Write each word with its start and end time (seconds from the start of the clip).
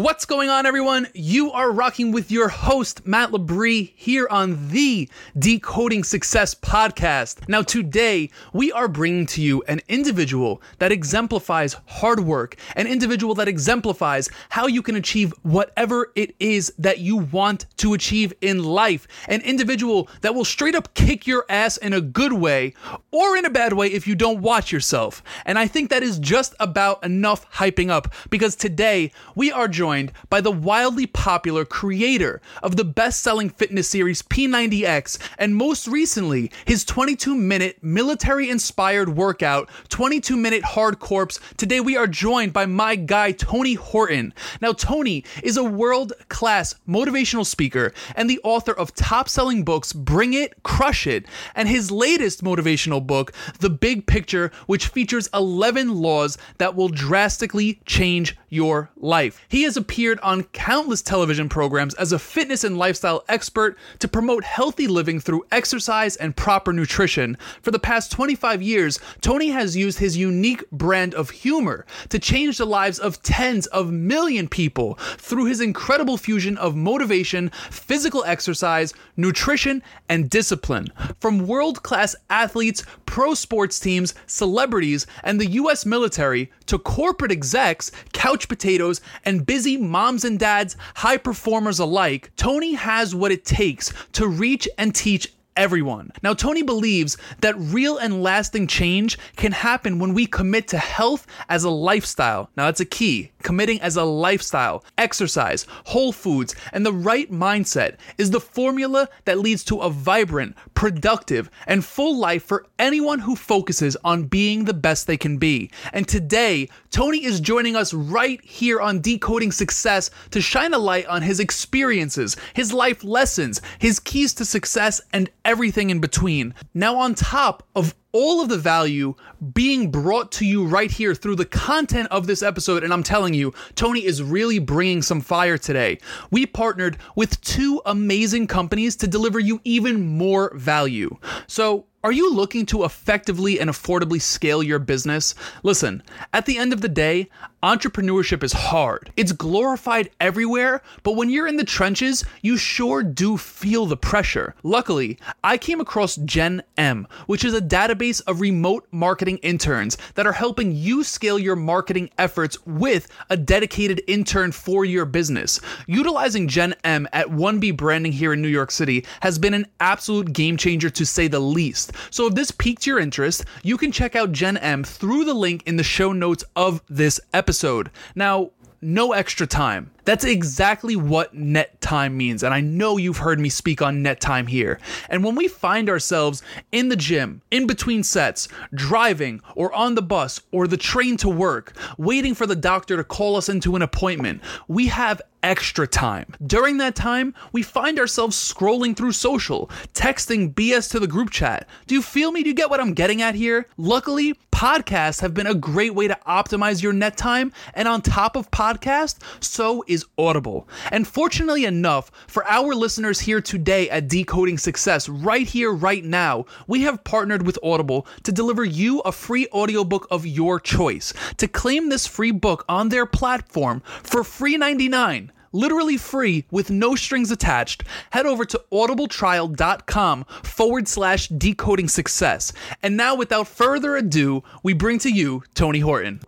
What's 0.00 0.24
going 0.24 0.48
on, 0.48 0.64
everyone? 0.64 1.08
You 1.12 1.52
are 1.52 1.70
rocking 1.70 2.10
with 2.10 2.30
your 2.30 2.48
host, 2.48 3.06
Matt 3.06 3.32
Labrie, 3.32 3.92
here 3.96 4.26
on 4.30 4.70
the 4.70 5.10
Decoding 5.38 6.04
Success 6.04 6.54
podcast. 6.54 7.46
Now, 7.50 7.60
today, 7.60 8.30
we 8.54 8.72
are 8.72 8.88
bringing 8.88 9.26
to 9.26 9.42
you 9.42 9.62
an 9.68 9.82
individual 9.88 10.62
that 10.78 10.90
exemplifies 10.90 11.76
hard 11.84 12.20
work, 12.20 12.56
an 12.76 12.86
individual 12.86 13.34
that 13.34 13.46
exemplifies 13.46 14.30
how 14.48 14.66
you 14.66 14.80
can 14.80 14.96
achieve 14.96 15.34
whatever 15.42 16.10
it 16.14 16.34
is 16.40 16.72
that 16.78 17.00
you 17.00 17.18
want 17.18 17.66
to 17.76 17.92
achieve 17.92 18.32
in 18.40 18.64
life, 18.64 19.06
an 19.28 19.42
individual 19.42 20.08
that 20.22 20.34
will 20.34 20.46
straight 20.46 20.74
up 20.74 20.94
kick 20.94 21.26
your 21.26 21.44
ass 21.50 21.76
in 21.76 21.92
a 21.92 22.00
good 22.00 22.32
way 22.32 22.72
or 23.12 23.36
in 23.36 23.44
a 23.44 23.50
bad 23.50 23.72
way 23.72 23.88
if 23.88 24.06
you 24.06 24.14
don't 24.14 24.40
watch 24.40 24.70
yourself. 24.72 25.22
And 25.44 25.58
I 25.58 25.66
think 25.66 25.90
that 25.90 26.02
is 26.02 26.18
just 26.18 26.54
about 26.60 27.04
enough 27.04 27.50
hyping 27.52 27.90
up 27.90 28.12
because 28.30 28.56
today, 28.56 29.12
we 29.34 29.50
are 29.50 29.68
joined 29.68 30.12
by 30.28 30.40
the 30.40 30.50
wildly 30.50 31.06
popular 31.06 31.64
creator 31.64 32.40
of 32.62 32.76
the 32.76 32.84
best 32.84 33.20
selling 33.20 33.50
fitness 33.50 33.88
series 33.88 34.22
P90X, 34.22 35.18
and 35.38 35.56
most 35.56 35.88
recently, 35.88 36.50
his 36.64 36.84
22 36.84 37.34
minute 37.34 37.78
military 37.82 38.48
inspired 38.48 39.16
workout, 39.16 39.68
22 39.88 40.36
minute 40.36 40.64
hard 40.64 40.98
corpse. 41.00 41.40
Today, 41.56 41.80
we 41.80 41.96
are 41.96 42.06
joined 42.06 42.52
by 42.52 42.66
my 42.66 42.96
guy, 42.96 43.32
Tony 43.32 43.74
Horton. 43.74 44.32
Now, 44.60 44.72
Tony 44.72 45.24
is 45.42 45.56
a 45.56 45.64
world 45.64 46.12
class 46.28 46.74
motivational 46.88 47.46
speaker 47.46 47.92
and 48.14 48.28
the 48.28 48.40
author 48.44 48.72
of 48.72 48.94
top 48.94 49.28
selling 49.28 49.64
books 49.64 49.92
Bring 49.92 50.34
It, 50.34 50.62
Crush 50.62 51.06
It, 51.06 51.26
and 51.54 51.68
his 51.68 51.90
latest 51.90 52.44
motivational 52.44 52.99
book, 53.00 53.32
The 53.58 53.70
Big 53.70 54.06
Picture, 54.06 54.50
which 54.66 54.88
features 54.88 55.28
11 55.34 55.94
laws 55.94 56.38
that 56.58 56.74
will 56.74 56.88
drastically 56.88 57.80
change 57.86 58.36
your 58.48 58.90
life. 58.96 59.44
He 59.48 59.62
has 59.62 59.76
appeared 59.76 60.20
on 60.20 60.44
countless 60.44 61.02
television 61.02 61.48
programs 61.48 61.94
as 61.94 62.12
a 62.12 62.18
fitness 62.18 62.64
and 62.64 62.76
lifestyle 62.76 63.24
expert 63.28 63.78
to 64.00 64.08
promote 64.08 64.44
healthy 64.44 64.86
living 64.86 65.20
through 65.20 65.46
exercise 65.50 66.16
and 66.16 66.36
proper 66.36 66.72
nutrition. 66.72 67.36
For 67.62 67.70
the 67.70 67.78
past 67.78 68.12
25 68.12 68.60
years, 68.60 68.98
Tony 69.20 69.48
has 69.50 69.76
used 69.76 69.98
his 69.98 70.16
unique 70.16 70.68
brand 70.70 71.14
of 71.14 71.30
humor 71.30 71.86
to 72.08 72.18
change 72.18 72.58
the 72.58 72.66
lives 72.66 72.98
of 72.98 73.22
tens 73.22 73.66
of 73.68 73.92
million 73.92 74.48
people 74.48 74.94
through 75.16 75.44
his 75.44 75.60
incredible 75.60 76.16
fusion 76.16 76.56
of 76.58 76.74
motivation, 76.76 77.50
physical 77.70 78.24
exercise, 78.24 78.92
nutrition, 79.16 79.82
and 80.08 80.28
discipline. 80.28 80.88
From 81.20 81.46
world 81.46 81.82
class 81.82 82.16
athletes, 82.28 82.82
pro 83.06 83.34
sports 83.34 83.80
teams, 83.80 84.14
celebrities, 84.26 85.06
and 85.24 85.40
the 85.40 85.50
US 85.50 85.84
military 85.86 86.50
to 86.66 86.78
corporate 86.78 87.32
execs, 87.32 87.90
couch 88.12 88.48
potatoes, 88.48 89.00
and 89.24 89.46
busy 89.46 89.76
moms 89.76 90.24
and 90.24 90.38
dads, 90.38 90.76
high 90.96 91.16
performers 91.16 91.78
alike, 91.78 92.30
Tony 92.36 92.74
has 92.74 93.14
what 93.14 93.32
it 93.32 93.44
takes 93.44 93.92
to 94.12 94.26
reach 94.26 94.68
and 94.78 94.94
teach 94.94 95.32
everyone. 95.56 96.12
Now, 96.22 96.34
Tony 96.34 96.62
believes 96.62 97.16
that 97.40 97.54
real 97.58 97.98
and 97.98 98.22
lasting 98.22 98.66
change 98.66 99.18
can 99.36 99.52
happen 99.52 99.98
when 99.98 100.14
we 100.14 100.26
commit 100.26 100.68
to 100.68 100.78
health 100.78 101.26
as 101.48 101.64
a 101.64 101.70
lifestyle. 101.70 102.50
Now, 102.56 102.66
that's 102.66 102.80
a 102.80 102.84
key. 102.84 103.32
Committing 103.42 103.80
as 103.80 103.96
a 103.96 104.04
lifestyle, 104.04 104.84
exercise, 104.98 105.66
whole 105.86 106.12
foods, 106.12 106.54
and 106.72 106.84
the 106.84 106.92
right 106.92 107.30
mindset 107.30 107.96
is 108.18 108.30
the 108.30 108.40
formula 108.40 109.08
that 109.24 109.38
leads 109.38 109.64
to 109.64 109.78
a 109.78 109.90
vibrant, 109.90 110.56
productive, 110.74 111.50
and 111.66 111.84
full 111.84 112.16
life 112.16 112.44
for 112.44 112.66
anyone 112.78 113.18
who 113.18 113.34
focuses 113.34 113.96
on 114.04 114.24
being 114.24 114.64
the 114.64 114.74
best 114.74 115.06
they 115.06 115.16
can 115.16 115.38
be. 115.38 115.70
And 115.92 116.06
today, 116.06 116.68
Tony 116.90 117.24
is 117.24 117.40
joining 117.40 117.76
us 117.76 117.94
right 117.94 118.42
here 118.44 118.80
on 118.80 119.00
Decoding 119.00 119.52
Success 119.52 120.10
to 120.30 120.40
shine 120.40 120.74
a 120.74 120.78
light 120.78 121.06
on 121.06 121.22
his 121.22 121.40
experiences, 121.40 122.36
his 122.54 122.72
life 122.72 123.04
lessons, 123.04 123.60
his 123.78 124.00
keys 124.00 124.34
to 124.34 124.44
success, 124.44 125.00
and 125.12 125.30
everything 125.44 125.90
in 125.90 126.00
between. 126.00 126.54
Now, 126.74 126.96
on 126.96 127.14
top 127.14 127.66
of 127.74 127.94
all 128.12 128.40
of 128.40 128.48
the 128.48 128.58
value 128.58 129.14
being 129.54 129.90
brought 129.90 130.32
to 130.32 130.44
you 130.44 130.64
right 130.64 130.90
here 130.90 131.14
through 131.14 131.36
the 131.36 131.44
content 131.44 132.08
of 132.10 132.26
this 132.26 132.42
episode. 132.42 132.84
And 132.84 132.92
I'm 132.92 133.02
telling 133.02 133.34
you, 133.34 133.52
Tony 133.74 134.04
is 134.04 134.22
really 134.22 134.58
bringing 134.58 135.02
some 135.02 135.20
fire 135.20 135.58
today. 135.58 135.98
We 136.30 136.46
partnered 136.46 136.98
with 137.14 137.40
two 137.40 137.80
amazing 137.86 138.46
companies 138.46 138.96
to 138.96 139.06
deliver 139.06 139.38
you 139.38 139.60
even 139.64 140.16
more 140.16 140.52
value. 140.56 141.16
So, 141.46 141.86
are 142.02 142.12
you 142.12 142.32
looking 142.32 142.64
to 142.66 142.84
effectively 142.84 143.60
and 143.60 143.68
affordably 143.68 144.22
scale 144.22 144.62
your 144.62 144.78
business? 144.78 145.34
Listen, 145.62 146.02
at 146.32 146.46
the 146.46 146.56
end 146.56 146.72
of 146.72 146.80
the 146.80 146.88
day, 146.88 147.28
entrepreneurship 147.62 148.42
is 148.42 148.54
hard. 148.54 149.12
It's 149.18 149.32
glorified 149.32 150.08
everywhere, 150.18 150.80
but 151.02 151.16
when 151.16 151.28
you're 151.28 151.46
in 151.46 151.58
the 151.58 151.64
trenches, 151.64 152.24
you 152.40 152.56
sure 152.56 153.02
do 153.02 153.36
feel 153.36 153.84
the 153.84 153.98
pressure. 153.98 154.54
Luckily, 154.62 155.18
I 155.44 155.58
came 155.58 155.78
across 155.78 156.16
Gen 156.16 156.62
M, 156.78 157.06
which 157.26 157.44
is 157.44 157.52
a 157.52 157.60
database 157.60 157.99
of 158.00 158.40
remote 158.40 158.86
marketing 158.90 159.36
interns 159.38 159.98
that 160.14 160.26
are 160.26 160.32
helping 160.32 160.72
you 160.72 161.04
scale 161.04 161.38
your 161.38 161.54
marketing 161.54 162.08
efforts 162.16 162.56
with 162.64 163.08
a 163.28 163.36
dedicated 163.36 164.00
intern 164.06 164.52
for 164.52 164.86
your 164.86 165.04
business. 165.04 165.60
Utilizing 165.86 166.48
Gen 166.48 166.74
M 166.82 167.06
at 167.12 167.26
1B 167.26 167.76
branding 167.76 168.12
here 168.12 168.32
in 168.32 168.40
New 168.40 168.48
York 168.48 168.70
City 168.70 169.04
has 169.20 169.38
been 169.38 169.52
an 169.52 169.66
absolute 169.80 170.32
game 170.32 170.56
changer 170.56 170.88
to 170.88 171.04
say 171.04 171.28
the 171.28 171.40
least. 171.40 171.92
So 172.10 172.26
if 172.26 172.34
this 172.34 172.50
piqued 172.50 172.86
your 172.86 172.98
interest, 172.98 173.44
you 173.62 173.76
can 173.76 173.92
check 173.92 174.16
out 174.16 174.32
Gen 174.32 174.56
M 174.56 174.82
through 174.82 175.26
the 175.26 175.34
link 175.34 175.62
in 175.66 175.76
the 175.76 175.82
show 175.82 176.14
notes 176.14 176.42
of 176.56 176.82
this 176.88 177.20
episode. 177.34 177.90
Now, 178.14 178.52
no 178.80 179.12
extra 179.12 179.46
time. 179.46 179.90
That's 180.10 180.24
exactly 180.24 180.96
what 180.96 181.34
net 181.34 181.80
time 181.80 182.16
means. 182.16 182.42
And 182.42 182.52
I 182.52 182.60
know 182.60 182.96
you've 182.96 183.18
heard 183.18 183.38
me 183.38 183.48
speak 183.48 183.80
on 183.80 184.02
net 184.02 184.20
time 184.20 184.48
here. 184.48 184.80
And 185.08 185.22
when 185.22 185.36
we 185.36 185.46
find 185.46 185.88
ourselves 185.88 186.42
in 186.72 186.88
the 186.88 186.96
gym, 186.96 187.42
in 187.52 187.68
between 187.68 188.02
sets, 188.02 188.48
driving, 188.74 189.40
or 189.54 189.72
on 189.72 189.94
the 189.94 190.02
bus, 190.02 190.40
or 190.50 190.66
the 190.66 190.76
train 190.76 191.16
to 191.18 191.28
work, 191.28 191.76
waiting 191.96 192.34
for 192.34 192.44
the 192.44 192.56
doctor 192.56 192.96
to 192.96 193.04
call 193.04 193.36
us 193.36 193.48
into 193.48 193.76
an 193.76 193.82
appointment, 193.82 194.42
we 194.66 194.88
have 194.88 195.22
extra 195.42 195.86
time. 195.86 196.34
During 196.44 196.78
that 196.78 196.94
time, 196.94 197.34
we 197.52 197.62
find 197.62 197.98
ourselves 197.98 198.36
scrolling 198.36 198.96
through 198.96 199.12
social, 199.12 199.68
texting 199.94 200.52
BS 200.54 200.90
to 200.90 201.00
the 201.00 201.06
group 201.06 201.30
chat. 201.30 201.68
Do 201.86 201.94
you 201.94 202.02
feel 202.02 202.32
me? 202.32 202.42
Do 202.42 202.48
you 202.48 202.54
get 202.54 202.70
what 202.70 202.80
I'm 202.80 202.94
getting 202.94 203.22
at 203.22 203.34
here? 203.34 203.66
Luckily, 203.76 204.34
podcasts 204.52 205.20
have 205.20 205.32
been 205.32 205.46
a 205.46 205.54
great 205.54 205.94
way 205.94 206.08
to 206.08 206.18
optimize 206.26 206.82
your 206.82 206.92
net 206.92 207.16
time. 207.16 207.52
And 207.74 207.88
on 207.88 208.02
top 208.02 208.36
of 208.36 208.50
podcast, 208.50 209.18
so 209.42 209.84
is 209.86 209.99
Audible. 210.18 210.68
And 210.90 211.06
fortunately 211.06 211.64
enough, 211.64 212.10
for 212.26 212.46
our 212.46 212.74
listeners 212.74 213.20
here 213.20 213.40
today 213.40 213.88
at 213.90 214.08
Decoding 214.08 214.58
Success, 214.58 215.08
right 215.08 215.46
here, 215.46 215.72
right 215.72 216.04
now, 216.04 216.46
we 216.66 216.82
have 216.82 217.04
partnered 217.04 217.46
with 217.46 217.58
Audible 217.62 218.06
to 218.22 218.32
deliver 218.32 218.64
you 218.64 219.00
a 219.00 219.12
free 219.12 219.46
audiobook 219.52 220.06
of 220.10 220.26
your 220.26 220.60
choice. 220.60 221.12
To 221.38 221.48
claim 221.48 221.88
this 221.88 222.06
free 222.06 222.30
book 222.30 222.64
on 222.68 222.88
their 222.88 223.06
platform 223.06 223.82
for 224.02 224.24
free 224.24 224.56
99, 224.56 225.32
literally 225.52 225.96
free 225.96 226.44
with 226.50 226.70
no 226.70 226.94
strings 226.94 227.30
attached, 227.30 227.84
head 228.10 228.26
over 228.26 228.44
to 228.44 228.62
audibletrial.com 228.72 230.24
forward 230.42 230.88
slash 230.88 231.28
decoding 231.28 231.88
success. 231.88 232.52
And 232.82 232.96
now, 232.96 233.14
without 233.14 233.48
further 233.48 233.96
ado, 233.96 234.42
we 234.62 234.72
bring 234.72 234.98
to 235.00 235.10
you 235.10 235.42
Tony 235.54 235.80
Horton. 235.80 236.20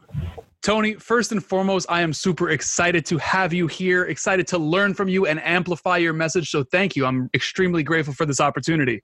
Tony, 0.63 0.95
first 0.95 1.33
and 1.33 1.45
foremost, 1.45 1.87
I 1.91 2.03
am 2.03 2.13
super 2.13 2.51
excited 2.51 3.05
to 3.07 3.19
have 3.19 3.53
you 3.53 3.67
here, 3.67 4.05
excited 4.05 4.47
to 4.49 4.59
learn 4.59 4.95
from 4.95 5.09
you 5.09 5.27
and 5.27 5.43
amplify 5.43 5.97
your 5.97 6.13
message. 6.13 6.51
So 6.51 6.63
thank 6.63 6.95
you. 6.95 7.05
I'm 7.05 7.29
extremely 7.35 7.83
grateful 7.83 8.15
for 8.15 8.27
this 8.27 8.41
opportunity. 8.41 9.03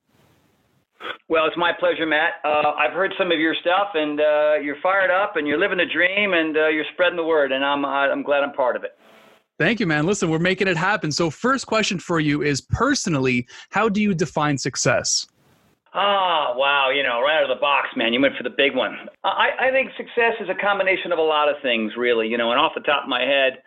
Well, 1.28 1.46
it's 1.46 1.56
my 1.56 1.72
pleasure, 1.78 2.06
Matt. 2.06 2.34
Uh, 2.44 2.72
I've 2.78 2.92
heard 2.92 3.12
some 3.18 3.32
of 3.32 3.40
your 3.40 3.56
stuff, 3.60 3.88
and 3.94 4.20
uh, 4.20 4.54
you're 4.62 4.80
fired 4.82 5.10
up, 5.10 5.36
and 5.36 5.46
you're 5.46 5.58
living 5.58 5.78
the 5.78 5.86
dream, 5.92 6.32
and 6.32 6.56
uh, 6.56 6.68
you're 6.68 6.84
spreading 6.92 7.16
the 7.16 7.24
word, 7.24 7.52
and 7.52 7.64
I'm 7.64 7.84
I'm 7.84 8.22
glad 8.22 8.42
I'm 8.42 8.52
part 8.52 8.76
of 8.76 8.84
it. 8.84 8.96
Thank 9.58 9.80
you, 9.80 9.86
man. 9.86 10.06
Listen, 10.06 10.30
we're 10.30 10.38
making 10.38 10.68
it 10.68 10.76
happen. 10.76 11.10
So, 11.10 11.28
first 11.28 11.66
question 11.66 11.98
for 11.98 12.20
you 12.20 12.42
is 12.42 12.60
personally, 12.60 13.46
how 13.70 13.88
do 13.88 14.00
you 14.00 14.14
define 14.14 14.56
success? 14.58 15.26
Ah, 15.94 16.52
wow. 16.56 16.90
You 16.94 17.02
know, 17.02 17.20
right 17.20 17.38
out 17.42 17.50
of 17.50 17.56
the 17.56 17.60
box, 17.60 17.88
man. 17.96 18.12
You 18.12 18.20
went 18.20 18.36
for 18.36 18.42
the 18.42 18.54
big 18.54 18.76
one. 18.76 18.96
I, 19.24 19.68
I 19.68 19.70
think 19.70 19.90
success 19.96 20.34
is 20.40 20.48
a 20.48 20.54
combination 20.54 21.12
of 21.12 21.18
a 21.18 21.22
lot 21.22 21.48
of 21.48 21.56
things, 21.62 21.92
really. 21.96 22.28
You 22.28 22.38
know, 22.38 22.50
and 22.50 22.60
off 22.60 22.72
the 22.74 22.82
top 22.82 23.04
of 23.04 23.08
my 23.08 23.20
head, 23.20 23.62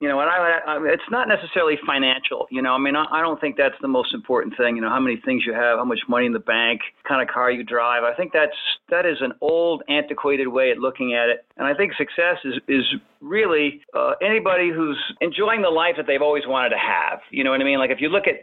You 0.00 0.08
know, 0.08 0.20
and 0.20 0.30
I, 0.30 0.60
I 0.66 0.78
it's 0.88 1.10
not 1.10 1.28
necessarily 1.28 1.76
financial. 1.86 2.46
You 2.50 2.62
know, 2.62 2.72
I 2.72 2.78
mean, 2.78 2.96
I, 2.96 3.04
I 3.12 3.20
don't 3.20 3.38
think 3.38 3.56
that's 3.58 3.74
the 3.82 3.88
most 3.88 4.14
important 4.14 4.56
thing. 4.56 4.76
You 4.76 4.82
know, 4.82 4.88
how 4.88 4.98
many 4.98 5.20
things 5.22 5.42
you 5.46 5.52
have, 5.52 5.76
how 5.76 5.84
much 5.84 6.00
money 6.08 6.24
in 6.24 6.32
the 6.32 6.38
bank, 6.40 6.80
kind 7.06 7.20
of 7.20 7.28
car 7.28 7.50
you 7.50 7.62
drive. 7.64 8.02
I 8.02 8.14
think 8.14 8.32
that's 8.32 8.56
that 8.88 9.04
is 9.04 9.18
an 9.20 9.32
old, 9.42 9.82
antiquated 9.90 10.48
way 10.48 10.70
of 10.70 10.78
looking 10.78 11.14
at 11.14 11.28
it. 11.28 11.44
And 11.58 11.66
I 11.66 11.74
think 11.74 11.92
success 11.98 12.38
is 12.44 12.54
is 12.66 12.84
really 13.20 13.82
uh, 13.94 14.12
anybody 14.22 14.70
who's 14.74 14.98
enjoying 15.20 15.60
the 15.60 15.68
life 15.68 15.96
that 15.98 16.06
they've 16.06 16.22
always 16.22 16.44
wanted 16.46 16.70
to 16.70 16.78
have. 16.80 17.20
You 17.30 17.44
know 17.44 17.50
what 17.50 17.60
I 17.60 17.64
mean? 17.64 17.78
Like 17.78 17.90
if 17.90 18.00
you 18.00 18.08
look 18.08 18.24
at 18.26 18.40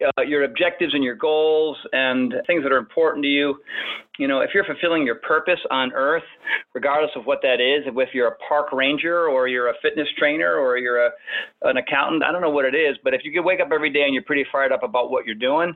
uh, 0.00 0.22
your 0.22 0.44
objectives 0.44 0.94
and 0.94 1.02
your 1.02 1.16
goals 1.16 1.76
and 1.92 2.34
things 2.46 2.62
that 2.62 2.72
are 2.72 2.78
important 2.78 3.24
to 3.24 3.28
you. 3.28 3.56
You 4.18 4.26
know, 4.26 4.40
if 4.40 4.50
you're 4.52 4.64
fulfilling 4.64 5.06
your 5.06 5.16
purpose 5.16 5.60
on 5.70 5.92
earth, 5.92 6.24
regardless 6.74 7.12
of 7.14 7.24
what 7.24 7.38
that 7.42 7.60
is, 7.60 7.84
if 7.86 8.08
you're 8.12 8.28
a 8.28 8.36
park 8.48 8.72
ranger 8.72 9.28
or 9.28 9.46
you're 9.46 9.68
a 9.68 9.74
fitness 9.80 10.08
trainer 10.18 10.56
or 10.56 10.76
you're 10.76 11.06
a, 11.06 11.10
an 11.62 11.76
accountant, 11.76 12.24
I 12.24 12.32
don't 12.32 12.42
know 12.42 12.50
what 12.50 12.64
it 12.64 12.74
is, 12.74 12.96
but 13.04 13.14
if 13.14 13.20
you 13.24 13.32
can 13.32 13.44
wake 13.44 13.60
up 13.60 13.68
every 13.72 13.90
day 13.90 14.02
and 14.02 14.14
you're 14.14 14.24
pretty 14.24 14.44
fired 14.50 14.72
up 14.72 14.82
about 14.82 15.10
what 15.10 15.24
you're 15.24 15.36
doing 15.36 15.72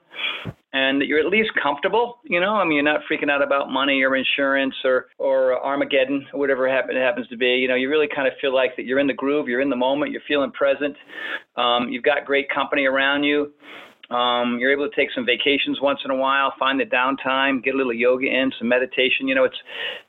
and 0.73 1.03
you're 1.03 1.21
at 1.21 1.27
least 1.27 1.51
comfortable, 1.63 2.19
you 2.25 2.41
know, 2.41 2.55
I 2.55 2.65
mean, 2.65 2.75
you're 2.75 2.83
not 2.83 3.03
freaking 3.11 3.31
out 3.31 3.43
about 3.43 3.71
money 3.71 4.03
or 4.03 4.17
insurance 4.17 4.75
or, 4.85 5.07
or 5.19 5.65
Armageddon 5.65 6.27
or 6.33 6.41
whatever 6.41 6.67
it 6.67 6.97
happens 6.97 7.29
to 7.29 7.37
be, 7.37 7.47
you 7.47 7.69
know, 7.69 7.77
you 7.77 7.89
really 7.89 8.09
kind 8.13 8.27
of 8.27 8.35
feel 8.41 8.53
like 8.55 8.75
that 8.77 8.87
you're 8.87 8.99
in 8.99 9.07
the 9.07 9.15
groove, 9.15 9.49
you're 9.49 9.61
in 9.61 9.71
the 9.71 9.77
moment, 9.77 10.11
you're 10.11 10.23
feeling 10.27 10.51
present, 10.51 10.97
um, 11.57 11.91
you've 11.91 12.03
got 12.03 12.25
great 12.25 12.49
company 12.51 12.87
around 12.87 13.23
you 13.23 13.53
um, 14.13 14.59
you're 14.59 14.73
able 14.73 14.89
to 14.89 14.95
take 14.95 15.09
some 15.15 15.25
vacations 15.25 15.81
once 15.81 16.01
in 16.05 16.11
a 16.11 16.17
while, 16.17 16.53
find 16.59 16.79
the 16.79 16.85
downtime, 16.85 17.63
get 17.63 17.75
a 17.75 17.77
little 17.77 17.93
yoga 17.93 18.27
in, 18.27 18.53
some 18.59 18.69
meditation. 18.69 19.29
You 19.29 19.35
know, 19.35 19.45
it's 19.45 19.57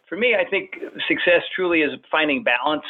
for 0.10 0.18
me. 0.18 0.36
I 0.36 0.50
think 0.50 0.72
success 1.08 1.42
truly 1.56 1.80
is 1.80 1.92
finding 2.12 2.44
balance. 2.44 2.86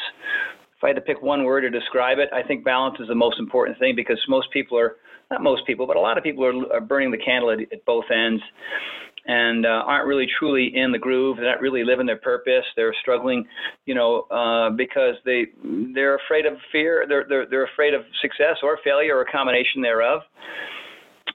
If 0.77 0.83
I 0.83 0.87
had 0.87 0.95
to 0.95 1.01
pick 1.01 1.21
one 1.21 1.43
word 1.43 1.61
to 1.61 1.69
describe 1.69 2.17
it, 2.19 2.29
I 2.33 2.43
think 2.43 2.65
balance 2.65 2.97
is 2.99 3.07
the 3.07 3.15
most 3.15 3.39
important 3.39 3.79
thing 3.79 3.95
because 3.95 4.19
most 4.27 4.47
people 4.51 4.77
are 4.77 4.97
not 5.31 5.41
most 5.41 5.65
people, 5.65 5.87
but 5.87 5.95
a 5.95 5.99
lot 5.99 6.17
of 6.17 6.23
people 6.23 6.45
are, 6.45 6.73
are 6.73 6.81
burning 6.81 7.11
the 7.11 7.17
candle 7.17 7.51
at, 7.51 7.59
at 7.71 7.85
both 7.85 8.05
ends 8.11 8.43
and 9.25 9.65
uh, 9.65 9.69
aren't 9.85 10.05
really 10.05 10.27
truly 10.37 10.71
in 10.75 10.91
the 10.91 10.97
groove. 10.97 11.37
They're 11.37 11.49
not 11.49 11.61
really 11.61 11.83
living 11.85 12.05
their 12.05 12.17
purpose. 12.17 12.65
They're 12.75 12.93
struggling, 13.01 13.45
you 13.85 13.95
know, 13.95 14.23
uh, 14.23 14.71
because 14.71 15.15
they 15.25 15.45
they're 15.93 16.17
afraid 16.17 16.45
of 16.45 16.53
fear. 16.71 17.05
They're 17.07 17.25
they're 17.29 17.45
they're 17.49 17.65
afraid 17.65 17.93
of 17.93 18.01
success 18.21 18.57
or 18.61 18.79
failure 18.83 19.15
or 19.15 19.21
a 19.21 19.31
combination 19.31 19.81
thereof 19.81 20.21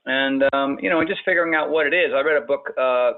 and 0.08 0.42
um, 0.52 0.78
you 0.80 0.90
know, 0.90 1.04
just 1.04 1.20
figuring 1.24 1.54
out 1.54 1.70
what 1.70 1.86
it 1.86 1.94
is. 1.94 2.12
I 2.14 2.20
read 2.22 2.42
a 2.42 2.46
book, 2.46 2.72
uh, 2.78 3.12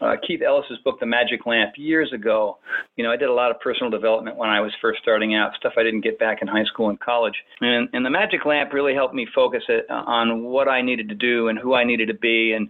uh, 0.00 0.14
Keith 0.24 0.40
Ellis's 0.46 0.78
book, 0.84 1.00
The 1.00 1.06
Magic 1.06 1.44
Lamp, 1.46 1.72
years 1.76 2.12
ago. 2.12 2.58
You 2.96 3.02
know, 3.02 3.10
I 3.10 3.16
did 3.16 3.28
a 3.28 3.32
lot 3.32 3.50
of 3.50 3.58
personal 3.60 3.90
development 3.90 4.36
when 4.36 4.48
I 4.48 4.60
was 4.60 4.72
first 4.80 5.00
starting 5.02 5.34
out, 5.34 5.54
stuff 5.56 5.72
I 5.76 5.82
didn't 5.82 6.02
get 6.02 6.16
back 6.20 6.38
in 6.40 6.46
high 6.46 6.64
school 6.64 6.90
and 6.90 7.00
college. 7.00 7.34
And, 7.60 7.88
and 7.92 8.06
The 8.06 8.10
Magic 8.10 8.46
Lamp 8.46 8.72
really 8.72 8.94
helped 8.94 9.14
me 9.14 9.26
focus 9.34 9.64
it 9.68 9.86
uh, 9.90 9.94
on 10.06 10.44
what 10.44 10.68
I 10.68 10.80
needed 10.80 11.08
to 11.08 11.16
do 11.16 11.48
and 11.48 11.58
who 11.58 11.74
I 11.74 11.82
needed 11.82 12.06
to 12.06 12.14
be, 12.14 12.52
and 12.52 12.68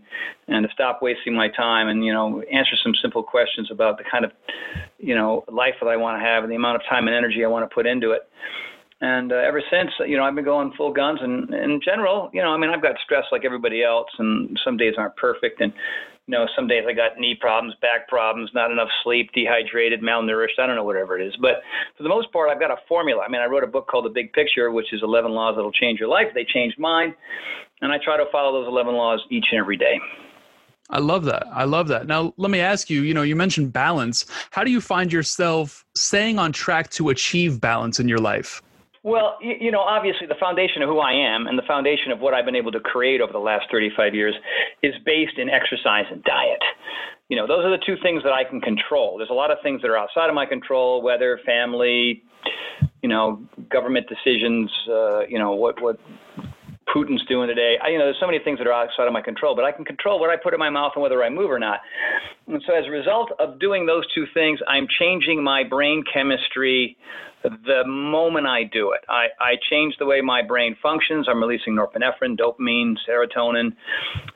and 0.48 0.66
to 0.66 0.72
stop 0.72 1.02
wasting 1.02 1.34
my 1.34 1.48
time 1.48 1.88
and 1.88 2.02
you 2.02 2.12
know 2.12 2.40
answer 2.50 2.76
some 2.82 2.94
simple 3.02 3.22
questions 3.22 3.68
about 3.70 3.98
the 3.98 4.04
kind 4.10 4.24
of 4.24 4.32
you 4.98 5.14
know 5.14 5.44
life 5.52 5.74
that 5.82 5.88
I 5.88 5.96
want 5.98 6.18
to 6.18 6.24
have 6.24 6.42
and 6.42 6.50
the 6.50 6.56
amount 6.56 6.76
of 6.76 6.82
time 6.88 7.06
and 7.06 7.14
energy 7.14 7.44
I 7.44 7.48
want 7.48 7.68
to 7.68 7.74
put 7.74 7.86
into 7.86 8.12
it. 8.12 8.22
And 9.00 9.32
uh, 9.32 9.36
ever 9.36 9.62
since, 9.70 9.90
you 10.06 10.16
know, 10.16 10.24
I've 10.24 10.34
been 10.34 10.44
going 10.44 10.72
full 10.76 10.92
guns. 10.92 11.20
And 11.22 11.52
in 11.54 11.80
general, 11.84 12.30
you 12.32 12.42
know, 12.42 12.50
I 12.50 12.56
mean, 12.56 12.70
I've 12.70 12.82
got 12.82 12.96
stress 13.04 13.24
like 13.30 13.44
everybody 13.44 13.84
else, 13.84 14.08
and 14.18 14.58
some 14.64 14.76
days 14.76 14.94
aren't 14.98 15.16
perfect. 15.16 15.60
And 15.60 15.72
you 16.28 16.32
know, 16.32 16.46
some 16.54 16.68
days 16.68 16.84
I 16.86 16.92
got 16.92 17.18
knee 17.18 17.34
problems, 17.40 17.74
back 17.80 18.06
problems, 18.06 18.50
not 18.52 18.70
enough 18.70 18.88
sleep, 19.02 19.30
dehydrated, 19.32 20.02
malnourished. 20.02 20.58
I 20.58 20.66
don't 20.66 20.76
know 20.76 20.84
whatever 20.84 21.18
it 21.18 21.26
is, 21.26 21.34
but 21.40 21.62
for 21.96 22.02
the 22.02 22.08
most 22.10 22.30
part, 22.32 22.50
I've 22.50 22.60
got 22.60 22.70
a 22.70 22.76
formula. 22.86 23.22
I 23.26 23.30
mean, 23.30 23.40
I 23.40 23.46
wrote 23.46 23.64
a 23.64 23.66
book 23.66 23.86
called 23.88 24.04
The 24.04 24.10
Big 24.10 24.34
Picture, 24.34 24.70
which 24.70 24.92
is 24.92 25.00
11 25.02 25.30
laws 25.30 25.56
that'll 25.56 25.72
change 25.72 25.98
your 25.98 26.10
life. 26.10 26.26
They 26.34 26.44
changed 26.44 26.78
mine, 26.78 27.14
and 27.80 27.90
I 27.90 27.96
try 28.04 28.18
to 28.18 28.26
follow 28.30 28.60
those 28.60 28.68
11 28.68 28.92
laws 28.94 29.20
each 29.30 29.46
and 29.52 29.58
every 29.58 29.78
day. 29.78 29.98
I 30.90 30.98
love 30.98 31.24
that. 31.24 31.46
I 31.50 31.64
love 31.64 31.88
that. 31.88 32.06
Now, 32.06 32.34
let 32.36 32.50
me 32.50 32.60
ask 32.60 32.90
you, 32.90 33.02
you 33.02 33.14
know, 33.14 33.22
you 33.22 33.34
mentioned 33.34 33.72
balance. 33.72 34.26
How 34.50 34.64
do 34.64 34.70
you 34.70 34.82
find 34.82 35.10
yourself 35.10 35.82
staying 35.94 36.38
on 36.38 36.52
track 36.52 36.90
to 36.90 37.08
achieve 37.08 37.58
balance 37.58 38.00
in 38.00 38.06
your 38.06 38.18
life? 38.18 38.60
Well, 39.02 39.38
you, 39.40 39.54
you 39.60 39.70
know, 39.70 39.80
obviously 39.80 40.26
the 40.26 40.38
foundation 40.40 40.82
of 40.82 40.88
who 40.88 40.98
I 40.98 41.12
am 41.12 41.46
and 41.46 41.58
the 41.58 41.66
foundation 41.66 42.10
of 42.12 42.20
what 42.20 42.34
I've 42.34 42.44
been 42.44 42.56
able 42.56 42.72
to 42.72 42.80
create 42.80 43.20
over 43.20 43.32
the 43.32 43.38
last 43.38 43.66
35 43.70 44.14
years 44.14 44.34
is 44.82 44.94
based 45.04 45.38
in 45.38 45.48
exercise 45.48 46.04
and 46.10 46.22
diet. 46.24 46.62
You 47.28 47.36
know, 47.36 47.46
those 47.46 47.64
are 47.64 47.70
the 47.70 47.82
two 47.84 47.96
things 48.02 48.22
that 48.24 48.32
I 48.32 48.42
can 48.44 48.60
control. 48.60 49.18
There's 49.18 49.30
a 49.30 49.34
lot 49.34 49.50
of 49.50 49.58
things 49.62 49.82
that 49.82 49.88
are 49.88 49.98
outside 49.98 50.28
of 50.28 50.34
my 50.34 50.46
control, 50.46 51.02
weather, 51.02 51.38
family, 51.44 52.22
you 53.02 53.08
know, 53.08 53.42
government 53.70 54.06
decisions, 54.08 54.70
uh, 54.88 55.20
you 55.26 55.38
know, 55.38 55.52
what 55.52 55.80
what 55.80 55.98
Putin's 56.94 57.24
doing 57.26 57.48
today. 57.48 57.76
I, 57.82 57.88
you 57.88 57.98
know, 57.98 58.04
there's 58.04 58.20
so 58.20 58.26
many 58.26 58.38
things 58.42 58.58
that 58.58 58.66
are 58.66 58.72
outside 58.72 59.06
of 59.06 59.12
my 59.12 59.22
control, 59.22 59.54
but 59.54 59.64
I 59.64 59.72
can 59.72 59.84
control 59.84 60.18
what 60.20 60.30
I 60.30 60.36
put 60.36 60.54
in 60.54 60.58
my 60.58 60.70
mouth 60.70 60.92
and 60.94 61.02
whether 61.02 61.22
I 61.22 61.28
move 61.28 61.50
or 61.50 61.58
not. 61.58 61.80
And 62.46 62.62
so, 62.66 62.74
as 62.74 62.86
a 62.86 62.90
result 62.90 63.32
of 63.38 63.58
doing 63.58 63.86
those 63.86 64.04
two 64.14 64.24
things, 64.32 64.58
I'm 64.66 64.86
changing 64.98 65.42
my 65.42 65.64
brain 65.64 66.02
chemistry 66.12 66.96
the 67.42 67.82
moment 67.86 68.46
I 68.46 68.64
do 68.64 68.92
it. 68.92 69.00
I, 69.08 69.26
I 69.40 69.54
change 69.70 69.94
the 69.98 70.06
way 70.06 70.20
my 70.20 70.42
brain 70.42 70.76
functions. 70.82 71.26
I'm 71.30 71.40
releasing 71.40 71.74
norepinephrine, 71.74 72.36
dopamine, 72.36 72.94
serotonin, 73.08 73.72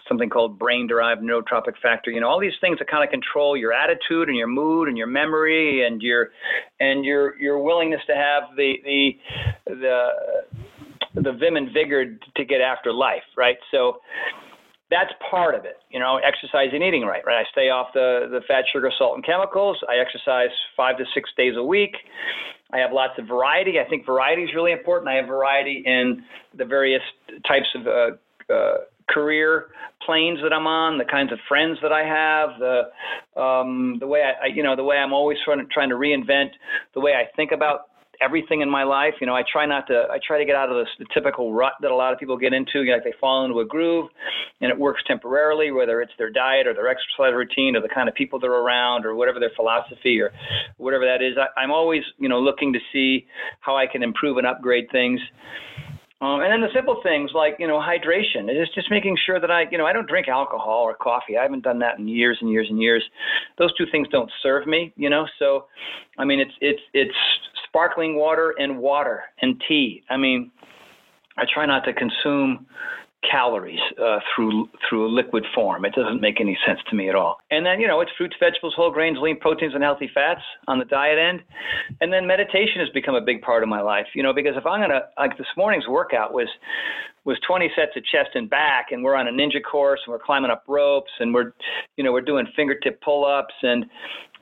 something 0.08 0.30
called 0.30 0.58
brain 0.58 0.86
derived 0.86 1.22
neurotrophic 1.22 1.74
factor. 1.82 2.10
You 2.10 2.20
know, 2.20 2.28
all 2.28 2.40
these 2.40 2.52
things 2.60 2.78
that 2.78 2.88
kind 2.88 3.02
of 3.02 3.10
control 3.10 3.56
your 3.56 3.72
attitude 3.72 4.28
and 4.28 4.36
your 4.36 4.46
mood 4.46 4.88
and 4.88 4.96
your 4.96 5.08
memory 5.08 5.84
and 5.84 6.00
your 6.00 6.30
and 6.78 7.04
your 7.04 7.38
your 7.40 7.58
willingness 7.58 8.00
to 8.06 8.14
have 8.14 8.56
the 8.56 8.74
the 8.84 9.10
the 9.66 10.08
the 11.14 11.32
vim 11.32 11.56
and 11.56 11.72
vigor 11.72 12.16
to 12.36 12.44
get 12.44 12.60
after 12.60 12.92
life, 12.92 13.22
right? 13.36 13.56
So 13.70 13.98
that's 14.90 15.10
part 15.30 15.54
of 15.54 15.64
it. 15.64 15.78
You 15.90 16.00
know, 16.00 16.18
exercise 16.18 16.68
and 16.72 16.82
eating 16.82 17.02
right, 17.02 17.22
right? 17.26 17.40
I 17.40 17.50
stay 17.50 17.70
off 17.70 17.88
the, 17.94 18.28
the 18.30 18.40
fat, 18.46 18.64
sugar, 18.72 18.90
salt, 18.98 19.16
and 19.16 19.24
chemicals. 19.24 19.78
I 19.88 19.96
exercise 19.96 20.50
five 20.76 20.98
to 20.98 21.04
six 21.14 21.30
days 21.36 21.54
a 21.56 21.62
week. 21.62 21.96
I 22.72 22.78
have 22.78 22.92
lots 22.92 23.14
of 23.18 23.26
variety. 23.26 23.80
I 23.80 23.88
think 23.88 24.06
variety 24.06 24.42
is 24.44 24.50
really 24.54 24.72
important. 24.72 25.08
I 25.08 25.16
have 25.16 25.26
variety 25.26 25.82
in 25.84 26.22
the 26.56 26.64
various 26.64 27.02
types 27.46 27.68
of 27.74 27.86
uh, 27.86 28.52
uh, 28.52 28.76
career 29.08 29.68
planes 30.04 30.38
that 30.42 30.52
I'm 30.52 30.66
on, 30.66 30.98
the 30.98 31.04
kinds 31.04 31.32
of 31.32 31.38
friends 31.48 31.78
that 31.82 31.92
I 31.92 32.04
have, 32.04 32.58
the 32.58 33.40
um, 33.40 33.96
the 34.00 34.06
way 34.06 34.22
I, 34.22 34.46
I, 34.46 34.46
you 34.48 34.62
know, 34.62 34.74
the 34.76 34.84
way 34.84 34.96
I'm 34.96 35.12
always 35.12 35.38
trying 35.44 35.58
to, 35.58 35.64
trying 35.66 35.90
to 35.90 35.96
reinvent 35.96 36.50
the 36.94 37.00
way 37.00 37.12
I 37.12 37.24
think 37.36 37.52
about 37.52 37.91
everything 38.20 38.60
in 38.60 38.70
my 38.70 38.84
life. 38.84 39.14
You 39.20 39.26
know, 39.26 39.34
I 39.34 39.42
try 39.50 39.66
not 39.66 39.86
to. 39.88 40.06
I 40.10 40.18
try 40.24 40.38
to 40.38 40.44
get 40.44 40.54
out 40.54 40.70
of 40.70 40.76
this, 40.76 40.88
the 40.98 41.06
typical 41.12 41.52
rut 41.52 41.74
that 41.80 41.90
a 41.90 41.94
lot 41.94 42.12
of 42.12 42.18
people 42.18 42.36
get 42.36 42.52
into. 42.52 42.82
You 42.82 42.90
know, 42.90 42.94
like 42.94 43.04
they 43.04 43.14
fall 43.20 43.44
into 43.44 43.60
a 43.60 43.64
groove, 43.64 44.08
and 44.60 44.70
it 44.70 44.78
works 44.78 45.02
temporarily, 45.06 45.70
whether 45.70 46.00
it's 46.00 46.12
their 46.18 46.30
diet 46.30 46.66
or 46.66 46.74
their 46.74 46.88
exercise 46.88 47.34
routine 47.34 47.76
or 47.76 47.80
the 47.80 47.88
kind 47.88 48.08
of 48.08 48.14
people 48.14 48.38
they're 48.38 48.52
around 48.52 49.06
or 49.06 49.14
whatever 49.14 49.40
their 49.40 49.52
philosophy 49.56 50.20
or 50.20 50.32
whatever 50.76 51.04
that 51.04 51.22
is. 51.22 51.36
I, 51.38 51.60
I'm 51.60 51.70
always, 51.70 52.02
you 52.18 52.28
know, 52.28 52.40
looking 52.40 52.72
to 52.72 52.78
see 52.92 53.26
how 53.60 53.76
I 53.76 53.86
can 53.86 54.02
improve 54.02 54.38
and 54.38 54.46
upgrade 54.46 54.88
things. 54.90 55.20
Um, 56.22 56.40
and 56.40 56.52
then 56.52 56.60
the 56.60 56.72
simple 56.72 57.00
things 57.02 57.32
like 57.34 57.56
you 57.58 57.66
know 57.66 57.80
hydration. 57.80 58.46
It's 58.46 58.72
just 58.76 58.88
making 58.92 59.18
sure 59.26 59.40
that 59.40 59.50
I 59.50 59.64
you 59.72 59.76
know 59.76 59.86
I 59.86 59.92
don't 59.92 60.08
drink 60.08 60.28
alcohol 60.28 60.84
or 60.84 60.94
coffee. 60.94 61.36
I 61.36 61.42
haven't 61.42 61.64
done 61.64 61.80
that 61.80 61.98
in 61.98 62.06
years 62.06 62.38
and 62.40 62.48
years 62.48 62.68
and 62.70 62.80
years. 62.80 63.02
Those 63.58 63.76
two 63.76 63.86
things 63.90 64.06
don't 64.08 64.30
serve 64.40 64.68
me, 64.68 64.92
you 64.94 65.10
know. 65.10 65.26
So, 65.40 65.66
I 66.18 66.24
mean, 66.24 66.38
it's 66.38 66.52
it's 66.60 66.80
it's 66.94 67.16
sparkling 67.72 68.16
water 68.16 68.54
and 68.58 68.78
water 68.78 69.22
and 69.40 69.62
tea. 69.66 70.02
I 70.10 70.18
mean, 70.18 70.50
I 71.38 71.44
try 71.52 71.64
not 71.64 71.84
to 71.86 71.94
consume 71.94 72.66
calories 73.28 73.78
uh, 74.02 74.18
through 74.34 74.68
through 74.88 75.06
a 75.06 75.10
liquid 75.10 75.44
form. 75.54 75.84
It 75.84 75.94
doesn't 75.94 76.20
make 76.20 76.40
any 76.40 76.58
sense 76.66 76.80
to 76.90 76.96
me 76.96 77.08
at 77.08 77.14
all. 77.14 77.38
And 77.50 77.64
then 77.64 77.80
you 77.80 77.86
know 77.86 78.00
it's 78.00 78.10
fruits, 78.18 78.36
vegetables, 78.38 78.74
whole 78.76 78.90
grains, 78.90 79.16
lean 79.20 79.38
proteins, 79.38 79.74
and 79.74 79.82
healthy 79.82 80.10
fats 80.12 80.42
on 80.66 80.78
the 80.78 80.84
diet 80.84 81.18
end. 81.18 81.40
And 82.00 82.12
then 82.12 82.26
meditation 82.26 82.80
has 82.80 82.88
become 82.90 83.14
a 83.14 83.20
big 83.20 83.40
part 83.40 83.62
of 83.62 83.68
my 83.68 83.80
life. 83.80 84.06
You 84.14 84.22
know 84.22 84.34
because 84.34 84.54
if 84.56 84.66
I'm 84.66 84.80
gonna 84.80 85.02
like 85.16 85.38
this 85.38 85.46
morning's 85.56 85.86
workout 85.88 86.34
was 86.34 86.48
was 87.24 87.38
20 87.46 87.70
sets 87.76 87.92
of 87.96 88.04
chest 88.04 88.30
and 88.34 88.50
back, 88.50 88.86
and 88.90 89.04
we're 89.04 89.14
on 89.14 89.28
a 89.28 89.30
ninja 89.30 89.62
course, 89.62 90.00
and 90.04 90.12
we're 90.12 90.18
climbing 90.18 90.50
up 90.50 90.64
ropes, 90.66 91.12
and 91.20 91.32
we're 91.32 91.52
you 91.96 92.04
know 92.04 92.12
we're 92.12 92.20
doing 92.20 92.46
fingertip 92.56 93.00
pull-ups 93.00 93.54
and 93.62 93.86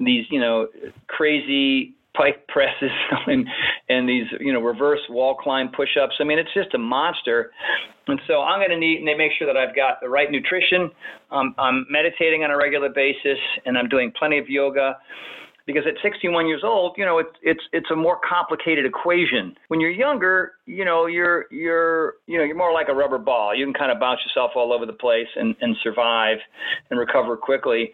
these 0.01 0.25
you 0.31 0.41
know 0.41 0.67
crazy 1.07 1.95
pike 2.17 2.47
presses 2.49 2.91
and 3.27 3.47
and 3.89 4.09
these 4.09 4.27
you 4.41 4.53
know 4.53 4.61
reverse 4.61 5.01
wall 5.09 5.35
climb 5.35 5.71
push-ups. 5.75 6.15
I 6.21 6.25
mean, 6.25 6.39
it's 6.39 6.53
just 6.55 6.75
a 6.75 6.79
monster. 6.79 7.51
And 8.09 8.21
so 8.27 8.41
I'm 8.41 8.59
going 8.59 8.71
to 8.71 8.79
need 8.79 9.05
to 9.05 9.17
make 9.17 9.33
sure 9.39 9.47
that 9.47 9.57
I've 9.57 9.77
got 9.77 10.01
the 10.01 10.09
right 10.09 10.31
nutrition. 10.31 10.91
Um, 11.31 11.55
I'm 11.59 11.87
meditating 11.89 12.43
on 12.43 12.51
a 12.51 12.57
regular 12.57 12.89
basis, 12.89 13.39
and 13.65 13.79
I'm 13.79 13.89
doing 13.89 14.13
plenty 14.19 14.39
of 14.39 14.49
yoga. 14.49 14.99
Because 15.67 15.85
at 15.87 15.95
61 16.03 16.49
years 16.49 16.63
old, 16.65 16.95
you 16.97 17.05
know, 17.05 17.19
it's 17.19 17.31
it's 17.43 17.61
it's 17.73 17.87
a 17.93 17.97
more 17.97 18.19
complicated 18.29 18.85
equation. 18.85 19.55
When 19.69 19.79
you're 19.79 19.91
younger, 19.91 20.53
you 20.67 20.85
know, 20.85 21.07
you're 21.07 21.45
you're 21.53 22.15
you 22.27 22.39
know 22.39 22.45
you're 22.45 22.57
more 22.57 22.73
like 22.73 22.89
a 22.89 22.95
rubber 22.95 23.19
ball. 23.19 23.55
You 23.55 23.67
can 23.67 23.75
kind 23.75 23.93
of 23.93 24.01
bounce 24.01 24.21
yourself 24.27 24.53
all 24.57 24.73
over 24.73 24.85
the 24.85 24.95
place 24.95 25.29
and 25.37 25.55
and 25.61 25.77
survive 25.85 26.39
and 26.91 26.99
recover 26.99 27.37
quickly 27.37 27.93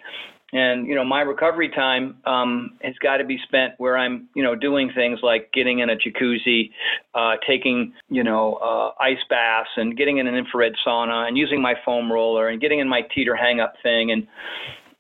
and 0.57 0.87
you 0.87 0.95
know 0.95 1.05
my 1.05 1.21
recovery 1.21 1.69
time 1.69 2.17
um, 2.25 2.79
has 2.83 2.95
got 3.03 3.19
to 3.19 3.25
be 3.25 3.39
spent 3.47 3.75
where 3.77 3.97
I'm 3.99 4.29
you 4.35 4.43
know 4.43 4.55
doing 4.55 4.91
things 4.95 5.19
like 5.23 5.51
getting 5.53 5.81
in 5.81 5.91
a 5.91 5.97
jacuzzi, 5.97 6.71
uh, 7.15 7.37
taking 7.47 7.93
you 8.09 8.25
know 8.25 8.55
uh, 8.55 8.91
ice 9.03 9.23
baths, 9.29 9.69
and 9.77 9.97
getting 9.97 10.17
in 10.17 10.27
an 10.27 10.35
infrared 10.35 10.73
sauna, 10.87 11.29
and 11.29 11.37
using 11.37 11.61
my 11.61 11.75
foam 11.85 12.11
roller, 12.11 12.49
and 12.49 12.61
getting 12.61 12.79
in 12.79 12.89
my 12.89 13.03
teeter 13.15 13.37
hang 13.37 13.61
up 13.61 13.75
thing, 13.83 14.11
and 14.13 14.27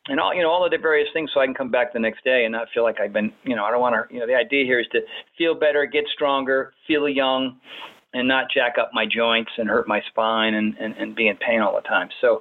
and 0.08 0.20
all 0.20 0.34
you 0.34 0.42
know 0.42 0.50
all 0.50 0.64
of 0.64 0.70
the 0.70 0.78
various 0.78 1.08
things 1.14 1.30
so 1.32 1.40
I 1.40 1.46
can 1.46 1.54
come 1.54 1.70
back 1.70 1.94
the 1.94 2.00
next 2.00 2.22
day 2.22 2.44
and 2.44 2.52
not 2.52 2.68
feel 2.74 2.82
like 2.82 3.00
I've 3.00 3.14
been 3.14 3.32
you 3.44 3.56
know 3.56 3.64
I 3.64 3.70
don't 3.70 3.80
want 3.80 3.94
to 3.94 4.14
you 4.14 4.20
know 4.20 4.26
the 4.26 4.34
idea 4.34 4.64
here 4.64 4.80
is 4.80 4.86
to 4.92 5.00
feel 5.38 5.54
better, 5.54 5.86
get 5.86 6.04
stronger, 6.14 6.74
feel 6.86 7.08
young, 7.08 7.58
and 8.14 8.26
not 8.26 8.46
jack 8.52 8.76
up 8.80 8.90
my 8.94 9.04
joints 9.04 9.50
and 9.58 9.68
hurt 9.68 9.86
my 9.86 10.00
spine 10.08 10.54
and, 10.54 10.74
and, 10.78 10.94
and 10.96 11.14
be 11.14 11.28
in 11.28 11.36
pain 11.36 11.60
all 11.60 11.74
the 11.74 11.86
time. 11.86 12.08
So, 12.20 12.40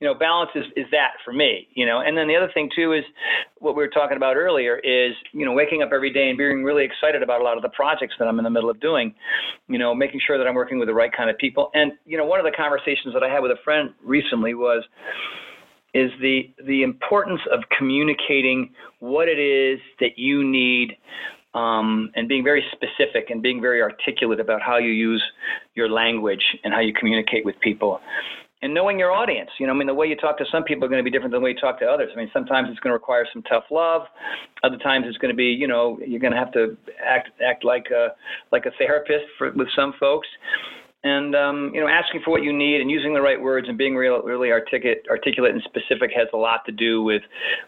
you 0.00 0.06
know, 0.06 0.14
balance 0.14 0.50
is, 0.54 0.64
is 0.76 0.86
that 0.90 1.12
for 1.24 1.32
me, 1.32 1.68
you 1.74 1.86
know, 1.86 2.00
and 2.00 2.16
then 2.16 2.28
the 2.28 2.36
other 2.36 2.50
thing 2.52 2.68
too 2.74 2.92
is 2.92 3.04
what 3.58 3.76
we 3.76 3.82
were 3.82 3.88
talking 3.88 4.16
about 4.16 4.36
earlier 4.36 4.76
is, 4.78 5.14
you 5.32 5.44
know, 5.44 5.52
waking 5.52 5.82
up 5.82 5.90
every 5.94 6.12
day 6.12 6.28
and 6.28 6.36
being 6.36 6.64
really 6.64 6.84
excited 6.84 7.22
about 7.22 7.40
a 7.40 7.44
lot 7.44 7.56
of 7.56 7.62
the 7.62 7.70
projects 7.70 8.14
that 8.18 8.28
I'm 8.28 8.38
in 8.38 8.44
the 8.44 8.50
middle 8.50 8.70
of 8.70 8.80
doing, 8.80 9.14
you 9.68 9.78
know, 9.78 9.94
making 9.94 10.20
sure 10.26 10.36
that 10.36 10.46
I'm 10.46 10.54
working 10.54 10.78
with 10.78 10.88
the 10.88 10.94
right 10.94 11.10
kind 11.16 11.30
of 11.30 11.38
people. 11.38 11.70
And, 11.74 11.92
you 12.04 12.18
know, 12.18 12.26
one 12.26 12.38
of 12.38 12.44
the 12.44 12.52
conversations 12.56 13.14
that 13.14 13.22
I 13.22 13.28
had 13.32 13.40
with 13.40 13.52
a 13.52 13.62
friend 13.64 13.90
recently 14.04 14.54
was, 14.54 14.84
is 15.94 16.10
the 16.20 16.52
the 16.66 16.82
importance 16.82 17.40
of 17.52 17.60
communicating 17.78 18.74
what 18.98 19.28
it 19.28 19.38
is 19.38 19.78
that 20.00 20.18
you 20.18 20.44
need 20.44 20.96
um, 21.54 22.10
and 22.14 22.28
being 22.28 22.44
very 22.44 22.64
specific 22.72 23.30
and 23.30 23.42
being 23.42 23.60
very 23.60 23.80
articulate 23.80 24.40
about 24.40 24.60
how 24.60 24.78
you 24.78 24.90
use 24.90 25.22
your 25.74 25.88
language 25.88 26.44
and 26.64 26.74
how 26.74 26.80
you 26.80 26.92
communicate 26.92 27.44
with 27.44 27.58
people 27.60 28.00
and 28.64 28.72
knowing 28.72 28.98
your 28.98 29.12
audience. 29.12 29.50
You 29.60 29.66
know, 29.66 29.74
I 29.74 29.76
mean, 29.76 29.86
the 29.86 29.94
way 29.94 30.06
you 30.06 30.16
talk 30.16 30.38
to 30.38 30.44
some 30.50 30.64
people 30.64 30.86
are 30.86 30.88
going 30.88 30.98
to 30.98 31.04
be 31.04 31.10
different 31.10 31.32
than 31.32 31.42
the 31.42 31.44
way 31.44 31.50
you 31.50 31.60
talk 31.60 31.78
to 31.80 31.86
others. 31.86 32.10
I 32.14 32.16
mean, 32.16 32.30
sometimes 32.32 32.68
it's 32.70 32.80
going 32.80 32.90
to 32.90 32.94
require 32.94 33.26
some 33.30 33.42
tough 33.42 33.64
love. 33.70 34.02
Other 34.62 34.78
times 34.78 35.04
it's 35.06 35.18
going 35.18 35.32
to 35.32 35.36
be, 35.36 35.44
you 35.44 35.68
know, 35.68 35.98
you're 36.04 36.18
going 36.18 36.32
to 36.32 36.38
have 36.38 36.52
to 36.52 36.74
act 37.06 37.28
act 37.46 37.62
like 37.62 37.88
a 37.94 38.08
like 38.52 38.64
a 38.64 38.70
therapist 38.78 39.26
for, 39.36 39.52
with 39.52 39.68
some 39.76 39.92
folks 40.00 40.26
and 41.04 41.36
um, 41.36 41.70
you 41.74 41.80
know 41.80 41.86
asking 41.86 42.22
for 42.24 42.30
what 42.30 42.42
you 42.42 42.52
need 42.52 42.80
and 42.80 42.90
using 42.90 43.12
the 43.12 43.20
right 43.20 43.40
words 43.40 43.68
and 43.68 43.76
being 43.76 43.94
real, 43.94 44.22
really 44.22 44.50
articulate, 44.50 45.04
articulate 45.10 45.52
and 45.52 45.62
specific 45.62 46.10
has 46.16 46.26
a 46.32 46.36
lot 46.36 46.64
to 46.66 46.72
do 46.72 47.02
with 47.02 47.22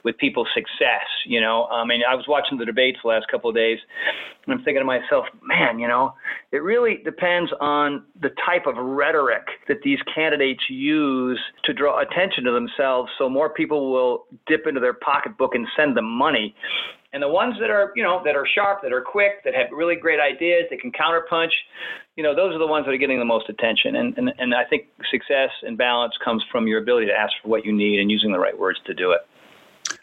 with 0.04 0.16
people's 0.18 0.48
success. 0.54 1.06
You 1.26 1.40
know, 1.40 1.66
I 1.66 1.84
mean, 1.84 2.00
I 2.08 2.14
was 2.14 2.24
watching 2.26 2.58
the 2.58 2.64
debates 2.64 2.98
the 3.02 3.08
last 3.08 3.26
couple 3.30 3.50
of 3.50 3.54
days, 3.54 3.78
and 4.46 4.54
I'm 4.54 4.64
thinking 4.64 4.80
to 4.80 4.84
myself, 4.84 5.26
man, 5.42 5.78
you 5.78 5.86
know, 5.86 6.14
it 6.50 6.62
really 6.62 6.98
depends 7.04 7.52
on 7.60 8.04
the 8.20 8.30
type 8.44 8.66
of 8.66 8.76
rhetoric 8.76 9.46
that 9.68 9.78
these 9.84 9.98
candidates 10.14 10.62
use 10.70 11.40
to 11.64 11.74
draw 11.74 12.00
attention 12.00 12.44
to 12.44 12.52
themselves, 12.52 13.10
so 13.18 13.28
more 13.28 13.50
people 13.50 13.92
will 13.92 14.24
dip 14.46 14.66
into 14.66 14.80
their 14.80 14.94
pocketbook 14.94 15.54
and 15.54 15.66
send 15.76 15.96
them 15.96 16.06
money. 16.06 16.54
And 17.12 17.22
the 17.22 17.28
ones 17.28 17.54
that 17.60 17.70
are, 17.70 17.92
you 17.96 18.02
know, 18.02 18.20
that 18.24 18.36
are 18.36 18.46
sharp, 18.46 18.82
that 18.82 18.92
are 18.92 19.00
quick, 19.00 19.42
that 19.44 19.54
have 19.54 19.68
really 19.72 19.96
great 19.96 20.20
ideas, 20.20 20.64
that 20.70 20.80
can 20.80 20.92
counterpunch, 20.92 21.52
you 22.16 22.22
know, 22.22 22.34
those 22.34 22.54
are 22.54 22.58
the 22.58 22.66
ones 22.66 22.86
that 22.86 22.92
are 22.92 22.98
getting 22.98 23.18
the 23.18 23.24
most 23.24 23.48
attention. 23.48 23.96
And, 23.96 24.16
and, 24.16 24.32
and 24.38 24.54
I 24.54 24.64
think 24.64 24.86
success 25.10 25.50
and 25.62 25.76
balance 25.76 26.14
comes 26.24 26.42
from 26.50 26.66
your 26.66 26.80
ability 26.80 27.06
to 27.06 27.12
ask 27.12 27.32
for 27.42 27.48
what 27.48 27.64
you 27.64 27.72
need 27.72 28.00
and 28.00 28.10
using 28.10 28.32
the 28.32 28.38
right 28.38 28.58
words 28.58 28.78
to 28.86 28.94
do 28.94 29.12
it. 29.12 29.20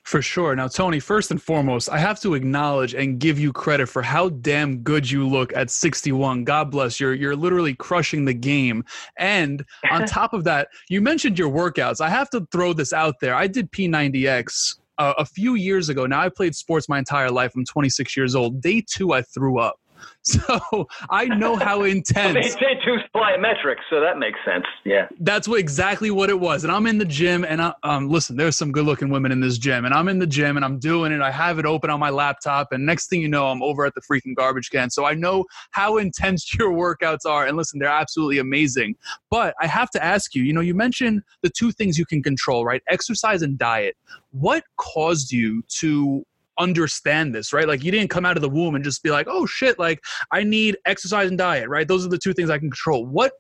For 0.04 0.22
sure. 0.22 0.56
Now, 0.56 0.68
Tony, 0.68 1.00
first 1.00 1.32
and 1.32 1.42
foremost, 1.42 1.90
I 1.90 1.98
have 1.98 2.20
to 2.22 2.36
acknowledge 2.36 2.94
and 2.94 3.20
give 3.20 3.40
you 3.40 3.52
credit 3.52 3.88
for 3.88 4.02
how 4.02 4.30
damn 4.30 4.78
good 4.80 5.10
you 5.10 5.28
look 5.28 5.54
at 5.56 5.72
61. 5.72 6.44
God 6.44 6.72
bless. 6.72 7.00
You're 7.00 7.14
you're 7.14 7.36
literally 7.36 7.74
crushing 7.74 8.26
the 8.26 8.34
game. 8.34 8.84
And 9.18 9.66
on 9.92 10.06
top 10.08 10.34
of 10.34 10.44
that, 10.44 10.70
you 10.90 11.02
mentioned 11.02 11.40
your 11.40 11.50
workouts. 11.50 12.00
I 12.00 12.10
have 12.10 12.30
to 12.32 12.48
throw 12.52 12.74
this 12.74 12.94
out 12.94 13.16
there. 13.22 13.34
I 13.34 13.48
did 13.48 13.72
P90X 13.72 14.78
uh, 14.98 15.14
a 15.18 15.26
few 15.26 15.56
years 15.56 15.90
ago. 15.90 16.06
Now 16.06 16.22
I 16.22 16.30
played 16.30 16.56
sports 16.56 16.88
my 16.88 17.00
entire 17.00 17.32
life. 17.32 17.54
I'm 17.56 17.66
26 17.66 18.16
years 18.16 18.36
old. 18.36 18.62
Day 18.62 18.84
two, 18.86 19.14
I 19.14 19.22
threw 19.22 19.60
up. 19.60 19.80
So 20.26 20.88
I 21.10 21.26
know 21.26 21.58
how 21.58 21.84
intense. 21.84 22.34
they 22.34 22.50
say 22.50 22.80
two 22.86 22.98
plyometrics, 23.14 23.82
so 23.90 24.00
that 24.00 24.18
makes 24.18 24.40
sense. 24.46 24.64
Yeah, 24.86 25.10
that's 25.20 25.50
what 25.50 25.60
exactly 25.60 26.12
what 26.12 26.30
it 26.30 26.40
was. 26.40 26.64
And 26.64 26.72
I'm 26.72 26.88
in 26.88 26.98
the 26.98 27.06
gym, 27.06 27.44
and 27.44 27.62
I, 27.62 27.74
um, 27.84 28.10
listen, 28.10 28.38
there's 28.38 28.56
some 28.56 28.72
good-looking 28.72 29.10
women 29.10 29.34
in 29.34 29.42
this 29.42 29.58
gym, 29.58 29.84
and 29.84 29.94
I'm 29.94 30.08
in 30.08 30.20
the 30.20 30.28
gym, 30.28 30.56
and 30.56 30.64
I'm 30.64 30.80
doing 30.80 31.12
it. 31.12 31.20
I 31.20 31.30
have 31.30 31.60
it 31.60 31.66
open 31.66 31.90
on 31.90 32.00
my 32.00 32.10
laptop, 32.10 32.72
and 32.72 32.86
next 32.86 33.10
thing 33.10 33.20
you 33.20 33.28
know, 33.28 33.48
I'm 33.48 33.62
over 33.62 33.86
at 33.86 33.96
the 33.96 34.02
freaking 34.02 34.34
garbage 34.34 34.70
can. 34.70 34.90
So 34.90 35.04
I 35.04 35.14
know 35.14 35.44
how 35.72 35.98
intense 36.04 36.54
your 36.54 36.72
workouts 36.72 37.26
are, 37.26 37.46
and 37.46 37.58
listen, 37.58 37.80
they're 37.80 37.90
absolutely 37.90 38.38
amazing. 38.38 38.96
But 39.30 39.56
I 39.60 39.68
have 39.68 39.90
to 39.92 40.04
ask 40.04 40.34
you, 40.36 40.44
you 40.44 40.54
know, 40.54 40.62
you 40.62 40.74
mentioned 40.74 41.22
the 41.42 41.50
two 41.50 41.74
things 41.74 41.98
you 41.98 42.06
can 42.06 42.24
control, 42.24 42.64
right? 42.64 42.82
Exercise 42.90 43.42
and 43.42 43.58
diet. 43.58 43.98
What 44.32 44.64
caused 44.78 45.34
you 45.34 45.64
to 45.80 46.26
understand 46.58 47.34
this, 47.34 47.54
right? 47.54 47.68
Like 47.68 47.84
you 47.84 47.92
didn't 47.92 48.10
come 48.10 48.26
out 48.26 48.38
of 48.38 48.42
the 48.42 48.50
womb 48.50 48.76
and 48.76 48.84
just 48.84 49.04
be 49.04 49.12
like, 49.12 49.28
oh 49.30 49.46
shit, 49.46 49.80
like 49.80 50.04
I 50.32 50.44
need 50.44 50.78
exercise 50.86 51.30
and 51.30 51.38
diet, 51.38 51.70
right? 51.70 51.88
Those 51.88 52.06
are 52.06 52.10
the 52.10 52.18
two 52.18 52.34
things 52.34 52.50
I 52.50 52.58
can 52.58 52.70
control. 52.70 53.06
What 53.06 53.34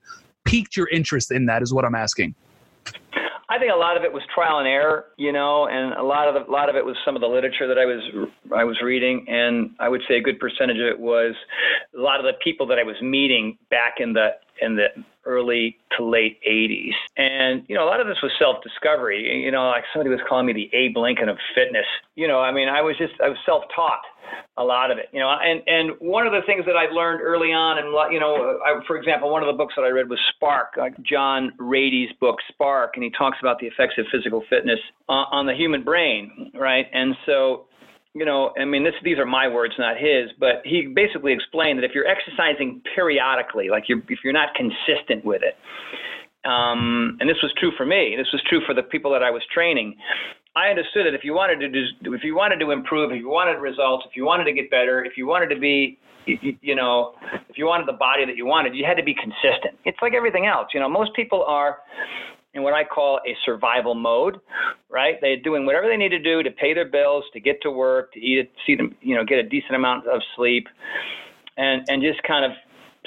piqued 0.46 0.76
your 0.76 0.88
interest 0.90 1.32
in 1.32 1.46
that 1.48 1.62
is 1.62 1.74
what 1.74 1.86
I'm 1.86 1.96
asking. 1.96 2.36
I 3.50 3.60
think 3.60 3.72
a 3.72 3.78
lot 3.78 3.98
of 3.98 4.04
it 4.04 4.12
was 4.12 4.24
trial 4.34 4.60
and 4.60 4.68
error, 4.68 5.06
you 5.18 5.32
know, 5.32 5.68
and 5.68 5.94
a 5.94 6.02
lot 6.02 6.28
of 6.28 6.34
the, 6.34 6.50
a 6.50 6.52
lot 6.52 6.70
of 6.70 6.76
it 6.76 6.84
was 6.84 6.96
some 7.06 7.16
of 7.16 7.22
the 7.22 7.28
literature 7.28 7.68
that 7.68 7.78
I 7.78 7.86
was 7.86 8.02
I 8.56 8.64
was 8.64 8.82
reading, 8.82 9.26
and 9.28 9.72
I 9.80 9.90
would 9.90 10.02
say 10.08 10.16
a 10.16 10.22
good 10.22 10.40
percentage 10.40 10.78
of 10.78 10.88
it 10.88 11.00
was 11.00 11.36
a 11.96 12.02
lot 12.02 12.20
of 12.20 12.26
the 12.26 12.34
people 12.44 12.66
that 12.68 12.80
I 12.80 12.84
was 12.84 12.96
meeting 13.02 13.58
back 13.70 13.96
in 14.00 14.14
the 14.14 14.30
in 14.62 14.76
the 14.76 14.88
early 15.26 15.78
to 15.98 16.04
late 16.04 16.40
80s. 16.48 16.94
And, 17.18 17.64
you 17.68 17.76
know, 17.76 17.84
a 17.84 17.90
lot 17.90 18.02
of 18.02 18.08
this 18.08 18.18
was 18.22 18.32
self 18.40 18.64
discovery. 18.64 19.44
You 19.44 19.52
know, 19.52 19.70
like 19.70 19.84
somebody 19.94 20.10
was 20.10 20.20
calling 20.28 20.46
me 20.46 20.54
the 20.54 20.70
Abe 20.76 20.98
Lincoln 20.98 21.30
of 21.30 21.38
fitness. 21.56 21.86
You 22.16 22.28
know, 22.28 22.40
I 22.40 22.52
mean, 22.52 22.70
I 22.70 22.82
was 22.82 22.98
just, 22.98 23.14
I 23.24 23.30
was 23.30 23.38
self 23.46 23.64
taught 23.76 24.02
a 24.58 24.64
lot 24.64 24.92
of 24.92 24.98
it, 24.98 25.10
you 25.12 25.20
know, 25.20 25.30
and, 25.30 25.62
and 25.68 25.92
one 26.00 26.28
of 26.28 26.34
the 26.34 26.42
things 26.46 26.66
that 26.66 26.76
I 26.76 26.92
learned 26.92 27.22
early 27.22 27.50
on, 27.50 27.78
and, 27.78 27.88
you 28.14 28.20
know, 28.20 28.60
I, 28.66 28.80
for 28.86 28.98
example, 28.98 29.32
one 29.32 29.42
of 29.42 29.48
the 29.48 29.58
books 29.58 29.74
that 29.76 29.82
I 29.82 29.90
read 29.90 30.10
was 30.10 30.20
Spark, 30.36 30.74
like 30.78 30.94
John 31.02 31.52
Ratey's 31.60 32.14
book, 32.20 32.38
Spark, 32.50 32.92
and 32.96 33.04
he 33.04 33.12
talks 33.12 33.38
about 33.42 33.60
the 33.60 33.68
effects 33.68 33.96
of 33.98 34.06
physical 34.12 34.44
fitness 34.50 34.80
uh, 35.10 35.26
on 35.32 35.46
the 35.46 35.54
human 35.54 35.84
brain, 35.84 36.52
right? 36.54 36.86
And 36.94 37.16
so, 37.26 37.66
you 38.14 38.26
know, 38.26 38.54
I 38.60 38.66
mean, 38.66 38.84
this, 38.84 38.94
these 39.04 39.18
are 39.18 39.26
my 39.26 39.48
words, 39.48 39.74
not 39.80 39.98
his, 39.98 40.30
but 40.40 40.62
he 40.64 40.92
basically 40.94 41.34
explained 41.34 41.80
that 41.80 41.86
if 41.86 41.92
you're 41.96 42.08
exercising 42.08 42.82
periodically, 42.96 43.70
like 43.70 43.86
you're, 43.90 44.02
if 44.08 44.20
you're 44.24 44.34
not 44.34 44.50
consistent 44.56 45.26
with 45.26 45.42
it, 45.42 45.58
um, 46.48 47.18
and 47.20 47.30
this 47.30 47.38
was 47.42 47.52
true 47.58 47.72
for 47.76 47.86
me, 47.86 48.16
this 48.18 48.28
was 48.32 48.42
true 48.48 48.62
for 48.68 48.76
the 48.76 48.84
people 48.84 49.12
that 49.14 49.24
I 49.24 49.32
was 49.32 49.42
training. 49.52 49.96
I 50.56 50.70
understood 50.70 51.08
that 51.08 51.16
if 51.16 51.24
you 51.24 51.34
wanted 51.34 51.60
to 51.62 51.70
do, 51.70 52.14
if 52.14 52.24
you 52.24 52.36
wanted 52.36 52.60
to 52.60 52.70
improve, 52.70 53.12
if 53.12 53.18
you 53.18 53.30
wanted 53.30 53.60
results, 53.60 54.06
if 54.08 54.16
you 54.16 54.26
wanted 54.26 54.44
to 54.44 54.54
get 54.54 54.70
better, 54.70 55.04
if 55.04 55.18
you 55.18 55.26
wanted 55.26 55.48
to 55.48 55.60
be, 55.60 55.98
you, 56.28 56.56
you 56.62 56.76
know, 56.76 57.14
if 57.50 57.58
you 57.58 57.66
wanted 57.66 57.88
the 57.88 57.98
body 57.98 58.26
that 58.26 58.38
you 58.38 58.46
wanted, 58.46 58.76
you 58.76 58.86
had 58.86 58.98
to 58.98 59.04
be 59.04 59.16
consistent. 59.16 59.80
It's 59.86 59.98
like 60.02 60.14
everything 60.14 60.46
else. 60.46 60.68
You 60.74 60.80
know, 60.80 60.90
most 60.90 61.16
people 61.16 61.44
are 61.48 61.80
in 62.54 62.64
what 62.64 62.74
I 62.74 62.84
call 62.84 63.20
a 63.26 63.36
survival 63.46 63.96
mode, 63.96 64.40
right? 64.90 65.16
They're 65.22 65.40
doing 65.40 65.66
whatever 65.66 65.88
they 65.88 65.98
need 65.98 66.10
to 66.10 66.20
do 66.20 66.44
to 66.44 66.52
pay 66.52 66.74
their 66.74 66.88
bills, 66.88 67.24
to 67.34 67.40
get 67.40 67.62
to 67.64 67.72
work, 67.72 68.14
to 68.14 68.20
eat, 68.20 68.52
see 68.66 68.76
them, 68.76 68.96
you 69.02 69.16
know, 69.16 69.24
get 69.24 69.40
a 69.40 69.44
decent 69.44 69.76
amount 69.76 70.08
of 70.08 70.22
sleep, 70.36 70.68
and 71.58 71.84
and 71.88 72.02
just 72.02 72.22
kind 72.24 72.46
of 72.46 72.52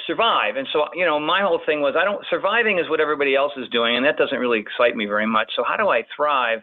survive. 0.05 0.55
And 0.55 0.67
so, 0.71 0.85
you 0.93 1.05
know, 1.05 1.19
my 1.19 1.41
whole 1.41 1.61
thing 1.65 1.81
was 1.81 1.95
I 1.97 2.03
don't 2.03 2.23
surviving 2.29 2.79
is 2.79 2.89
what 2.89 2.99
everybody 2.99 3.35
else 3.35 3.53
is 3.57 3.67
doing, 3.69 3.95
and 3.97 4.05
that 4.05 4.17
doesn't 4.17 4.37
really 4.37 4.59
excite 4.59 4.95
me 4.95 5.05
very 5.05 5.25
much. 5.25 5.51
So, 5.55 5.63
how 5.67 5.77
do 5.77 5.89
I 5.89 6.03
thrive? 6.15 6.59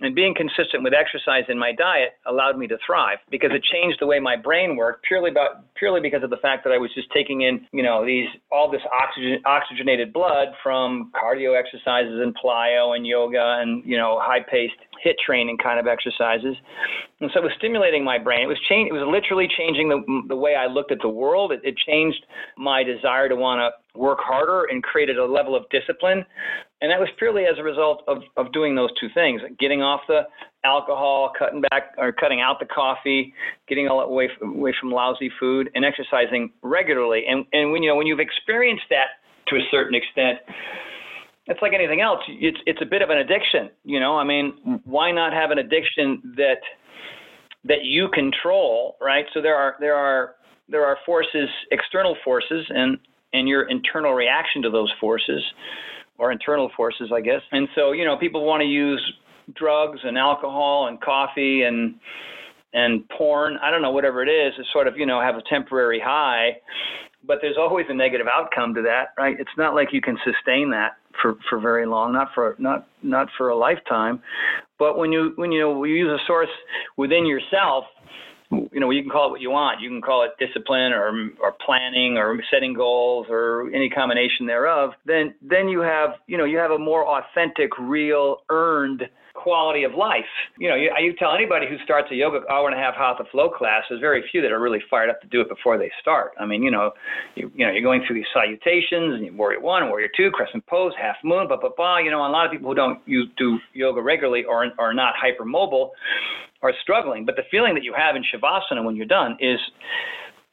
And 0.00 0.14
being 0.14 0.32
consistent 0.32 0.84
with 0.84 0.92
exercise 0.94 1.42
in 1.48 1.58
my 1.58 1.72
diet 1.72 2.10
allowed 2.24 2.56
me 2.56 2.68
to 2.68 2.78
thrive 2.86 3.18
because 3.30 3.50
it 3.52 3.64
changed 3.64 3.98
the 4.00 4.06
way 4.06 4.20
my 4.20 4.36
brain 4.36 4.76
worked 4.76 5.04
purely 5.04 5.30
about 5.30 5.74
purely 5.74 6.00
because 6.00 6.22
of 6.22 6.30
the 6.30 6.36
fact 6.36 6.62
that 6.64 6.72
I 6.72 6.78
was 6.78 6.90
just 6.94 7.08
taking 7.12 7.42
in, 7.42 7.66
you 7.72 7.82
know, 7.82 8.06
these 8.06 8.28
all 8.52 8.70
this 8.70 8.82
oxygen 8.94 9.42
oxygenated 9.44 10.12
blood 10.12 10.48
from 10.62 11.10
cardio 11.14 11.58
exercises 11.58 12.20
and 12.22 12.34
plyo 12.36 12.94
and 12.94 13.06
yoga 13.06 13.58
and 13.60 13.84
you 13.84 13.96
know 13.96 14.18
high 14.22 14.40
paced 14.40 14.78
HIIT 15.04 15.14
training 15.24 15.58
kind 15.58 15.78
of 15.78 15.86
exercises. 15.86 16.56
And 17.20 17.30
so 17.32 17.40
it 17.40 17.44
was 17.44 17.52
stimulating 17.58 18.04
my 18.04 18.18
brain. 18.18 18.42
It 18.42 18.46
was 18.46 18.58
change. 18.68 18.88
It 18.90 18.92
was 18.92 19.06
literally 19.06 19.48
changing 19.56 19.88
the 19.88 20.00
the 20.28 20.36
way 20.36 20.54
I 20.54 20.66
looked 20.66 20.92
at 20.92 20.98
the 21.02 21.08
world. 21.08 21.52
It, 21.52 21.60
it 21.64 21.76
changed 21.76 22.24
my 22.56 22.82
desire 22.82 23.28
to 23.28 23.36
want 23.36 23.60
to 23.60 23.98
work 23.98 24.18
harder 24.20 24.64
and 24.70 24.82
created 24.82 25.18
a 25.18 25.24
level 25.24 25.56
of 25.56 25.64
discipline. 25.70 26.24
And 26.80 26.90
that 26.92 27.00
was 27.00 27.08
purely 27.18 27.44
as 27.44 27.58
a 27.58 27.62
result 27.62 28.04
of, 28.06 28.18
of 28.36 28.52
doing 28.52 28.76
those 28.76 28.90
two 29.00 29.08
things, 29.12 29.42
getting 29.58 29.82
off 29.82 30.02
the 30.06 30.22
alcohol, 30.64 31.32
cutting 31.36 31.62
back 31.70 31.94
or 31.98 32.12
cutting 32.12 32.40
out 32.40 32.60
the 32.60 32.66
coffee, 32.66 33.34
getting 33.68 33.88
all 33.88 34.00
away 34.00 34.28
away 34.42 34.74
from 34.80 34.90
lousy 34.90 35.30
food, 35.40 35.70
and 35.74 35.84
exercising 35.84 36.52
regularly. 36.62 37.24
And 37.28 37.44
and 37.52 37.72
when 37.72 37.82
you 37.82 37.90
know 37.90 37.96
when 37.96 38.06
you've 38.06 38.20
experienced 38.20 38.84
that 38.90 39.18
to 39.48 39.56
a 39.56 39.60
certain 39.70 39.94
extent, 39.94 40.38
it's 41.48 41.60
like 41.62 41.72
anything 41.72 42.00
else. 42.00 42.20
It's 42.28 42.58
it's 42.66 42.80
a 42.82 42.86
bit 42.86 43.02
of 43.02 43.10
an 43.10 43.18
addiction, 43.18 43.70
you 43.84 43.98
know. 43.98 44.16
I 44.16 44.24
mean, 44.24 44.80
why 44.84 45.10
not 45.10 45.32
have 45.32 45.50
an 45.50 45.58
addiction 45.58 46.34
that 46.36 46.60
that 47.64 47.84
you 47.84 48.08
control, 48.08 48.96
right? 49.00 49.24
So 49.32 49.40
there 49.40 49.56
are 49.56 49.76
there 49.80 49.94
are 49.94 50.34
there 50.68 50.84
are 50.84 50.98
forces, 51.06 51.48
external 51.70 52.16
forces, 52.24 52.66
and 52.68 52.98
and 53.32 53.48
your 53.48 53.68
internal 53.68 54.12
reaction 54.12 54.62
to 54.62 54.70
those 54.70 54.92
forces, 55.00 55.42
or 56.18 56.30
internal 56.30 56.70
forces, 56.76 57.10
I 57.14 57.20
guess. 57.22 57.42
And 57.50 57.68
so 57.74 57.92
you 57.92 58.04
know, 58.04 58.16
people 58.18 58.44
want 58.44 58.60
to 58.60 58.66
use 58.68 59.02
drugs 59.56 60.00
and 60.04 60.18
alcohol 60.18 60.88
and 60.88 61.00
coffee 61.00 61.62
and 61.62 61.94
and 62.74 63.08
porn, 63.08 63.56
I 63.62 63.70
don't 63.70 63.80
know, 63.80 63.90
whatever 63.90 64.22
it 64.22 64.28
is, 64.28 64.54
to 64.56 64.62
sort 64.72 64.86
of, 64.86 64.98
you 64.98 65.06
know, 65.06 65.22
have 65.22 65.36
a 65.36 65.42
temporary 65.48 66.00
high, 66.04 66.58
but 67.26 67.38
there's 67.42 67.56
always 67.58 67.86
a 67.88 67.94
negative 67.94 68.26
outcome 68.32 68.74
to 68.74 68.82
that, 68.82 69.12
right? 69.16 69.36
It's 69.38 69.50
not 69.56 69.74
like 69.74 69.92
you 69.92 70.00
can 70.00 70.16
sustain 70.24 70.70
that 70.70 70.96
for, 71.20 71.36
for 71.48 71.58
very 71.58 71.86
long, 71.86 72.12
not 72.12 72.28
for 72.34 72.56
not 72.58 72.88
not 73.02 73.28
for 73.36 73.48
a 73.48 73.56
lifetime. 73.56 74.22
But 74.78 74.98
when 74.98 75.12
you 75.12 75.32
when 75.36 75.52
you 75.52 75.60
know 75.60 75.84
you 75.84 75.94
use 75.94 76.20
a 76.20 76.24
source 76.26 76.48
within 76.96 77.26
yourself, 77.26 77.84
you 78.50 78.80
know 78.80 78.90
you 78.90 79.02
can 79.02 79.10
call 79.10 79.28
it 79.28 79.30
what 79.30 79.40
you 79.40 79.50
want. 79.50 79.80
You 79.80 79.88
can 79.88 80.00
call 80.00 80.24
it 80.24 80.30
discipline 80.38 80.92
or 80.92 81.30
or 81.40 81.54
planning 81.64 82.16
or 82.16 82.38
setting 82.50 82.72
goals 82.72 83.26
or 83.28 83.70
any 83.74 83.90
combination 83.90 84.46
thereof. 84.46 84.92
Then 85.04 85.34
then 85.42 85.68
you 85.68 85.80
have 85.80 86.10
you 86.26 86.38
know 86.38 86.44
you 86.44 86.58
have 86.58 86.70
a 86.70 86.78
more 86.78 87.06
authentic, 87.06 87.70
real, 87.78 88.38
earned 88.48 89.02
quality 89.42 89.84
of 89.84 89.94
life. 89.94 90.28
You 90.58 90.68
know, 90.68 90.74
you, 90.74 90.90
you 91.00 91.14
tell 91.14 91.34
anybody 91.34 91.66
who 91.68 91.76
starts 91.84 92.08
a 92.10 92.14
yoga 92.14 92.40
hour 92.50 92.68
and 92.68 92.78
a 92.78 92.82
half 92.82 92.94
hatha 92.94 93.24
flow 93.30 93.48
class, 93.48 93.84
there's 93.88 94.00
very 94.00 94.24
few 94.30 94.42
that 94.42 94.52
are 94.52 94.60
really 94.60 94.80
fired 94.90 95.10
up 95.10 95.20
to 95.20 95.28
do 95.28 95.40
it 95.40 95.48
before 95.48 95.78
they 95.78 95.90
start. 96.00 96.32
I 96.38 96.46
mean, 96.46 96.62
you 96.62 96.70
know, 96.70 96.92
you, 97.34 97.50
you 97.54 97.64
know, 97.66 97.72
you're 97.72 97.82
going 97.82 98.02
through 98.06 98.16
these 98.16 98.30
salutations 98.32 99.14
and 99.14 99.24
you 99.24 99.32
warrior 99.32 99.60
one, 99.60 99.88
warrior 99.88 100.08
two, 100.16 100.30
crescent 100.30 100.66
pose, 100.66 100.92
half 101.00 101.16
moon, 101.24 101.48
blah 101.48 101.58
blah 101.58 101.70
blah. 101.76 101.98
You 101.98 102.10
know, 102.10 102.26
a 102.26 102.28
lot 102.28 102.46
of 102.46 102.52
people 102.52 102.68
who 102.68 102.74
don't 102.74 103.00
you 103.06 103.26
do 103.36 103.58
yoga 103.72 104.02
regularly 104.02 104.44
or 104.44 104.66
are 104.78 104.94
not 104.94 105.14
hypermobile 105.14 105.90
are 106.62 106.72
struggling. 106.82 107.24
But 107.24 107.36
the 107.36 107.44
feeling 107.50 107.74
that 107.74 107.84
you 107.84 107.94
have 107.96 108.16
in 108.16 108.22
shavasana 108.22 108.84
when 108.84 108.96
you're 108.96 109.06
done 109.06 109.36
is 109.40 109.58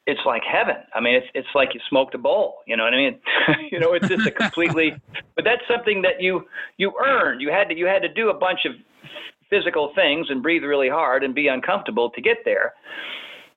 it's 0.08 0.22
like 0.26 0.44
heaven. 0.44 0.76
I 0.94 1.00
mean, 1.02 1.16
it's 1.16 1.28
it's 1.34 1.48
like 1.56 1.74
you 1.74 1.80
smoked 1.90 2.14
a 2.14 2.18
bowl. 2.18 2.58
You 2.68 2.78
know 2.78 2.84
what 2.84 2.94
I 2.94 2.98
mean? 2.98 3.20
you 3.72 3.80
know, 3.80 3.94
it's 3.94 4.08
just 4.08 4.28
a 4.28 4.32
completely. 4.32 4.96
but 5.36 5.44
that's 5.44 5.62
something 5.68 6.02
that 6.04 6.22
you 6.22 6.46
you 6.78 6.94
earned. 7.04 7.42
You 7.42 7.50
had 7.50 7.70
to 7.70 7.76
you 7.76 7.86
had 7.86 8.02
to 8.04 8.14
do 8.14 8.30
a 8.30 8.34
bunch 8.34 8.60
of 8.66 8.74
physical 9.50 9.92
things 9.96 10.28
and 10.30 10.42
breathe 10.44 10.64
really 10.64 10.90
hard 10.90 11.24
and 11.24 11.34
be 11.34 11.48
uncomfortable 11.48 12.10
to 12.12 12.22
get 12.22 12.38
there. 12.46 12.74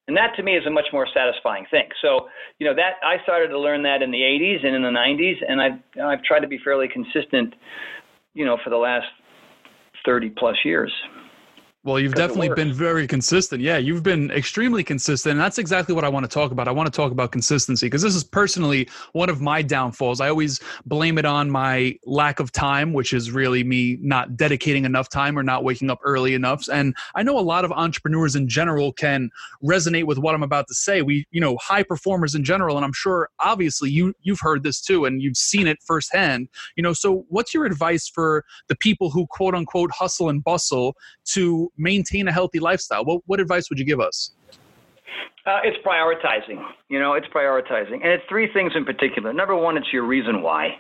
And 0.06 0.16
that 0.16 0.34
to 0.36 0.42
me 0.42 0.56
is 0.56 0.66
a 0.66 0.70
much 0.70 0.86
more 0.92 1.06
satisfying 1.12 1.66
thing. 1.70 1.88
So, 2.00 2.28
you 2.58 2.66
know, 2.66 2.74
that 2.74 2.94
I 3.04 3.22
started 3.24 3.48
to 3.48 3.58
learn 3.58 3.82
that 3.82 4.00
in 4.00 4.10
the 4.10 4.20
80s 4.20 4.64
and 4.64 4.74
in 4.74 4.82
the 4.82 4.88
90s, 4.88 5.36
and 5.46 5.60
I've 5.60 6.02
I've 6.02 6.22
tried 6.24 6.40
to 6.40 6.48
be 6.48 6.58
fairly 6.64 6.88
consistent, 6.88 7.54
you 8.32 8.46
know, 8.46 8.56
for 8.64 8.70
the 8.70 8.76
last 8.76 9.06
30 10.06 10.30
plus 10.30 10.56
years. 10.64 10.92
Well, 11.88 11.98
you've 11.98 12.14
definitely 12.14 12.50
been 12.50 12.70
very 12.70 13.06
consistent. 13.06 13.62
Yeah, 13.62 13.78
you've 13.78 14.02
been 14.02 14.30
extremely 14.30 14.84
consistent. 14.84 15.32
And 15.32 15.40
that's 15.40 15.56
exactly 15.56 15.94
what 15.94 16.04
I 16.04 16.10
want 16.10 16.24
to 16.24 16.28
talk 16.28 16.52
about. 16.52 16.68
I 16.68 16.70
want 16.70 16.86
to 16.86 16.94
talk 16.94 17.12
about 17.12 17.32
consistency 17.32 17.86
because 17.86 18.02
this 18.02 18.14
is 18.14 18.22
personally 18.22 18.90
one 19.12 19.30
of 19.30 19.40
my 19.40 19.62
downfalls. 19.62 20.20
I 20.20 20.28
always 20.28 20.60
blame 20.84 21.16
it 21.16 21.24
on 21.24 21.50
my 21.50 21.96
lack 22.04 22.40
of 22.40 22.52
time, 22.52 22.92
which 22.92 23.14
is 23.14 23.30
really 23.30 23.64
me 23.64 23.96
not 24.02 24.36
dedicating 24.36 24.84
enough 24.84 25.08
time 25.08 25.38
or 25.38 25.42
not 25.42 25.64
waking 25.64 25.88
up 25.88 25.98
early 26.04 26.34
enough. 26.34 26.68
And 26.70 26.94
I 27.14 27.22
know 27.22 27.38
a 27.38 27.40
lot 27.40 27.64
of 27.64 27.72
entrepreneurs 27.72 28.36
in 28.36 28.48
general 28.48 28.92
can 28.92 29.30
resonate 29.64 30.04
with 30.04 30.18
what 30.18 30.34
I'm 30.34 30.42
about 30.42 30.68
to 30.68 30.74
say. 30.74 31.00
We, 31.00 31.26
you 31.30 31.40
know, 31.40 31.56
high 31.56 31.84
performers 31.84 32.34
in 32.34 32.44
general, 32.44 32.76
and 32.76 32.84
I'm 32.84 32.92
sure 32.92 33.30
obviously 33.40 33.88
you 33.88 34.12
you've 34.20 34.40
heard 34.40 34.62
this 34.62 34.82
too 34.82 35.06
and 35.06 35.22
you've 35.22 35.38
seen 35.38 35.66
it 35.66 35.78
firsthand. 35.82 36.50
You 36.76 36.82
know, 36.82 36.92
so 36.92 37.24
what's 37.30 37.54
your 37.54 37.64
advice 37.64 38.10
for 38.10 38.44
the 38.66 38.76
people 38.76 39.08
who 39.08 39.26
quote 39.26 39.54
unquote 39.54 39.90
hustle 39.90 40.28
and 40.28 40.44
bustle 40.44 40.94
to 41.32 41.72
maintain 41.78 42.28
a 42.28 42.32
healthy 42.32 42.60
lifestyle? 42.60 43.04
What, 43.04 43.22
what 43.26 43.40
advice 43.40 43.70
would 43.70 43.78
you 43.78 43.84
give 43.84 44.00
us? 44.00 44.32
Uh, 45.46 45.60
it's 45.64 45.78
prioritizing. 45.86 46.62
You 46.88 46.98
know, 46.98 47.14
it's 47.14 47.26
prioritizing. 47.28 47.94
And 48.02 48.06
it's 48.06 48.24
three 48.28 48.52
things 48.52 48.72
in 48.74 48.84
particular. 48.84 49.32
Number 49.32 49.56
one, 49.56 49.76
it's 49.78 49.92
your 49.92 50.04
reason 50.04 50.42
why 50.42 50.76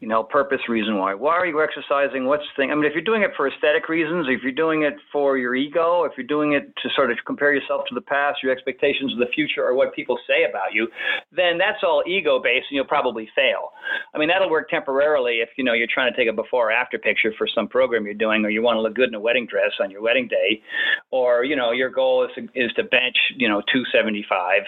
you 0.00 0.08
know, 0.08 0.22
purpose, 0.22 0.60
reason 0.68 0.98
why. 0.98 1.14
Why 1.14 1.34
are 1.34 1.46
you 1.46 1.62
exercising? 1.62 2.26
What's 2.26 2.44
the 2.54 2.62
thing? 2.62 2.70
I 2.70 2.74
mean, 2.74 2.84
if 2.84 2.92
you're 2.92 3.04
doing 3.04 3.22
it 3.22 3.30
for 3.36 3.48
aesthetic 3.48 3.88
reasons, 3.88 4.26
if 4.28 4.42
you're 4.42 4.52
doing 4.52 4.82
it 4.82 4.94
for 5.12 5.38
your 5.38 5.54
ego, 5.54 6.04
if 6.04 6.12
you're 6.16 6.26
doing 6.26 6.52
it 6.52 6.72
to 6.82 6.88
sort 6.94 7.10
of 7.10 7.18
compare 7.26 7.52
yourself 7.52 7.82
to 7.88 7.94
the 7.94 8.00
past, 8.00 8.42
your 8.42 8.52
expectations 8.52 9.12
of 9.12 9.18
the 9.18 9.30
future, 9.34 9.64
or 9.64 9.74
what 9.74 9.94
people 9.94 10.18
say 10.26 10.48
about 10.48 10.72
you, 10.72 10.88
then 11.32 11.58
that's 11.58 11.82
all 11.82 12.02
ego 12.06 12.40
based, 12.42 12.66
and 12.70 12.76
you'll 12.76 12.84
probably 12.84 13.28
fail. 13.34 13.72
I 14.14 14.18
mean, 14.18 14.28
that'll 14.28 14.50
work 14.50 14.68
temporarily 14.68 15.40
if 15.40 15.50
you 15.56 15.64
know 15.64 15.72
you're 15.72 15.88
trying 15.92 16.12
to 16.12 16.16
take 16.16 16.28
a 16.28 16.32
before 16.32 16.68
or 16.68 16.72
after 16.72 16.98
picture 16.98 17.32
for 17.36 17.48
some 17.52 17.68
program 17.68 18.04
you're 18.04 18.14
doing, 18.14 18.44
or 18.44 18.50
you 18.50 18.62
want 18.62 18.76
to 18.76 18.82
look 18.82 18.94
good 18.94 19.08
in 19.08 19.14
a 19.14 19.20
wedding 19.20 19.46
dress 19.46 19.72
on 19.80 19.90
your 19.90 20.02
wedding 20.02 20.28
day, 20.28 20.62
or 21.10 21.44
you 21.44 21.56
know 21.56 21.72
your 21.72 21.90
goal 21.90 22.24
is 22.24 22.30
to, 22.34 22.42
is 22.54 22.72
to 22.74 22.84
bench 22.84 23.16
you 23.36 23.48
know 23.48 23.60
275. 23.72 24.62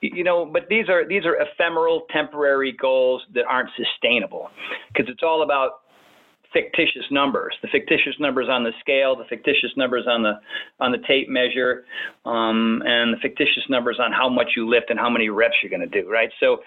You 0.00 0.24
know, 0.24 0.44
but 0.44 0.68
these 0.68 0.88
are 0.88 1.06
these 1.06 1.24
are 1.24 1.36
ephemeral, 1.36 2.06
temporary 2.12 2.72
goals 2.72 3.22
that 3.34 3.44
aren't 3.48 3.70
sustainable 3.76 4.37
because 4.92 5.08
it's 5.10 5.22
all 5.22 5.42
about 5.42 5.80
fictitious 6.52 7.04
numbers. 7.10 7.54
The 7.60 7.68
fictitious 7.68 8.14
numbers 8.18 8.48
on 8.48 8.64
the 8.64 8.72
scale 8.80 9.14
the 9.16 9.24
fictitious 9.28 9.70
numbers 9.76 10.06
on 10.08 10.22
the 10.22 10.40
on 10.80 10.92
the 10.92 10.98
tape 11.06 11.28
measure 11.28 11.84
um, 12.24 12.82
and 12.86 13.12
the 13.12 13.18
fictitious 13.20 13.64
numbers 13.68 13.98
on 14.00 14.12
how 14.12 14.28
much 14.28 14.52
you 14.56 14.68
lift 14.68 14.90
and 14.90 14.98
how 14.98 15.10
many 15.10 15.28
reps 15.28 15.56
you're 15.62 15.70
going 15.70 15.88
to 15.88 16.02
do 16.02 16.08
right? 16.08 16.30
So 16.40 16.58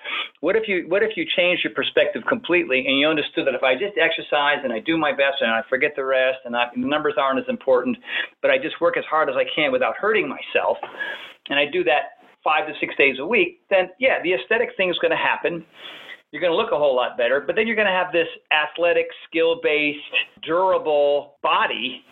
what 0.42 0.56
if 0.56 0.68
you 0.68 0.86
what 0.88 1.04
if 1.04 1.12
you 1.16 1.26
change 1.38 1.62
your 1.64 1.74
perspective 1.74 2.24
completely 2.28 2.86
and 2.86 3.00
you 3.00 3.08
understood 3.08 3.48
that 3.48 3.56
if 3.56 3.64
i 3.64 3.74
just 3.74 3.98
exercise 3.98 4.60
and 4.64 4.74
i 4.74 4.80
do 4.80 4.98
my 4.98 5.12
best 5.12 5.42
and 5.42 5.52
i 5.52 5.62
forget 5.70 5.92
the 5.96 6.04
rest 6.04 6.40
and 6.46 6.56
I, 6.56 6.68
the 6.76 6.86
numbers 6.86 7.14
aren't 7.18 7.40
as 7.40 7.46
important 7.48 7.98
but 8.42 8.52
i 8.52 8.58
just 8.58 8.80
work 8.82 8.98
as 8.98 9.04
hard 9.10 9.30
as 9.30 9.36
i 9.36 9.46
can 9.56 9.72
without 9.72 9.96
hurting 9.96 10.28
myself 10.28 10.78
and 11.50 11.60
i 11.60 11.66
do 11.72 11.84
that 11.86 12.22
five 12.44 12.68
to 12.68 12.74
six 12.80 12.96
days 12.98 13.18
a 13.20 13.26
week 13.26 13.62
then 13.70 13.90
yeah 14.00 14.22
the 14.24 14.34
aesthetic 14.34 14.70
thing 14.78 14.90
is 14.90 14.98
going 15.00 15.12
to 15.12 15.18
happen 15.18 15.64
you're 16.32 16.42
going 16.42 16.52
to 16.52 16.58
look 16.58 16.72
a 16.72 16.78
whole 16.78 16.96
lot 16.96 17.18
better, 17.18 17.44
but 17.46 17.56
then 17.56 17.68
you're 17.68 17.76
going 17.76 17.88
to 17.88 17.94
have 17.94 18.12
this 18.12 18.28
athletic, 18.52 19.08
skill 19.28 19.60
based, 19.62 20.00
durable 20.44 21.36
body 21.44 22.04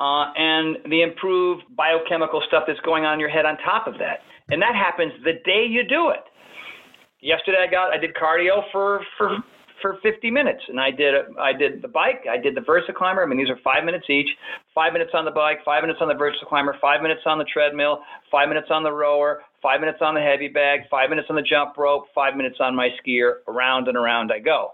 uh, 0.00 0.32
and 0.34 0.78
the 0.88 1.02
improved 1.02 1.64
biochemical 1.76 2.42
stuff 2.48 2.64
that's 2.66 2.80
going 2.80 3.04
on 3.04 3.14
in 3.14 3.20
your 3.20 3.28
head 3.28 3.44
on 3.44 3.58
top 3.58 3.86
of 3.86 3.94
that. 3.98 4.20
And 4.48 4.60
that 4.62 4.74
happens 4.74 5.12
the 5.24 5.34
day 5.44 5.66
you 5.68 5.84
do 5.86 6.08
it. 6.08 6.24
Yesterday 7.20 7.58
I 7.68 7.70
got 7.70 7.92
I 7.92 7.98
did 7.98 8.14
cardio 8.14 8.64
for 8.72 9.02
for 9.18 9.36
for 9.82 9.98
50 10.02 10.30
minutes, 10.30 10.60
and 10.68 10.80
I 10.80 10.90
did 10.90 11.14
I 11.38 11.52
did 11.52 11.82
the 11.82 11.88
bike, 11.88 12.24
I 12.28 12.38
did 12.38 12.54
the 12.54 12.62
Versa 12.62 12.92
climber. 12.96 13.22
I 13.22 13.26
mean, 13.26 13.38
these 13.38 13.50
are 13.50 13.60
five 13.62 13.84
minutes 13.84 14.06
each. 14.08 14.28
Five 14.74 14.94
minutes 14.94 15.12
on 15.12 15.26
the 15.26 15.30
bike, 15.30 15.58
five 15.64 15.82
minutes 15.82 16.00
on 16.00 16.08
the 16.08 16.14
Versa 16.14 16.46
climber, 16.48 16.76
five 16.80 17.02
minutes 17.02 17.20
on 17.26 17.36
the 17.36 17.44
treadmill, 17.44 18.00
five 18.32 18.48
minutes 18.48 18.68
on 18.70 18.82
the 18.82 18.92
rower, 18.92 19.42
five 19.62 19.80
minutes 19.80 19.98
on 20.00 20.14
the 20.14 20.20
heavy 20.20 20.48
bag, 20.48 20.80
five 20.90 21.10
minutes 21.10 21.28
on 21.30 21.36
the 21.36 21.42
jump 21.42 21.76
rope, 21.76 22.04
five 22.14 22.36
minutes 22.36 22.56
on 22.60 22.74
my 22.74 22.88
skier. 23.00 23.46
Around 23.48 23.88
and 23.88 23.96
around 23.96 24.32
I 24.32 24.38
go, 24.38 24.72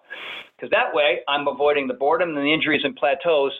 because 0.56 0.70
that 0.70 0.94
way 0.94 1.20
I'm 1.28 1.46
avoiding 1.48 1.86
the 1.88 1.94
boredom 1.94 2.30
and 2.30 2.38
the 2.38 2.52
injuries 2.52 2.82
and 2.84 2.94
plateaus 2.96 3.52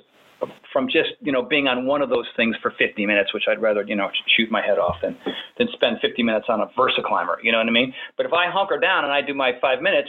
from 0.73 0.87
just 0.87 1.11
you 1.21 1.33
know 1.33 1.43
being 1.43 1.67
on 1.67 1.87
one 1.87 2.03
of 2.03 2.11
those 2.11 2.27
things 2.37 2.57
for 2.63 2.73
50 2.79 3.07
minutes, 3.07 3.33
which 3.33 3.45
I'd 3.49 3.61
rather 3.61 3.83
you 3.83 3.97
know 3.97 4.09
shoot 4.37 4.51
my 4.51 4.61
head 4.61 4.79
off 4.79 4.97
than 5.03 5.17
than 5.59 5.69
spend 5.73 5.99
50 6.03 6.23
minutes 6.23 6.47
on 6.49 6.61
a 6.61 6.67
Versa 6.77 7.03
climber. 7.05 7.39
You 7.43 7.53
know 7.53 7.59
what 7.59 7.69
I 7.69 7.73
mean? 7.73 7.93
But 8.17 8.27
if 8.27 8.33
I 8.33 8.51
hunker 8.51 8.79
down 8.79 9.05
and 9.05 9.13
I 9.13 9.23
do 9.23 9.35
my 9.35 9.53
five 9.61 9.81
minutes, 9.81 10.09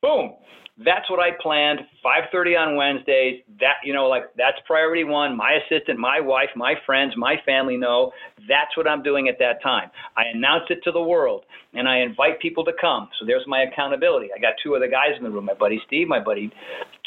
boom, 0.00 0.34
that's 0.84 1.08
what 1.08 1.20
I 1.20 1.30
planned. 1.40 1.80
5:30 2.04 2.56
on 2.56 2.76
Wednesdays. 2.76 3.42
That 3.60 3.76
you 3.82 3.94
know, 3.94 4.08
like 4.08 4.24
that's 4.36 4.58
priority 4.66 5.04
one. 5.04 5.36
My 5.36 5.58
assistant, 5.64 5.98
my 5.98 6.20
wife, 6.20 6.50
my 6.54 6.74
friends, 6.84 7.14
my 7.16 7.36
family 7.46 7.76
know 7.76 8.12
that's 8.48 8.76
what 8.76 8.86
I'm 8.86 9.02
doing 9.02 9.28
at 9.28 9.38
that 9.38 9.62
time. 9.62 9.90
I 10.16 10.24
announce 10.34 10.64
it 10.68 10.80
to 10.84 10.92
the 10.92 11.02
world, 11.02 11.44
and 11.72 11.88
I 11.88 11.98
invite 11.98 12.40
people 12.40 12.64
to 12.64 12.72
come. 12.78 13.08
So 13.18 13.24
there's 13.24 13.44
my 13.46 13.62
accountability. 13.62 14.28
I 14.36 14.40
got 14.40 14.54
two 14.62 14.76
other 14.76 14.88
guys 14.88 15.16
in 15.16 15.24
the 15.24 15.30
room. 15.30 15.46
My 15.46 15.54
buddy 15.54 15.80
Steve, 15.86 16.08
my 16.08 16.20
buddy 16.20 16.52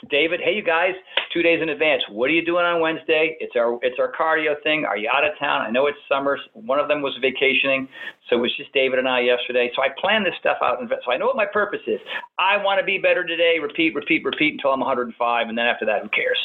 David. 0.09 0.39
Hey, 0.43 0.53
you 0.55 0.63
guys, 0.63 0.93
two 1.33 1.41
days 1.43 1.61
in 1.61 1.69
advance. 1.69 2.01
What 2.09 2.29
are 2.29 2.33
you 2.33 2.45
doing 2.45 2.65
on 2.65 2.81
Wednesday? 2.81 3.37
It's 3.39 3.55
our 3.55 3.77
it's 3.81 3.99
our 3.99 4.11
cardio 4.11 4.55
thing. 4.63 4.85
Are 4.85 4.97
you 4.97 5.09
out 5.13 5.23
of 5.23 5.37
town? 5.37 5.61
I 5.61 5.69
know 5.69 5.87
it's 5.87 5.97
summer. 6.07 6.37
One 6.53 6.79
of 6.79 6.87
them 6.87 7.01
was 7.01 7.13
vacationing, 7.21 7.87
so 8.29 8.37
it 8.37 8.39
was 8.39 8.55
just 8.57 8.73
David 8.73 8.99
and 8.99 9.07
I 9.07 9.19
yesterday. 9.21 9.69
So 9.75 9.81
I 9.83 9.89
plan 9.99 10.23
this 10.23 10.33
stuff 10.39 10.57
out, 10.63 10.79
so 10.79 11.11
I 11.11 11.17
know 11.17 11.27
what 11.27 11.35
my 11.35 11.45
purpose 11.45 11.81
is. 11.85 11.99
I 12.39 12.57
want 12.57 12.79
to 12.79 12.85
be 12.85 12.97
better 12.97 13.25
today 13.25 13.58
repeat, 13.61 13.95
repeat, 13.95 14.23
repeat 14.23 14.53
until 14.53 14.71
I'm 14.71 14.79
105, 14.79 15.49
and 15.49 15.57
then 15.57 15.65
after 15.65 15.85
that, 15.85 16.01
who 16.03 16.09
cares, 16.09 16.39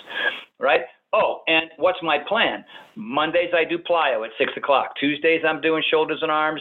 right? 0.58 0.82
Oh, 1.12 1.42
and 1.46 1.70
what's 1.76 1.98
my 2.02 2.18
plan? 2.28 2.64
Mondays 2.96 3.50
I 3.54 3.64
do 3.64 3.78
plyo 3.78 4.24
at 4.24 4.32
six 4.36 4.52
o'clock. 4.56 4.94
Tuesdays 4.98 5.42
I'm 5.46 5.60
doing 5.60 5.82
shoulders 5.90 6.18
and 6.22 6.30
arms 6.30 6.60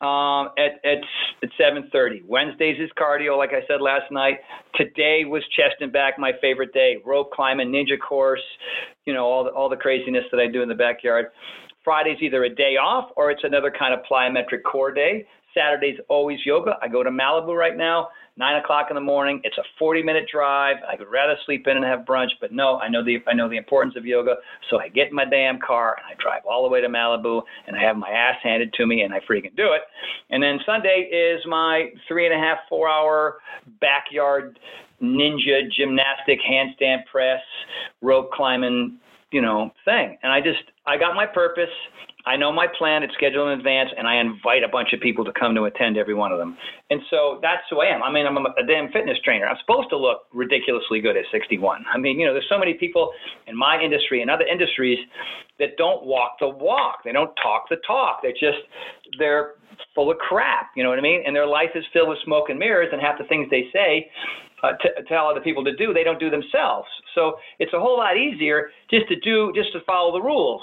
um, 0.00 0.50
at 0.58 0.80
at 0.84 0.98
at 1.42 1.50
7:30. 1.58 2.24
Wednesdays 2.26 2.78
is 2.78 2.90
cardio, 2.98 3.38
like 3.38 3.50
I 3.50 3.66
said 3.66 3.80
last 3.80 4.10
night. 4.10 4.38
Today 4.74 5.24
was 5.24 5.42
chest 5.56 5.76
and 5.80 5.92
back, 5.92 6.18
my 6.18 6.32
favorite 6.40 6.72
day. 6.72 6.96
Rope 7.04 7.30
climbing, 7.32 7.68
ninja 7.68 7.98
course, 7.98 8.42
you 9.06 9.14
know 9.14 9.24
all 9.24 9.44
the 9.44 9.50
all 9.50 9.68
the 9.68 9.76
craziness 9.76 10.24
that 10.30 10.40
I 10.40 10.46
do 10.46 10.62
in 10.62 10.68
the 10.68 10.74
backyard. 10.74 11.26
Friday's 11.82 12.18
either 12.20 12.44
a 12.44 12.54
day 12.54 12.76
off 12.76 13.10
or 13.16 13.30
it's 13.30 13.44
another 13.44 13.72
kind 13.76 13.94
of 13.94 14.00
plyometric 14.10 14.62
core 14.70 14.92
day. 14.92 15.26
Saturday's 15.54 15.98
always 16.08 16.38
yoga. 16.44 16.76
I 16.82 16.88
go 16.88 17.02
to 17.02 17.10
Malibu 17.10 17.56
right 17.56 17.76
now 17.76 18.08
nine 18.36 18.56
o'clock 18.62 18.86
in 18.90 18.94
the 18.94 19.00
morning. 19.00 19.40
It's 19.44 19.58
a 19.58 19.62
40 19.78 20.02
minute 20.02 20.24
drive. 20.32 20.76
I 20.88 20.96
would 20.98 21.08
rather 21.08 21.34
sleep 21.46 21.66
in 21.66 21.76
and 21.76 21.84
have 21.84 22.00
brunch, 22.00 22.30
but 22.40 22.52
no, 22.52 22.78
I 22.78 22.88
know 22.88 23.04
the 23.04 23.18
I 23.26 23.34
know 23.34 23.48
the 23.48 23.56
importance 23.56 23.94
of 23.96 24.06
yoga. 24.06 24.36
So 24.70 24.78
I 24.78 24.88
get 24.88 25.08
in 25.08 25.14
my 25.14 25.24
damn 25.24 25.58
car 25.58 25.96
and 25.96 26.06
I 26.06 26.20
drive 26.22 26.42
all 26.48 26.62
the 26.62 26.68
way 26.68 26.80
to 26.80 26.88
Malibu 26.88 27.42
and 27.66 27.76
I 27.76 27.82
have 27.82 27.96
my 27.96 28.10
ass 28.10 28.36
handed 28.42 28.72
to 28.74 28.86
me 28.86 29.02
and 29.02 29.12
I 29.12 29.20
freaking 29.20 29.56
do 29.56 29.72
it. 29.72 29.82
And 30.30 30.42
then 30.42 30.58
Sunday 30.64 31.08
is 31.12 31.40
my 31.46 31.90
three 32.08 32.26
and 32.26 32.34
a 32.34 32.38
half, 32.38 32.58
four 32.68 32.88
hour 32.88 33.38
backyard 33.80 34.58
ninja 35.02 35.70
gymnastic 35.72 36.38
handstand 36.48 37.06
press, 37.10 37.40
rope 38.02 38.30
climbing 38.32 38.98
you 39.32 39.40
know, 39.40 39.70
thing. 39.84 40.18
And 40.22 40.32
I 40.32 40.40
just, 40.40 40.62
I 40.86 40.96
got 40.96 41.14
my 41.14 41.26
purpose. 41.26 41.70
I 42.26 42.36
know 42.36 42.52
my 42.52 42.66
plan. 42.66 43.02
It's 43.02 43.14
scheduled 43.14 43.48
in 43.48 43.58
advance, 43.58 43.90
and 43.96 44.06
I 44.06 44.20
invite 44.20 44.62
a 44.62 44.68
bunch 44.68 44.92
of 44.92 45.00
people 45.00 45.24
to 45.24 45.32
come 45.32 45.54
to 45.54 45.64
attend 45.64 45.96
every 45.96 46.14
one 46.14 46.32
of 46.32 46.38
them. 46.38 46.56
And 46.90 47.00
so 47.10 47.38
that's 47.40 47.62
who 47.70 47.80
I 47.80 47.86
am. 47.86 48.02
I 48.02 48.10
mean, 48.12 48.26
I'm 48.26 48.36
a, 48.36 48.66
damn 48.66 48.92
fitness 48.92 49.18
trainer. 49.24 49.46
I'm 49.46 49.56
supposed 49.60 49.88
to 49.90 49.96
look 49.96 50.28
ridiculously 50.32 51.00
good 51.00 51.16
at 51.16 51.24
61. 51.32 51.84
I 51.92 51.98
mean, 51.98 52.18
you 52.20 52.26
know, 52.26 52.32
there's 52.32 52.48
so 52.48 52.58
many 52.58 52.74
people 52.74 53.10
in 53.46 53.56
my 53.56 53.80
industry 53.80 54.22
and 54.22 54.30
other 54.30 54.44
industries 54.44 54.98
that 55.58 55.76
don't 55.76 56.04
walk 56.04 56.36
the 56.40 56.48
walk. 56.48 57.04
They 57.04 57.12
don't 57.12 57.34
talk 57.42 57.68
the 57.68 57.76
talk. 57.86 58.20
They're 58.22 58.32
just, 58.32 58.62
they're 59.18 59.54
full 59.94 60.10
of 60.10 60.18
crap. 60.18 60.70
You 60.76 60.82
know 60.82 60.90
what 60.90 60.98
I 60.98 61.02
mean? 61.02 61.22
And 61.26 61.34
their 61.34 61.46
life 61.46 61.70
is 61.74 61.84
filled 61.92 62.08
with 62.08 62.18
smoke 62.24 62.50
and 62.50 62.58
mirrors, 62.58 62.88
and 62.92 63.00
half 63.00 63.18
the 63.18 63.24
things 63.24 63.48
they 63.50 63.64
say 63.72 64.10
uh, 64.62 64.72
tell 65.08 65.26
other 65.26 65.40
people 65.40 65.64
to 65.64 65.74
do, 65.76 65.92
they 65.92 66.04
don't 66.04 66.20
do 66.20 66.30
themselves. 66.30 66.88
So 67.14 67.36
it's 67.58 67.72
a 67.72 67.80
whole 67.80 67.96
lot 67.98 68.16
easier 68.16 68.70
just 68.90 69.08
to 69.08 69.16
do, 69.20 69.52
just 69.54 69.72
to 69.72 69.80
follow 69.86 70.12
the 70.12 70.22
rules. 70.22 70.62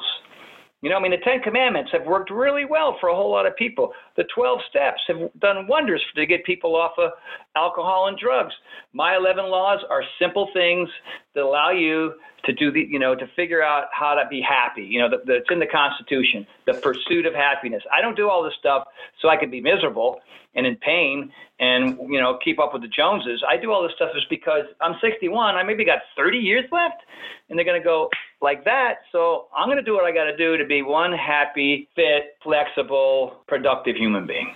You 0.81 0.89
know, 0.89 0.97
I 0.97 1.01
mean, 1.01 1.11
the 1.11 1.17
Ten 1.17 1.41
Commandments 1.41 1.91
have 1.91 2.05
worked 2.05 2.29
really 2.29 2.65
well 2.65 2.97
for 2.99 3.09
a 3.09 3.15
whole 3.15 3.31
lot 3.31 3.47
of 3.47 3.55
people. 3.55 3.93
The 4.17 4.25
12 4.35 4.59
steps 4.69 5.01
have 5.07 5.29
done 5.39 5.67
wonders 5.67 6.03
to 6.15 6.25
get 6.25 6.43
people 6.43 6.75
off 6.75 6.93
of 6.97 7.11
alcohol 7.55 8.07
and 8.07 8.17
drugs. 8.17 8.53
My 8.91 9.15
11 9.15 9.45
laws 9.45 9.79
are 9.89 10.03
simple 10.19 10.49
things 10.53 10.89
that 11.35 11.43
allow 11.43 11.69
you 11.69 12.13
to 12.45 12.53
do 12.53 12.71
the, 12.71 12.81
you 12.81 12.99
know, 12.99 13.13
to 13.13 13.27
figure 13.35 13.61
out 13.61 13.85
how 13.91 14.15
to 14.15 14.23
be 14.29 14.41
happy. 14.41 14.83
You 14.83 15.01
know, 15.01 15.09
it's 15.27 15.51
in 15.51 15.59
the 15.59 15.67
Constitution, 15.67 16.47
the 16.65 16.73
pursuit 16.73 17.25
of 17.25 17.33
happiness. 17.33 17.83
I 17.95 18.01
don't 18.01 18.15
do 18.15 18.29
all 18.29 18.43
this 18.43 18.53
stuff 18.59 18.87
so 19.21 19.29
I 19.29 19.37
can 19.37 19.51
be 19.51 19.61
miserable 19.61 20.19
and 20.55 20.65
in 20.65 20.75
pain 20.77 21.31
and, 21.59 21.97
you 22.09 22.19
know, 22.19 22.39
keep 22.43 22.59
up 22.59 22.73
with 22.73 22.81
the 22.81 22.87
Joneses. 22.87 23.43
I 23.47 23.57
do 23.57 23.71
all 23.71 23.83
this 23.83 23.91
stuff 23.95 24.09
just 24.15 24.29
because 24.29 24.65
I'm 24.81 24.95
61. 25.01 25.55
I 25.55 25.63
maybe 25.63 25.85
got 25.85 25.99
30 26.15 26.37
years 26.37 26.65
left. 26.71 27.01
And 27.49 27.57
they're 27.57 27.65
going 27.65 27.79
to 27.79 27.85
go, 27.85 28.09
like 28.41 28.63
that. 28.65 28.95
So 29.11 29.47
I'm 29.55 29.67
going 29.67 29.77
to 29.77 29.83
do 29.83 29.93
what 29.93 30.05
I 30.05 30.11
got 30.11 30.25
to 30.25 30.37
do 30.37 30.57
to 30.57 30.65
be 30.65 30.81
one 30.81 31.11
happy, 31.11 31.89
fit, 31.95 32.37
flexible, 32.43 33.43
productive 33.47 33.95
human 33.95 34.06
being. 34.25 34.55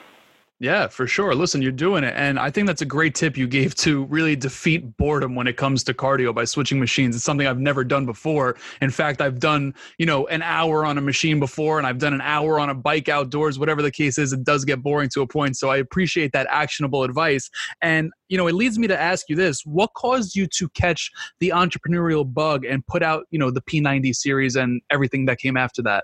Yeah, 0.61 0.89
for 0.89 1.07
sure. 1.07 1.33
Listen, 1.33 1.63
you're 1.63 1.71
doing 1.71 2.03
it. 2.03 2.13
And 2.15 2.37
I 2.37 2.51
think 2.51 2.67
that's 2.67 2.83
a 2.83 2.85
great 2.85 3.15
tip 3.15 3.35
you 3.35 3.47
gave 3.47 3.73
to 3.77 4.05
really 4.05 4.35
defeat 4.35 4.95
boredom 4.95 5.33
when 5.33 5.47
it 5.47 5.57
comes 5.57 5.83
to 5.85 5.93
cardio 5.95 6.35
by 6.35 6.45
switching 6.45 6.79
machines. 6.79 7.15
It's 7.15 7.25
something 7.25 7.47
I've 7.47 7.59
never 7.59 7.83
done 7.83 8.05
before. 8.05 8.57
In 8.79 8.91
fact, 8.91 9.21
I've 9.21 9.39
done, 9.39 9.73
you 9.97 10.05
know, 10.05 10.27
an 10.27 10.43
hour 10.43 10.85
on 10.85 10.99
a 10.99 11.01
machine 11.01 11.39
before 11.39 11.79
and 11.79 11.87
I've 11.87 11.97
done 11.97 12.13
an 12.13 12.21
hour 12.21 12.59
on 12.59 12.69
a 12.69 12.75
bike 12.75 13.09
outdoors, 13.09 13.57
whatever 13.57 13.81
the 13.81 13.89
case 13.89 14.19
is, 14.19 14.33
it 14.33 14.43
does 14.43 14.63
get 14.63 14.83
boring 14.83 15.09
to 15.15 15.21
a 15.21 15.27
point. 15.27 15.57
So 15.57 15.71
I 15.71 15.77
appreciate 15.77 16.31
that 16.33 16.45
actionable 16.51 17.01
advice. 17.01 17.49
And, 17.81 18.11
you 18.29 18.37
know, 18.37 18.45
it 18.45 18.53
leads 18.53 18.77
me 18.77 18.85
to 18.85 19.01
ask 19.01 19.29
you 19.29 19.35
this 19.35 19.63
what 19.65 19.95
caused 19.95 20.35
you 20.35 20.45
to 20.45 20.69
catch 20.69 21.09
the 21.39 21.49
entrepreneurial 21.49 22.31
bug 22.31 22.65
and 22.65 22.85
put 22.85 23.01
out, 23.01 23.25
you 23.31 23.39
know, 23.39 23.49
the 23.49 23.61
P90 23.61 24.13
series 24.13 24.55
and 24.55 24.79
everything 24.91 25.25
that 25.25 25.39
came 25.39 25.57
after 25.57 25.81
that? 25.81 26.03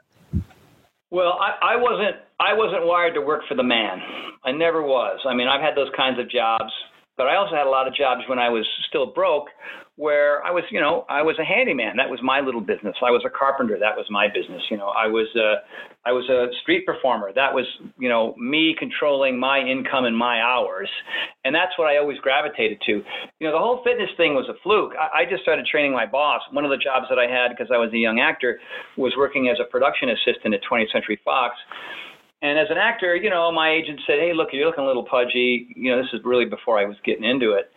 Well, 1.09 1.39
I, 1.39 1.73
I 1.73 1.75
wasn't 1.77 2.17
I 2.39 2.53
wasn't 2.53 2.85
wired 2.85 3.13
to 3.15 3.21
work 3.21 3.41
for 3.47 3.55
the 3.55 3.63
man. 3.63 3.99
I 4.43 4.51
never 4.51 4.81
was. 4.81 5.19
I 5.25 5.33
mean, 5.33 5.47
I've 5.47 5.61
had 5.61 5.75
those 5.75 5.89
kinds 5.95 6.19
of 6.19 6.29
jobs, 6.29 6.71
but 7.15 7.27
I 7.27 7.35
also 7.35 7.55
had 7.55 7.65
a 7.65 7.69
lot 7.69 7.87
of 7.87 7.95
jobs 7.95 8.21
when 8.27 8.39
I 8.39 8.49
was 8.49 8.65
still 8.89 9.07
broke 9.07 9.47
where 9.97 10.45
I 10.45 10.51
was, 10.51 10.63
you 10.69 10.79
know, 10.79 11.05
I 11.09 11.23
was 11.25 11.41
a 11.41 11.43
handyman. 11.43 11.97
That 11.97 12.07
was 12.07 12.21
my 12.21 12.39
little 12.39 12.61
business. 12.61 12.93
I 13.01 13.09
was 13.09 13.25
a 13.25 13.33
carpenter. 13.33 13.81
That 13.81 13.97
was 13.97 14.05
my 14.13 14.29
business. 14.29 14.61
You 14.69 14.77
know, 14.77 14.93
I 14.93 15.09
was 15.09 15.25
a, 15.33 15.65
I 16.05 16.13
was 16.13 16.29
a 16.29 16.53
street 16.61 16.85
performer. 16.85 17.33
That 17.33 17.49
was, 17.49 17.65
you 17.97 18.07
know, 18.07 18.37
me 18.37 18.75
controlling 18.77 19.39
my 19.39 19.57
income 19.57 20.05
and 20.05 20.15
my 20.15 20.37
hours. 20.39 20.87
And 21.43 21.53
that's 21.53 21.73
what 21.81 21.89
I 21.89 21.97
always 21.97 22.19
gravitated 22.19 22.77
to. 22.85 23.01
You 23.41 23.43
know, 23.49 23.51
the 23.51 23.57
whole 23.57 23.81
fitness 23.83 24.13
thing 24.17 24.37
was 24.37 24.45
a 24.53 24.57
fluke. 24.61 24.93
I, 24.93 25.25
I 25.25 25.25
just 25.25 25.41
started 25.41 25.65
training 25.65 25.93
my 25.93 26.05
boss. 26.05 26.45
One 26.53 26.63
of 26.63 26.69
the 26.69 26.77
jobs 26.77 27.09
that 27.09 27.17
I 27.17 27.25
had 27.25 27.49
because 27.49 27.73
I 27.73 27.81
was 27.81 27.89
a 27.91 27.97
young 27.97 28.21
actor 28.21 28.61
was 28.97 29.17
working 29.17 29.49
as 29.49 29.57
a 29.57 29.65
production 29.65 30.13
assistant 30.13 30.53
at 30.53 30.61
20th 30.61 30.93
Century 30.93 31.19
Fox. 31.25 31.57
And 32.45 32.59
as 32.61 32.69
an 32.69 32.77
actor, 32.77 33.15
you 33.15 33.31
know, 33.31 33.51
my 33.51 33.73
agent 33.73 33.99
said, 34.05 34.21
"Hey, 34.21 34.29
look, 34.31 34.49
you're 34.53 34.67
looking 34.69 34.85
a 34.85 34.87
little 34.87 35.09
pudgy. 35.09 35.73
You 35.75 35.89
know, 35.89 35.97
this 35.97 36.13
is 36.13 36.21
really 36.23 36.45
before 36.45 36.77
I 36.77 36.85
was 36.85 36.95
getting 37.03 37.25
into 37.25 37.57
it." 37.57 37.73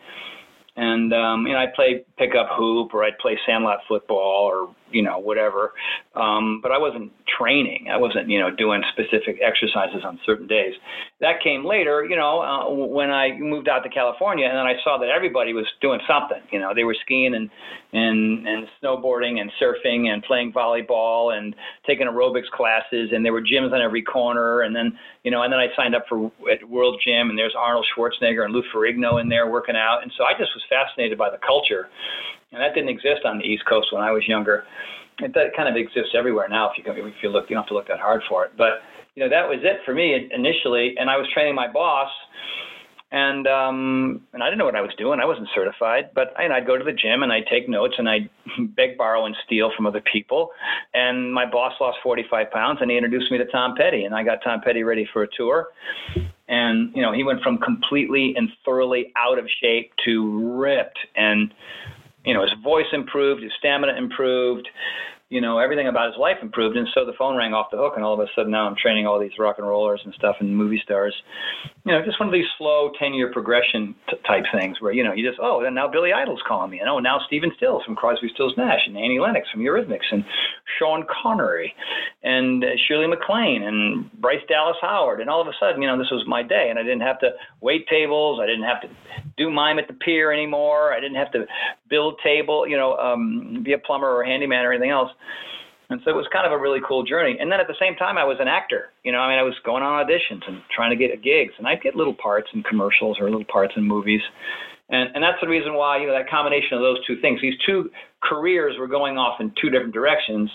and 0.75 1.13
um, 1.13 1.45
you 1.45 1.53
know 1.53 1.59
I'd 1.59 1.73
play 2.21 2.27
pickup 2.27 2.49
hoop 2.55 2.93
or 2.93 3.03
I'd 3.03 3.17
play 3.17 3.37
sandlot 3.45 3.79
football 3.87 4.45
or 4.45 4.73
you 4.91 5.01
know 5.01 5.19
whatever, 5.19 5.71
um, 6.15 6.59
but 6.61 6.71
I 6.71 6.77
wasn't 6.77 7.11
training. 7.37 7.87
I 7.91 7.97
wasn't 7.97 8.29
you 8.29 8.39
know 8.39 8.51
doing 8.51 8.81
specific 8.91 9.39
exercises 9.41 10.03
on 10.05 10.19
certain 10.25 10.47
days. 10.47 10.73
That 11.21 11.41
came 11.41 11.65
later, 11.65 12.03
you 12.03 12.15
know, 12.15 12.41
uh, 12.41 12.69
when 12.69 13.09
I 13.09 13.37
moved 13.37 13.69
out 13.69 13.83
to 13.83 13.89
California, 13.89 14.45
and 14.45 14.57
then 14.57 14.65
I 14.65 14.75
saw 14.83 14.97
that 14.99 15.09
everybody 15.09 15.53
was 15.53 15.65
doing 15.81 15.99
something. 16.07 16.41
You 16.51 16.59
know, 16.59 16.73
they 16.75 16.83
were 16.83 16.95
skiing 17.05 17.33
and 17.35 17.49
and 17.93 18.47
and 18.47 18.67
snowboarding 18.83 19.39
and 19.39 19.51
surfing 19.61 20.07
and 20.07 20.23
playing 20.23 20.51
volleyball 20.53 21.35
and 21.35 21.55
taking 21.87 22.07
aerobics 22.07 22.49
classes, 22.51 23.11
and 23.13 23.23
there 23.23 23.33
were 23.33 23.41
gyms 23.41 23.71
on 23.71 23.81
every 23.81 24.01
corner. 24.01 24.61
And 24.61 24.75
then 24.75 24.97
you 25.23 25.31
know, 25.31 25.43
and 25.43 25.53
then 25.53 25.59
I 25.59 25.67
signed 25.75 25.95
up 25.95 26.05
for 26.09 26.31
at 26.51 26.67
World 26.67 27.01
Gym, 27.05 27.29
and 27.29 27.37
there's 27.37 27.55
Arnold 27.57 27.85
Schwarzenegger 27.95 28.43
and 28.43 28.53
Lou 28.53 28.63
Ferrigno 28.73 29.21
in 29.21 29.29
there 29.29 29.49
working 29.49 29.75
out, 29.75 29.99
and 30.01 30.11
so 30.17 30.23
I 30.23 30.33
just 30.37 30.51
was 30.55 30.63
fascinated 30.67 31.17
by 31.17 31.29
the 31.29 31.37
culture, 31.45 31.87
and 32.51 32.61
that 32.61 32.73
didn't 32.73 32.89
exist 32.89 33.25
on 33.25 33.37
the 33.37 33.45
East 33.45 33.63
Coast 33.67 33.87
when 33.91 34.03
I 34.03 34.11
was 34.11 34.27
younger. 34.27 34.65
It 35.19 35.33
that 35.33 35.55
kind 35.55 35.69
of 35.69 35.75
exists 35.75 36.15
everywhere 36.17 36.47
now. 36.49 36.71
If 36.71 36.85
you 36.85 36.91
if 36.91 37.15
you 37.21 37.29
look, 37.29 37.49
you 37.49 37.55
don't 37.55 37.63
have 37.63 37.69
to 37.69 37.73
look 37.73 37.87
that 37.87 37.99
hard 37.99 38.21
for 38.27 38.45
it. 38.45 38.51
But 38.57 38.81
you 39.15 39.23
know, 39.23 39.29
that 39.29 39.47
was 39.47 39.59
it 39.61 39.81
for 39.85 39.93
me 39.93 40.29
initially, 40.31 40.95
and 40.97 41.09
I 41.09 41.17
was 41.17 41.27
training 41.33 41.55
my 41.55 41.71
boss 41.71 42.09
and 43.11 43.45
um, 43.45 44.21
and 44.33 44.41
I 44.41 44.47
didn't 44.47 44.59
know 44.59 44.65
what 44.65 44.75
I 44.75 44.81
was 44.81 44.93
doing. 44.97 45.19
I 45.19 45.25
wasn't 45.25 45.49
certified, 45.53 46.11
but 46.15 46.33
and 46.37 46.53
I'd 46.53 46.65
go 46.65 46.77
to 46.77 46.83
the 46.83 46.93
gym 46.93 47.23
and 47.23 47.31
I'd 47.31 47.45
take 47.47 47.67
notes 47.67 47.95
and 47.97 48.07
I'd 48.07 48.29
beg, 48.75 48.97
borrow, 48.97 49.25
and 49.25 49.35
steal 49.45 49.71
from 49.75 49.85
other 49.85 50.01
people. 50.11 50.49
And 50.93 51.33
my 51.33 51.49
boss 51.49 51.73
lost 51.81 51.97
45 52.03 52.51
pounds, 52.51 52.79
and 52.81 52.89
he 52.89 52.97
introduced 52.97 53.29
me 53.29 53.37
to 53.37 53.45
Tom 53.45 53.75
Petty, 53.77 54.05
and 54.05 54.15
I 54.15 54.23
got 54.23 54.39
Tom 54.43 54.61
Petty 54.61 54.83
ready 54.83 55.07
for 55.11 55.23
a 55.23 55.27
tour. 55.35 55.67
And 56.47 56.95
you 56.95 57.01
know, 57.01 57.11
he 57.11 57.23
went 57.23 57.41
from 57.41 57.57
completely 57.57 58.33
and 58.37 58.49
thoroughly 58.63 59.11
out 59.17 59.37
of 59.37 59.45
shape 59.61 59.91
to 60.05 60.55
ripped, 60.57 60.99
and 61.15 61.53
you 62.25 62.33
know, 62.33 62.41
his 62.41 62.53
voice 62.63 62.87
improved, 62.93 63.43
his 63.43 63.51
stamina 63.59 63.93
improved 63.97 64.67
you 65.31 65.39
know, 65.39 65.59
everything 65.59 65.87
about 65.87 66.07
his 66.07 66.19
life 66.19 66.35
improved. 66.41 66.75
And 66.75 66.87
so 66.93 67.05
the 67.05 67.13
phone 67.17 67.37
rang 67.37 67.53
off 67.53 67.71
the 67.71 67.77
hook, 67.77 67.93
and 67.95 68.03
all 68.03 68.13
of 68.13 68.19
a 68.19 68.27
sudden 68.35 68.51
now 68.51 68.67
I'm 68.67 68.75
training 68.75 69.07
all 69.07 69.17
these 69.17 69.31
rock 69.39 69.55
and 69.57 69.67
rollers 69.67 70.01
and 70.03 70.13
stuff 70.13 70.35
and 70.41 70.55
movie 70.55 70.81
stars. 70.83 71.15
You 71.83 71.93
know, 71.93 72.05
just 72.05 72.19
one 72.19 72.29
of 72.29 72.33
these 72.33 72.45
slow 72.57 72.91
10 72.99 73.13
year 73.13 73.31
progression 73.31 73.95
t- 74.09 74.17
type 74.27 74.43
things 74.53 74.79
where, 74.79 74.91
you 74.93 75.03
know, 75.03 75.13
you 75.13 75.27
just, 75.27 75.39
oh, 75.41 75.63
and 75.65 75.73
now 75.73 75.87
Billy 75.87 76.13
Idol's 76.13 76.41
calling 76.47 76.69
me. 76.69 76.79
And 76.79 76.87
oh, 76.87 76.99
now 76.99 77.19
Stephen 77.25 77.51
Stills 77.57 77.83
from 77.83 77.95
Crosby, 77.95 78.29
Stills, 78.33 78.53
Nash, 78.55 78.81
and 78.85 78.95
Annie 78.95 79.19
Lennox 79.19 79.49
from 79.51 79.61
Eurythmics, 79.61 80.05
and 80.11 80.23
Sean 80.77 81.05
Connery, 81.09 81.73
and 82.23 82.63
uh, 82.63 82.67
Shirley 82.87 83.07
MacLaine, 83.07 83.63
and 83.63 84.11
Bryce 84.21 84.45
Dallas 84.47 84.77
Howard. 84.81 85.21
And 85.21 85.29
all 85.29 85.41
of 85.41 85.47
a 85.47 85.53
sudden, 85.59 85.81
you 85.81 85.87
know, 85.87 85.97
this 85.97 86.11
was 86.11 86.23
my 86.27 86.43
day, 86.43 86.67
and 86.69 86.77
I 86.77 86.83
didn't 86.83 87.01
have 87.01 87.19
to 87.21 87.31
wait 87.61 87.87
tables. 87.87 88.39
I 88.41 88.45
didn't 88.45 88.63
have 88.63 88.81
to 88.81 88.87
do 89.37 89.49
mime 89.49 89.79
at 89.79 89.87
the 89.87 89.95
pier 89.95 90.31
anymore. 90.31 90.93
I 90.93 90.99
didn't 90.99 91.17
have 91.17 91.31
to 91.31 91.45
build 91.89 92.19
table, 92.23 92.67
you 92.67 92.77
know, 92.77 92.95
um, 92.97 93.63
be 93.63 93.73
a 93.73 93.79
plumber 93.79 94.07
or 94.07 94.21
a 94.21 94.27
handyman 94.27 94.65
or 94.65 94.71
anything 94.71 94.91
else. 94.91 95.09
And 95.91 96.01
so 96.03 96.11
it 96.11 96.15
was 96.15 96.27
kind 96.31 96.45
of 96.45 96.53
a 96.53 96.57
really 96.57 96.79
cool 96.87 97.03
journey. 97.03 97.37
And 97.39 97.51
then 97.51 97.59
at 97.59 97.67
the 97.67 97.75
same 97.79 97.95
time, 97.95 98.17
I 98.17 98.23
was 98.23 98.37
an 98.39 98.47
actor. 98.47 98.91
You 99.03 99.11
know, 99.11 99.19
I 99.19 99.29
mean, 99.29 99.39
I 99.39 99.43
was 99.43 99.55
going 99.65 99.83
on 99.83 100.05
auditions 100.05 100.47
and 100.47 100.61
trying 100.73 100.89
to 100.89 100.95
get 100.95 101.21
gigs, 101.21 101.53
and 101.57 101.67
I'd 101.67 101.81
get 101.81 101.95
little 101.95 102.15
parts 102.15 102.47
in 102.53 102.63
commercials 102.63 103.17
or 103.19 103.29
little 103.29 103.45
parts 103.45 103.73
in 103.75 103.83
movies. 103.83 104.21
And, 104.89 105.09
and 105.15 105.23
that's 105.23 105.39
the 105.41 105.47
reason 105.47 105.73
why, 105.73 105.99
you 105.99 106.07
know, 106.07 106.13
that 106.13 106.29
combination 106.29 106.77
of 106.77 106.81
those 106.81 107.05
two 107.05 107.19
things, 107.21 107.41
these 107.41 107.57
two 107.65 107.89
careers 108.23 108.75
were 108.79 108.87
going 108.87 109.17
off 109.17 109.39
in 109.39 109.51
two 109.59 109.69
different 109.69 109.93
directions. 109.93 110.49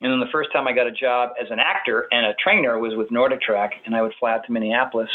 And 0.00 0.12
then 0.12 0.20
the 0.20 0.30
first 0.30 0.50
time 0.52 0.68
I 0.68 0.72
got 0.72 0.86
a 0.86 0.92
job 0.92 1.30
as 1.42 1.48
an 1.50 1.58
actor 1.58 2.06
and 2.12 2.26
a 2.26 2.34
trainer 2.42 2.78
was 2.78 2.94
with 2.96 3.10
Nordic 3.10 3.40
Track, 3.42 3.72
and 3.84 3.96
I 3.96 4.02
would 4.02 4.12
fly 4.18 4.34
out 4.34 4.46
to 4.46 4.52
Minneapolis 4.52 5.10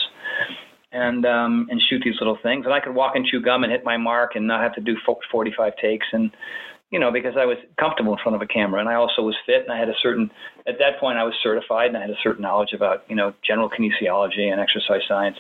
and 0.91 1.25
um, 1.25 1.67
and 1.71 1.81
shoot 1.89 2.01
these 2.03 2.15
little 2.19 2.37
things. 2.43 2.65
And 2.65 2.73
I 2.73 2.79
could 2.79 2.93
walk 2.93 3.15
and 3.15 3.25
chew 3.25 3.41
gum 3.41 3.63
and 3.63 3.71
hit 3.71 3.83
my 3.83 3.97
mark 3.97 4.35
and 4.35 4.45
not 4.47 4.61
have 4.61 4.75
to 4.75 4.81
do 4.81 4.95
45 5.31 5.73
takes. 5.81 6.05
And 6.11 6.31
you 6.93 6.99
know, 6.99 7.11
because 7.11 7.33
I 7.35 7.45
was 7.45 7.57
comfortable 7.79 8.13
in 8.13 8.19
front 8.21 8.35
of 8.35 8.43
a 8.43 8.45
camera, 8.45 8.79
and 8.79 8.87
I 8.87 8.93
also 8.93 9.23
was 9.23 9.35
fit, 9.47 9.63
and 9.63 9.71
I 9.71 9.79
had 9.79 9.89
a 9.89 9.97
certain. 9.99 10.29
At 10.67 10.77
that 10.77 10.99
point, 10.99 11.17
I 11.17 11.23
was 11.23 11.33
certified, 11.41 11.87
and 11.87 11.97
I 11.97 12.01
had 12.01 12.11
a 12.11 12.21
certain 12.21 12.43
knowledge 12.43 12.71
about 12.71 13.03
you 13.09 13.15
know 13.15 13.33
general 13.45 13.67
kinesiology 13.67 14.51
and 14.51 14.61
exercise 14.61 15.01
science, 15.07 15.37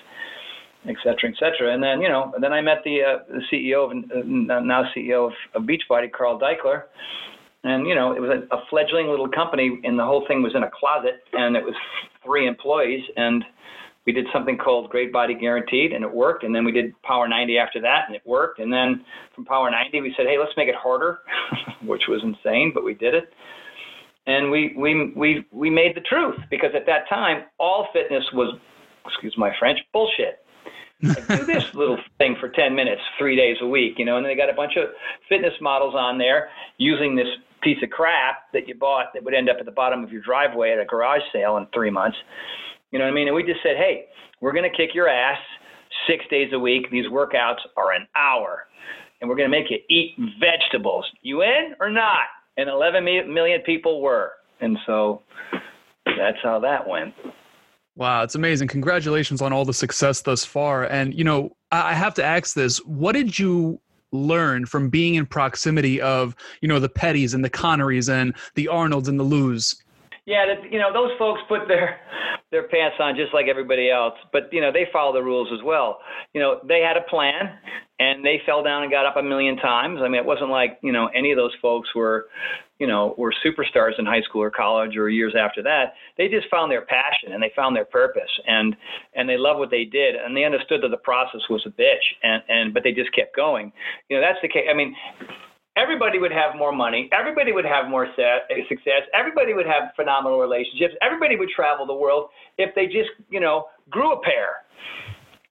et 0.87 0.95
cetera, 1.03 1.29
et 1.29 1.35
cetera. 1.37 1.71
And 1.71 1.83
then 1.83 2.01
you 2.01 2.09
know, 2.09 2.33
then 2.41 2.53
I 2.53 2.61
met 2.61 2.81
the, 2.83 3.03
uh, 3.03 3.17
the 3.29 3.41
CEO 3.51 3.85
of 3.85 3.91
uh, 3.91 4.59
now 4.61 4.89
CEO 4.97 5.27
of, 5.27 5.33
of 5.53 5.67
Beachbody, 5.69 6.11
Carl 6.11 6.39
Daikeler. 6.39 6.85
And 7.63 7.85
you 7.85 7.93
know, 7.93 8.13
it 8.13 8.19
was 8.19 8.31
a, 8.31 8.55
a 8.55 8.65
fledgling 8.71 9.07
little 9.07 9.29
company, 9.29 9.79
and 9.83 9.97
the 9.97 10.05
whole 10.05 10.25
thing 10.27 10.41
was 10.41 10.55
in 10.55 10.63
a 10.63 10.71
closet, 10.71 11.21
and 11.33 11.55
it 11.55 11.63
was 11.63 11.75
three 12.25 12.47
employees, 12.47 13.03
and 13.15 13.45
we 14.05 14.11
did 14.11 14.25
something 14.33 14.57
called 14.57 14.89
Great 14.89 15.13
Body 15.13 15.33
Guaranteed, 15.33 15.93
and 15.93 16.03
it 16.03 16.13
worked. 16.13 16.43
And 16.43 16.53
then 16.53 16.65
we 16.65 16.71
did 16.71 16.99
Power 17.03 17.27
90 17.27 17.57
after 17.57 17.81
that, 17.81 18.05
and 18.07 18.15
it 18.15 18.21
worked. 18.25 18.59
And 18.59 18.71
then 18.71 19.03
from 19.33 19.45
Power 19.45 19.71
90, 19.71 20.01
we 20.01 20.13
said, 20.17 20.25
hey, 20.25 20.37
let's 20.37 20.55
make 20.57 20.67
it 20.67 20.75
harder, 20.75 21.19
which 21.85 22.03
was 22.07 22.21
insane, 22.23 22.71
but 22.73 22.83
we 22.83 22.93
did 22.93 23.13
it. 23.13 23.33
And 24.25 24.49
we 24.49 24.73
we 24.77 25.11
we 25.17 25.45
we 25.51 25.69
made 25.69 25.97
the 25.97 26.01
truth 26.01 26.39
because 26.49 26.71
at 26.75 26.85
that 26.85 27.09
time, 27.09 27.43
all 27.59 27.89
fitness 27.91 28.23
was, 28.31 28.57
excuse 29.05 29.37
my 29.37 29.51
French, 29.59 29.79
bullshit. 29.91 30.45
do 31.01 31.13
this 31.45 31.73
little 31.73 31.97
thing 32.17 32.37
for 32.39 32.47
10 32.47 32.73
minutes, 32.73 33.01
three 33.19 33.35
days 33.35 33.57
a 33.59 33.67
week, 33.67 33.99
you 33.99 34.05
know, 34.05 34.15
and 34.15 34.25
they 34.25 34.35
got 34.35 34.49
a 34.49 34.53
bunch 34.53 34.77
of 34.77 34.85
fitness 35.27 35.53
models 35.59 35.93
on 35.93 36.17
there 36.17 36.49
using 36.77 37.17
this 37.17 37.27
piece 37.61 37.83
of 37.83 37.89
crap 37.89 38.51
that 38.53 38.65
you 38.67 38.75
bought 38.75 39.07
that 39.13 39.23
would 39.23 39.33
end 39.33 39.49
up 39.49 39.57
at 39.59 39.65
the 39.65 39.71
bottom 39.71 40.05
of 40.05 40.11
your 40.11 40.21
driveway 40.21 40.71
at 40.71 40.79
a 40.79 40.85
garage 40.85 41.21
sale 41.33 41.57
in 41.57 41.67
three 41.73 41.89
months. 41.89 42.17
You 42.93 42.99
know 42.99 43.05
what 43.05 43.11
I 43.11 43.15
mean? 43.15 43.27
And 43.27 43.35
we 43.35 43.41
just 43.41 43.63
said, 43.63 43.75
hey, 43.75 44.05
we're 44.39 44.53
going 44.53 44.69
to 44.69 44.77
kick 44.77 44.93
your 44.93 45.09
ass 45.09 45.39
six 46.07 46.23
days 46.29 46.51
a 46.53 46.59
week. 46.59 46.91
These 46.91 47.07
workouts 47.07 47.57
are 47.75 47.91
an 47.91 48.05
hour, 48.15 48.67
and 49.19 49.27
we're 49.27 49.35
going 49.35 49.49
to 49.49 49.59
make 49.59 49.71
you 49.71 49.79
eat 49.89 50.15
vegetables. 50.39 51.03
You 51.23 51.41
in 51.41 51.73
or 51.79 51.89
not? 51.89 52.27
And 52.55 52.69
11 52.69 53.03
million 53.03 53.61
people 53.61 53.99
were. 53.99 54.33
And 54.61 54.77
so 54.85 55.23
that's 56.05 56.37
how 56.43 56.59
that 56.59 56.87
went. 56.87 57.15
Wow, 57.95 58.21
it's 58.21 58.35
amazing. 58.35 58.67
Congratulations 58.67 59.41
on 59.41 59.51
all 59.51 59.65
the 59.65 59.73
success 59.73 60.21
thus 60.21 60.45
far. 60.45 60.83
And, 60.83 61.15
you 61.15 61.23
know, 61.23 61.55
I 61.71 61.95
have 61.95 62.13
to 62.15 62.23
ask 62.23 62.53
this 62.53 62.77
what 62.85 63.13
did 63.13 63.39
you 63.39 63.79
learn 64.11 64.67
from 64.67 64.89
being 64.89 65.15
in 65.15 65.25
proximity 65.25 65.99
of, 65.99 66.35
you 66.61 66.67
know, 66.67 66.79
the 66.79 66.89
Pettys 66.89 67.33
and 67.33 67.43
the 67.43 67.49
Connerys 67.49 68.07
and 68.07 68.35
the 68.53 68.67
Arnolds 68.67 69.07
and 69.07 69.19
the 69.19 69.23
Lou's? 69.23 69.82
Yeah, 70.25 70.45
that, 70.47 70.71
you 70.71 70.79
know, 70.79 70.93
those 70.93 71.11
folks 71.19 71.41
put 71.49 71.67
their 71.67 71.99
their 72.51 72.67
pants 72.67 72.95
on 72.99 73.15
just 73.15 73.33
like 73.33 73.47
everybody 73.49 73.89
else, 73.89 74.13
but 74.31 74.43
you 74.51 74.61
know, 74.61 74.71
they 74.71 74.85
follow 74.93 75.11
the 75.11 75.23
rules 75.23 75.49
as 75.51 75.59
well. 75.65 75.97
You 76.33 76.39
know, 76.39 76.59
they 76.65 76.79
had 76.79 76.95
a 76.95 77.09
plan 77.09 77.49
and 77.99 78.23
they 78.23 78.39
fell 78.45 78.63
down 78.63 78.83
and 78.83 78.91
got 78.91 79.05
up 79.05 79.17
a 79.17 79.23
million 79.23 79.57
times. 79.57 79.99
I 80.01 80.07
mean, 80.07 80.21
it 80.21 80.25
wasn't 80.25 80.49
like, 80.49 80.77
you 80.81 80.91
know, 80.91 81.09
any 81.15 81.31
of 81.31 81.37
those 81.37 81.51
folks 81.61 81.89
were, 81.95 82.27
you 82.79 82.87
know, 82.87 83.15
were 83.17 83.33
superstars 83.45 83.97
in 83.97 84.05
high 84.05 84.21
school 84.21 84.43
or 84.43 84.51
college 84.51 84.95
or 84.95 85.09
years 85.09 85.33
after 85.37 85.63
that. 85.63 85.95
They 86.17 86.27
just 86.27 86.47
found 86.49 86.71
their 86.71 86.85
passion 86.85 87.33
and 87.33 87.41
they 87.41 87.51
found 87.55 87.75
their 87.75 87.85
purpose 87.85 88.31
and 88.47 88.75
and 89.15 89.27
they 89.27 89.37
loved 89.37 89.59
what 89.59 89.71
they 89.71 89.83
did 89.83 90.15
and 90.15 90.37
they 90.37 90.45
understood 90.45 90.81
that 90.83 90.89
the 90.89 90.97
process 91.03 91.41
was 91.49 91.63
a 91.65 91.69
bitch 91.69 92.05
and 92.21 92.43
and 92.47 92.73
but 92.73 92.83
they 92.83 92.93
just 92.93 93.13
kept 93.13 93.35
going. 93.35 93.73
You 94.09 94.17
know, 94.17 94.21
that's 94.21 94.39
the 94.41 94.47
case. 94.47 94.67
I 94.69 94.73
mean, 94.73 94.95
everybody 95.75 96.19
would 96.19 96.31
have 96.31 96.55
more 96.55 96.71
money. 96.71 97.09
Everybody 97.11 97.51
would 97.51 97.65
have 97.65 97.89
more 97.89 98.07
success. 98.15 99.03
Everybody 99.13 99.53
would 99.53 99.65
have 99.65 99.91
phenomenal 99.95 100.39
relationships. 100.39 100.93
Everybody 101.01 101.35
would 101.35 101.49
travel 101.49 101.85
the 101.85 101.93
world 101.93 102.29
if 102.57 102.73
they 102.75 102.85
just, 102.85 103.09
you 103.29 103.39
know, 103.39 103.65
grew 103.89 104.13
a 104.13 104.21
pair. 104.21 104.63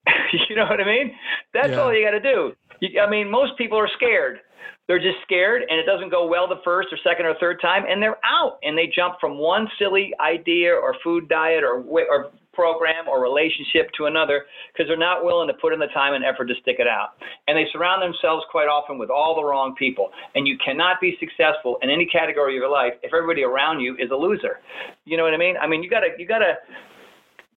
you 0.49 0.57
know 0.57 0.67
what 0.67 0.81
I 0.81 0.85
mean? 0.85 1.13
That's 1.53 1.71
yeah. 1.71 1.81
all 1.81 1.95
you 1.95 2.05
got 2.05 2.13
to 2.13 2.21
do. 2.21 2.53
You, 2.81 3.01
I 3.01 3.09
mean, 3.09 3.31
most 3.31 3.57
people 3.57 3.79
are 3.79 3.89
scared. 3.97 4.41
They're 4.89 4.99
just 4.99 5.23
scared, 5.23 5.63
and 5.69 5.79
it 5.79 5.87
doesn't 5.87 6.11
go 6.11 6.27
well 6.27 6.49
the 6.49 6.61
first 6.65 6.89
or 6.93 6.99
second 7.05 7.27
or 7.27 7.35
third 7.39 7.61
time, 7.63 7.85
and 7.89 8.03
they're 8.03 8.19
out, 8.25 8.59
and 8.65 8.77
they 8.77 8.91
jump 8.93 9.15
from 9.21 9.39
one 9.39 9.69
silly 9.79 10.13
idea 10.21 10.75
or 10.75 10.97
food 11.05 11.29
diet 11.29 11.63
or 11.63 11.83
or 11.83 12.33
program 12.53 13.09
or 13.09 13.23
relationship 13.23 13.91
to 13.97 14.07
another 14.07 14.45
because 14.73 14.89
they're 14.89 14.97
not 14.97 15.25
willing 15.25 15.49
to 15.49 15.55
put 15.55 15.73
in 15.73 15.79
the 15.79 15.91
time 15.95 16.15
and 16.15 16.25
effort 16.25 16.47
to 16.47 16.55
stick 16.63 16.77
it 16.79 16.87
out. 16.87 17.15
And 17.49 17.57
they 17.57 17.67
surround 17.73 18.03
themselves 18.03 18.45
quite 18.51 18.69
often 18.69 18.99
with 18.99 19.11
all 19.11 19.35
the 19.35 19.45
wrong 19.45 19.75
people. 19.79 20.11
And 20.35 20.47
you 20.47 20.57
cannot 20.65 21.01
be 21.01 21.17
successful 21.19 21.79
in 21.83 21.91
any 21.91 22.07
category 22.07 22.57
of 22.57 22.61
your 22.61 22.71
life 22.71 22.95
if 23.03 23.13
everybody 23.15 23.43
around 23.43 23.81
you 23.81 23.97
is 23.99 24.11
a 24.11 24.17
loser. 24.17 24.61
You 25.05 25.17
know 25.17 25.25
what 25.25 25.35
I 25.35 25.39
mean? 25.39 25.57
I 25.57 25.67
mean, 25.67 25.83
you 25.83 25.91
gotta 25.91 26.09
you 26.19 26.27
gotta 26.27 26.55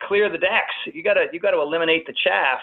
clear 0.04 0.30
the 0.30 0.38
decks. 0.38 0.76
You 0.94 1.04
gotta 1.04 1.26
you 1.32 1.40
gotta 1.40 1.60
eliminate 1.60 2.06
the 2.06 2.14
chaff. 2.24 2.60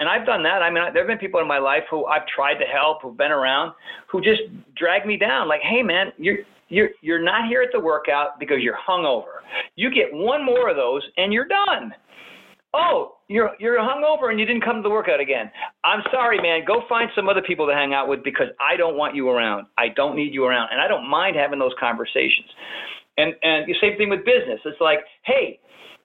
And 0.00 0.08
I've 0.08 0.26
done 0.26 0.42
that. 0.42 0.60
I 0.60 0.70
mean, 0.70 0.82
there 0.92 1.02
have 1.02 1.08
been 1.08 1.18
people 1.18 1.40
in 1.40 1.46
my 1.46 1.58
life 1.58 1.84
who 1.88 2.04
I've 2.06 2.26
tried 2.26 2.54
to 2.54 2.64
help, 2.64 3.02
who've 3.02 3.16
been 3.16 3.30
around, 3.30 3.72
who 4.10 4.20
just 4.20 4.42
drag 4.74 5.06
me 5.06 5.16
down. 5.16 5.46
Like, 5.46 5.60
hey, 5.62 5.82
man, 5.82 6.12
you're 6.18 6.38
you're 6.68 6.90
you're 7.00 7.22
not 7.22 7.48
here 7.48 7.62
at 7.62 7.70
the 7.72 7.80
workout 7.80 8.38
because 8.38 8.58
you're 8.60 8.78
hungover. 8.88 9.42
You 9.76 9.90
get 9.90 10.08
one 10.12 10.44
more 10.44 10.68
of 10.68 10.76
those 10.76 11.02
and 11.16 11.32
you're 11.32 11.46
done. 11.46 11.94
Oh, 12.72 13.16
you're 13.28 13.50
you're 13.60 13.78
hungover 13.78 14.30
and 14.30 14.40
you 14.40 14.46
didn't 14.46 14.64
come 14.64 14.76
to 14.76 14.82
the 14.82 14.90
workout 14.90 15.20
again. 15.20 15.50
I'm 15.84 16.02
sorry, 16.10 16.40
man. 16.40 16.64
Go 16.66 16.82
find 16.88 17.08
some 17.14 17.28
other 17.28 17.42
people 17.42 17.66
to 17.66 17.72
hang 17.72 17.94
out 17.94 18.08
with 18.08 18.24
because 18.24 18.48
I 18.60 18.76
don't 18.76 18.96
want 18.96 19.14
you 19.14 19.28
around. 19.28 19.66
I 19.78 19.88
don't 19.88 20.16
need 20.16 20.34
you 20.34 20.44
around, 20.44 20.70
and 20.72 20.80
I 20.80 20.88
don't 20.88 21.08
mind 21.08 21.36
having 21.36 21.58
those 21.58 21.74
conversations. 21.78 22.48
And 23.16 23.34
and 23.42 23.66
the 23.66 23.76
same 23.80 23.96
thing 23.96 24.08
with 24.10 24.24
business. 24.24 24.60
It's 24.64 24.80
like, 24.80 25.00
hey, 25.22 25.60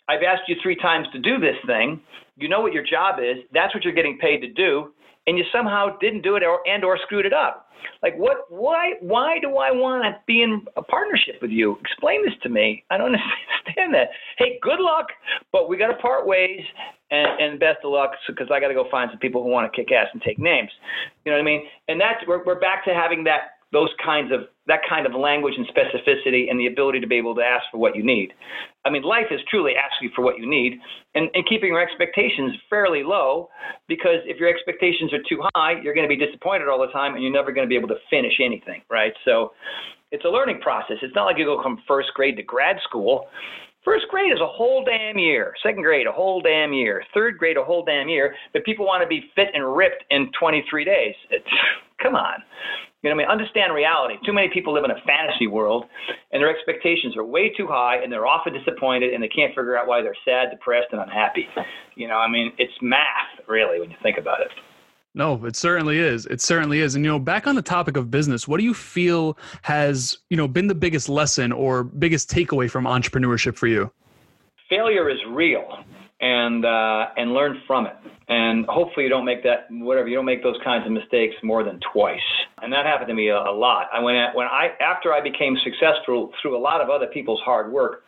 I've 0.08 0.22
asked 0.22 0.44
you 0.48 0.56
three 0.62 0.76
times 0.76 1.08
to 1.14 1.20
do 1.20 1.40
this 1.40 1.56
thing. 1.66 2.00
You 2.38 2.50
know 2.50 2.62
what 2.62 2.72
your 2.72 2.86
job 2.86 3.20
is. 3.20 3.44
That's 3.52 3.74
what 3.74 3.84
you're 3.84 3.94
getting 3.94 4.18
paid 4.20 4.40
to 4.42 4.48
do, 4.48 4.94
and 5.30 5.38
you 5.38 5.46
somehow 5.52 5.96
didn't 6.00 6.24
do 6.24 6.36
it 6.36 6.44
or 6.44 6.60
and 6.68 6.84
or 6.84 6.98
screwed 7.04 7.26
it 7.26 7.34
up. 7.34 7.68
Like 8.02 8.16
what? 8.18 8.38
Why? 8.50 8.94
Why 9.00 9.38
do 9.40 9.58
I 9.58 9.72
want 9.72 10.04
to 10.04 10.20
be 10.26 10.42
in 10.42 10.66
a 10.76 10.82
partnership 10.82 11.36
with 11.42 11.52
you? 11.52 11.78
Explain 11.82 12.26
this 12.26 12.34
to 12.44 12.50
me. 12.50 12.84
I 12.90 12.98
don't 12.98 13.16
understand 13.64 13.94
that. 13.94 14.10
Hey, 14.38 14.60
good 14.62 14.80
luck, 14.80 15.06
but 15.52 15.70
we 15.70 15.78
got 15.78 15.88
to 15.88 15.98
part 15.98 16.26
ways, 16.26 16.62
and, 17.12 17.40
and 17.40 17.60
best 17.60 17.80
of 17.84 17.92
luck 17.92 18.12
because 18.28 18.48
I 18.52 18.60
got 18.60 18.70
to 18.70 18.74
go 18.74 18.88
find 18.90 19.10
some 19.12 19.20
people 19.20 19.44
who 19.44 19.50
want 19.50 19.72
to 19.72 19.76
kick 19.76 19.92
ass 19.92 20.08
and 20.12 20.22
take 20.22 20.40
names. 20.40 20.72
You 21.24 21.32
know 21.32 21.38
what 21.38 21.44
I 21.44 21.46
mean? 21.46 21.64
And 21.88 22.02
that's 22.02 22.20
we're 22.28 22.44
we're 22.44 22.60
back 22.60 22.84
to 22.86 22.94
having 22.94 23.24
that 23.26 23.59
those 23.72 23.90
kinds 24.04 24.32
of 24.32 24.42
that 24.68 24.82
kind 24.88 25.06
of 25.06 25.14
language 25.14 25.54
and 25.58 25.68
specificity 25.68 26.50
and 26.50 26.60
the 26.60 26.68
ability 26.68 27.00
to 27.00 27.08
be 27.08 27.16
able 27.16 27.36
to 27.36 27.42
ask 27.42 27.66
for 27.72 27.78
what 27.78 27.96
you 27.96 28.04
need. 28.04 28.34
I 28.86 28.90
mean, 28.90 29.04
life 29.04 29.28
is 29.32 29.40
truly 29.50 29.74
asking 29.76 30.12
for 30.16 30.24
what 30.24 30.38
you 30.38 30.50
need 30.50 30.80
and, 31.16 31.30
and 31.34 31.48
keeping 31.48 31.70
your 31.70 31.82
expectations 31.82 32.54
fairly 32.70 33.04
low 33.04 33.50
because 33.88 34.22
if 34.26 34.38
your 34.38 34.50
expectations 34.50 35.12
are 35.14 35.22
too 35.28 35.42
high, 35.56 35.82
you're 35.82 35.94
going 35.94 36.08
to 36.08 36.16
be 36.16 36.24
disappointed 36.24 36.68
all 36.68 36.80
the 36.80 36.92
time 36.94 37.14
and 37.14 37.24
you're 37.24 37.34
never 37.34 37.52
going 37.52 37.66
to 37.66 37.70
be 37.70 37.76
able 37.76 37.88
to 37.90 37.98
finish 38.10 38.34
anything, 38.44 38.82
right? 38.90 39.14
So 39.26 39.54
it's 40.12 40.26
a 40.26 40.30
learning 40.30 40.62
process. 40.62 40.98
It's 41.02 41.16
not 41.16 41.26
like 41.26 41.38
you 41.38 41.46
go 41.46 41.62
from 41.62 41.80
first 41.88 42.10
grade 42.16 42.38
to 42.38 42.44
grad 42.44 42.78
school. 42.88 43.28
First 43.86 44.06
grade 44.10 44.32
is 44.32 44.40
a 44.42 44.48
whole 44.48 44.84
damn 44.84 45.18
year. 45.18 45.54
Second 45.64 45.84
grade, 45.84 46.06
a 46.06 46.12
whole 46.12 46.42
damn 46.42 46.74
year. 46.74 47.04
Third 47.14 47.38
grade, 47.38 47.58
a 47.58 47.64
whole 47.64 47.84
damn 47.84 48.10
year. 48.10 48.36
But 48.54 48.66
people 48.66 48.86
want 48.86 49.02
to 49.04 49.08
be 49.08 49.32
fit 49.36 49.48
and 49.54 49.76
ripped 49.76 50.04
in 50.10 50.30
23 50.40 50.86
days. 50.86 51.16
It's, 51.30 51.46
come 52.02 52.16
on. 52.16 52.44
You 53.02 53.10
know 53.10 53.16
what 53.16 53.24
I 53.24 53.28
mean? 53.28 53.32
Understand 53.32 53.74
reality. 53.74 54.16
Too 54.26 54.34
many 54.34 54.50
people 54.54 54.74
live 54.74 54.84
in 54.84 54.92
a 54.92 55.00
fantasy 55.08 55.48
world, 55.48 55.86
and 56.34 56.42
their 56.42 56.54
expectations 56.54 57.16
are 57.16 57.24
way 57.24 57.50
too 57.56 57.66
high, 57.66 58.04
and 58.04 58.12
they're 58.12 58.28
often 58.28 58.52
disappointed, 58.52 59.14
and 59.14 59.24
they 59.24 59.30
can't 59.30 59.52
figure 59.52 59.78
out 59.78 59.88
why 59.88 60.02
they're 60.02 60.18
sad, 60.26 60.50
depressed, 60.52 60.88
and 60.92 61.00
unhappy. 61.00 61.48
You 61.96 62.08
know, 62.08 62.16
I 62.16 62.30
mean, 62.30 62.52
it's 62.58 62.74
math, 62.82 63.40
really, 63.48 63.80
when 63.80 63.90
you 63.90 63.96
think 64.04 64.18
about 64.18 64.42
it. 64.42 64.50
No, 65.16 65.44
it 65.46 65.56
certainly 65.56 65.98
is. 65.98 66.26
It 66.28 66.42
certainly 66.42 66.82
is. 66.82 66.96
And 66.96 67.04
you 67.04 67.12
know, 67.12 67.20
back 67.20 67.48
on 67.48 67.56
the 67.56 67.62
topic 67.62 67.98
of 67.98 68.12
business, 68.12 68.48
what 68.48 68.58
do 68.58 68.64
you 68.64 68.74
feel 68.74 69.38
has 69.64 70.18
you 70.30 70.38
know 70.38 70.48
been 70.48 70.68
the 70.68 70.76
biggest 70.76 71.10
lesson 71.10 71.52
or 71.52 71.84
biggest 71.84 72.30
takeaway 72.30 72.70
from 72.70 72.86
entrepreneurship 72.86 73.56
for 73.56 73.68
you? 73.68 73.92
Failure 74.70 75.10
is 75.10 75.18
real 75.30 75.84
and 76.22 76.66
uh, 76.66 77.08
and 77.18 77.34
learn 77.34 77.62
from 77.66 77.86
it. 77.86 77.96
And 78.28 78.66
hopefully 78.68 79.06
you 79.06 79.10
don't 79.10 79.26
make 79.26 79.44
that 79.44 79.68
whatever 79.70 80.08
you 80.08 80.16
don't 80.16 80.26
make 80.26 80.44
those 80.44 80.58
kinds 80.64 80.86
of 80.86 80.92
mistakes 80.92 81.36
more 81.44 81.64
than 81.64 81.80
twice. 81.94 82.20
And 82.62 82.72
that 82.74 82.86
happened 82.86 83.08
to 83.08 83.14
me 83.14 83.30
a, 83.30 83.38
a 83.38 83.52
lot. 83.52 83.88
I 83.94 84.00
when 84.02 84.16
when 84.34 84.48
I 84.48 84.70
after 84.82 85.14
I 85.14 85.22
became 85.22 85.58
successful 85.64 86.32
through 86.42 86.58
a 86.58 86.62
lot 86.62 86.82
of 86.82 86.90
other 86.90 87.08
people's 87.08 87.42
hard 87.42 87.72
work. 87.72 88.04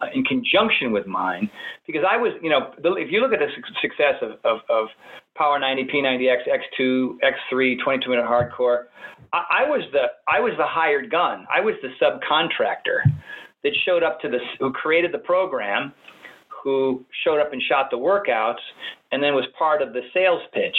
Uh, 0.00 0.06
in 0.12 0.24
conjunction 0.24 0.90
with 0.90 1.06
mine, 1.06 1.48
because 1.86 2.02
I 2.02 2.16
was, 2.16 2.32
you 2.42 2.50
know, 2.50 2.72
if 2.78 3.12
you 3.12 3.20
look 3.20 3.32
at 3.32 3.38
the 3.38 3.46
success 3.80 4.14
of, 4.22 4.32
of, 4.44 4.58
of 4.68 4.88
Power 5.36 5.56
90, 5.56 5.84
P90X, 5.84 6.48
X2, 6.80 7.18
X3, 7.22 7.76
22 7.80 8.10
minute 8.10 8.24
hardcore, 8.24 8.86
I, 9.32 9.62
I 9.62 9.68
was 9.68 9.82
the 9.92 10.06
I 10.26 10.40
was 10.40 10.52
the 10.58 10.66
hired 10.66 11.12
gun. 11.12 11.46
I 11.48 11.60
was 11.60 11.74
the 11.80 11.90
subcontractor 12.02 13.08
that 13.62 13.72
showed 13.84 14.02
up 14.02 14.20
to 14.22 14.28
this 14.28 14.42
who 14.58 14.72
created 14.72 15.12
the 15.12 15.18
program 15.18 15.92
who 16.64 17.04
showed 17.22 17.38
up 17.40 17.52
and 17.52 17.62
shot 17.62 17.90
the 17.90 17.96
workouts 17.96 18.64
and 19.12 19.22
then 19.22 19.34
was 19.34 19.44
part 19.56 19.82
of 19.82 19.92
the 19.92 20.00
sales 20.12 20.40
pitch. 20.52 20.76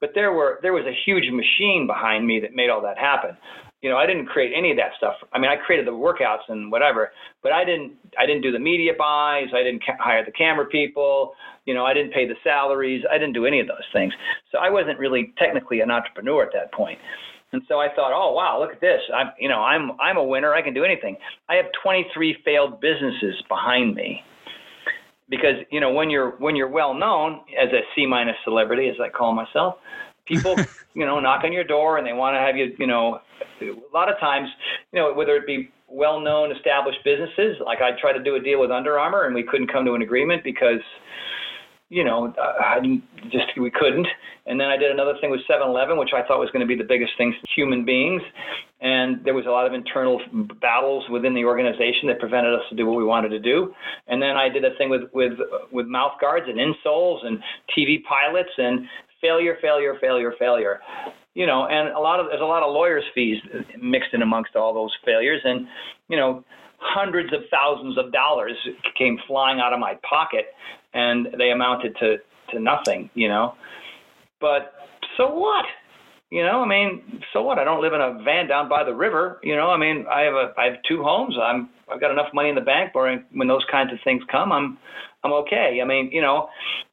But 0.00 0.10
there 0.14 0.32
were 0.32 0.58
there 0.62 0.72
was 0.72 0.86
a 0.86 0.96
huge 1.04 1.30
machine 1.30 1.86
behind 1.86 2.26
me 2.26 2.40
that 2.40 2.54
made 2.54 2.70
all 2.70 2.82
that 2.82 2.98
happen. 2.98 3.36
You 3.82 3.90
know, 3.90 3.98
I 3.98 4.06
didn't 4.06 4.26
create 4.26 4.52
any 4.56 4.70
of 4.70 4.78
that 4.78 4.92
stuff. 4.96 5.14
I 5.34 5.38
mean, 5.38 5.50
I 5.50 5.56
created 5.56 5.86
the 5.86 5.92
workouts 5.92 6.48
and 6.48 6.72
whatever, 6.72 7.12
but 7.42 7.52
I 7.52 7.64
didn't 7.64 7.92
I 8.18 8.24
didn't 8.24 8.42
do 8.42 8.50
the 8.50 8.58
media 8.58 8.92
buys, 8.98 9.48
I 9.54 9.62
didn't 9.62 9.84
ca- 9.84 10.00
hire 10.00 10.24
the 10.24 10.32
camera 10.32 10.66
people, 10.66 11.34
you 11.66 11.74
know, 11.74 11.84
I 11.84 11.92
didn't 11.92 12.12
pay 12.12 12.26
the 12.26 12.34
salaries, 12.42 13.04
I 13.12 13.18
didn't 13.18 13.34
do 13.34 13.44
any 13.44 13.60
of 13.60 13.68
those 13.68 13.86
things. 13.92 14.14
So 14.50 14.58
I 14.58 14.70
wasn't 14.70 14.98
really 14.98 15.34
technically 15.38 15.80
an 15.80 15.90
entrepreneur 15.90 16.42
at 16.42 16.52
that 16.54 16.72
point. 16.72 16.98
And 17.52 17.62
so 17.68 17.78
I 17.78 17.88
thought, 17.94 18.12
oh 18.12 18.32
wow, 18.32 18.58
look 18.58 18.72
at 18.72 18.80
this. 18.80 19.00
I'm, 19.14 19.28
you 19.38 19.50
know, 19.50 19.60
I'm 19.60 19.92
I'm 20.00 20.16
a 20.16 20.24
winner. 20.24 20.54
I 20.54 20.62
can 20.62 20.72
do 20.72 20.82
anything. 20.82 21.16
I 21.48 21.56
have 21.56 21.66
23 21.82 22.38
failed 22.42 22.80
businesses 22.80 23.36
behind 23.48 23.94
me 23.94 24.22
because 25.28 25.56
you 25.70 25.80
know 25.80 25.92
when 25.92 26.10
you're 26.10 26.32
when 26.38 26.56
you're 26.56 26.68
well 26.68 26.94
known 26.94 27.40
as 27.60 27.68
a 27.72 27.80
C 27.94 28.06
minus 28.06 28.36
celebrity, 28.44 28.88
as 28.88 28.96
I 29.00 29.08
call 29.08 29.32
myself, 29.32 29.76
people 30.26 30.56
you 30.94 31.06
know 31.06 31.20
knock 31.20 31.44
on 31.44 31.52
your 31.52 31.64
door 31.64 31.98
and 31.98 32.06
they 32.06 32.12
want 32.12 32.34
to 32.34 32.40
have 32.40 32.56
you. 32.56 32.74
You 32.78 32.86
know, 32.86 33.20
a 33.60 33.74
lot 33.94 34.10
of 34.10 34.18
times, 34.18 34.48
you 34.92 35.00
know, 35.00 35.12
whether 35.12 35.36
it 35.36 35.46
be 35.46 35.70
well 35.88 36.20
known 36.20 36.54
established 36.54 36.98
businesses, 37.04 37.56
like 37.64 37.80
I 37.80 37.98
tried 38.00 38.14
to 38.14 38.22
do 38.22 38.34
a 38.36 38.40
deal 38.40 38.60
with 38.60 38.70
Under 38.70 38.98
Armour 38.98 39.24
and 39.24 39.34
we 39.34 39.42
couldn't 39.42 39.72
come 39.72 39.84
to 39.84 39.94
an 39.94 40.02
agreement 40.02 40.42
because 40.44 40.80
you 41.88 42.02
know, 42.04 42.34
I 42.38 42.80
just 43.30 43.46
we 43.56 43.70
couldn't. 43.70 44.08
And 44.46 44.60
then 44.60 44.68
I 44.68 44.76
did 44.76 44.90
another 44.90 45.14
thing 45.20 45.30
with 45.30 45.40
7-Eleven, 45.48 45.98
which 45.98 46.10
I 46.14 46.26
thought 46.26 46.38
was 46.38 46.50
going 46.50 46.60
to 46.60 46.66
be 46.66 46.76
the 46.76 46.86
biggest 46.86 47.12
thing 47.16 47.34
human 47.54 47.84
beings. 47.84 48.22
And 48.80 49.24
there 49.24 49.32
was 49.32 49.46
a 49.46 49.50
lot 49.50 49.66
of 49.66 49.72
internal 49.72 50.20
battles 50.60 51.08
within 51.10 51.34
the 51.34 51.44
organization 51.44 52.08
that 52.08 52.20
prevented 52.20 52.54
us 52.54 52.60
to 52.68 52.76
do 52.76 52.86
what 52.86 52.96
we 52.96 53.04
wanted 53.04 53.30
to 53.30 53.38
do. 53.38 53.74
And 54.06 54.20
then 54.20 54.36
I 54.36 54.50
did 54.50 54.64
a 54.64 54.74
thing 54.76 54.90
with 54.90 55.02
with 55.14 55.32
with 55.72 55.86
mouth 55.86 56.12
guards 56.20 56.46
and 56.48 56.58
insoles 56.58 57.24
and 57.24 57.38
TV 57.76 58.04
pilots 58.04 58.50
and 58.58 58.86
failure, 59.20 59.56
failure, 59.62 59.96
failure, 60.00 60.32
failure. 60.38 60.80
you 61.34 61.46
know, 61.46 61.66
and 61.66 61.88
a 61.88 61.98
lot 61.98 62.18
of 62.18 62.26
there's 62.30 62.40
a 62.40 62.44
lot 62.44 62.62
of 62.62 62.72
lawyers' 62.72 63.04
fees 63.14 63.38
mixed 63.80 64.14
in 64.14 64.22
amongst 64.22 64.56
all 64.56 64.72
those 64.72 64.92
failures, 65.04 65.40
and 65.44 65.66
you 66.08 66.16
know, 66.16 66.44
hundreds 66.78 67.32
of 67.32 67.40
thousands 67.50 67.98
of 67.98 68.12
dollars 68.12 68.56
came 68.96 69.18
flying 69.26 69.60
out 69.60 69.72
of 69.72 69.78
my 69.78 69.98
pocket, 70.08 70.46
and 70.94 71.28
they 71.38 71.50
amounted 71.50 71.94
to 72.00 72.16
to 72.52 72.60
nothing, 72.60 73.10
you 73.14 73.28
know. 73.28 73.54
But 74.40 74.72
so 75.16 75.28
what? 75.28 75.64
You 76.30 76.42
know, 76.42 76.62
I 76.62 76.66
mean, 76.66 77.22
so 77.32 77.42
what? 77.42 77.58
I 77.58 77.64
don't 77.64 77.80
live 77.80 77.92
in 77.92 78.00
a 78.00 78.20
van 78.24 78.48
down 78.48 78.68
by 78.68 78.82
the 78.82 78.94
river. 78.94 79.38
You 79.44 79.54
know, 79.54 79.70
I 79.70 79.76
mean, 79.76 80.06
I 80.12 80.22
have 80.22 80.34
a 80.34 80.52
I 80.58 80.64
have 80.64 80.74
two 80.88 81.02
homes. 81.02 81.36
I'm 81.40 81.68
I've 81.92 82.00
got 82.00 82.10
enough 82.10 82.34
money 82.34 82.48
in 82.48 82.56
the 82.56 82.60
bank. 82.60 82.94
Where 82.94 83.24
when 83.32 83.46
those 83.46 83.64
kinds 83.70 83.92
of 83.92 83.98
things 84.02 84.22
come, 84.30 84.50
I'm 84.50 84.76
I'm 85.22 85.32
okay. 85.32 85.78
I 85.80 85.84
mean, 85.84 86.10
you 86.12 86.20
know, 86.20 86.48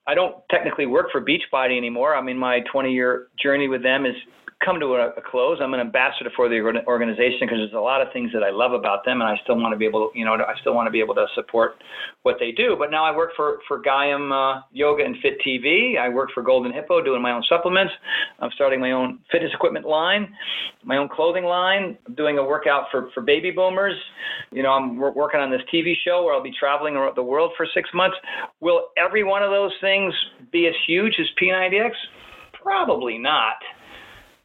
I 0.07 0.13
don't 0.13 0.35
technically 0.51 0.85
work 0.85 1.07
for 1.11 1.19
Beachbody 1.19 1.77
anymore. 1.77 2.15
I 2.15 2.21
mean, 2.21 2.37
my 2.37 2.59
20 2.71 2.91
year 2.91 3.27
journey 3.41 3.67
with 3.67 3.81
them 3.81 4.05
is 4.05 4.15
come 4.63 4.79
to 4.79 4.95
a, 4.95 5.09
a 5.09 5.21
close. 5.21 5.59
I'm 5.61 5.73
an 5.73 5.79
ambassador 5.79 6.31
for 6.35 6.49
the 6.49 6.59
organization 6.87 7.41
because 7.41 7.57
there's 7.59 7.73
a 7.73 7.79
lot 7.79 8.01
of 8.01 8.07
things 8.13 8.31
that 8.33 8.43
I 8.43 8.51
love 8.51 8.73
about 8.73 9.05
them, 9.05 9.21
and 9.21 9.29
I 9.29 9.35
still 9.43 9.55
want 9.57 9.73
to 9.73 9.77
be 9.77 9.85
able 9.85 10.09
to, 10.09 10.17
you 10.17 10.25
know, 10.25 10.33
I 10.33 10.59
still 10.61 10.73
want 10.73 10.87
to 10.87 10.91
be 10.91 10.99
able 10.99 11.15
to 11.15 11.25
support 11.35 11.75
what 12.23 12.37
they 12.39 12.51
do. 12.51 12.75
But 12.77 12.91
now 12.91 13.05
I 13.05 13.15
work 13.15 13.31
for 13.35 13.59
for 13.67 13.81
Gaiam 13.81 14.31
uh, 14.31 14.61
Yoga 14.71 15.03
and 15.03 15.15
Fit 15.21 15.37
TV. 15.45 15.97
I 15.99 16.09
work 16.09 16.29
for 16.33 16.43
Golden 16.43 16.71
Hippo 16.71 17.03
doing 17.03 17.21
my 17.21 17.31
own 17.31 17.43
supplements. 17.47 17.93
I'm 18.39 18.51
starting 18.55 18.79
my 18.79 18.91
own 18.91 19.19
fitness 19.31 19.51
equipment 19.53 19.85
line, 19.85 20.33
my 20.83 20.97
own 20.97 21.09
clothing 21.09 21.45
line. 21.45 21.97
I'm 22.07 22.15
doing 22.15 22.37
a 22.37 22.43
workout 22.43 22.85
for 22.91 23.09
for 23.13 23.21
baby 23.21 23.51
boomers. 23.51 23.95
You 24.51 24.63
know, 24.63 24.71
I'm 24.71 24.97
working 24.97 25.39
on 25.39 25.51
this 25.51 25.61
TV 25.73 25.93
show 26.05 26.23
where 26.23 26.33
I'll 26.33 26.43
be 26.43 26.53
traveling 26.57 26.95
around 26.95 27.15
the 27.15 27.23
world 27.23 27.51
for 27.57 27.67
six 27.73 27.89
months. 27.93 28.17
Will 28.59 28.89
every 28.97 29.23
one 29.23 29.43
of 29.43 29.51
those 29.51 29.73
things 29.81 30.13
be 30.51 30.67
as 30.67 30.73
huge 30.87 31.15
as 31.19 31.27
P90X? 31.41 31.91
Probably 32.61 33.17
not. 33.17 33.55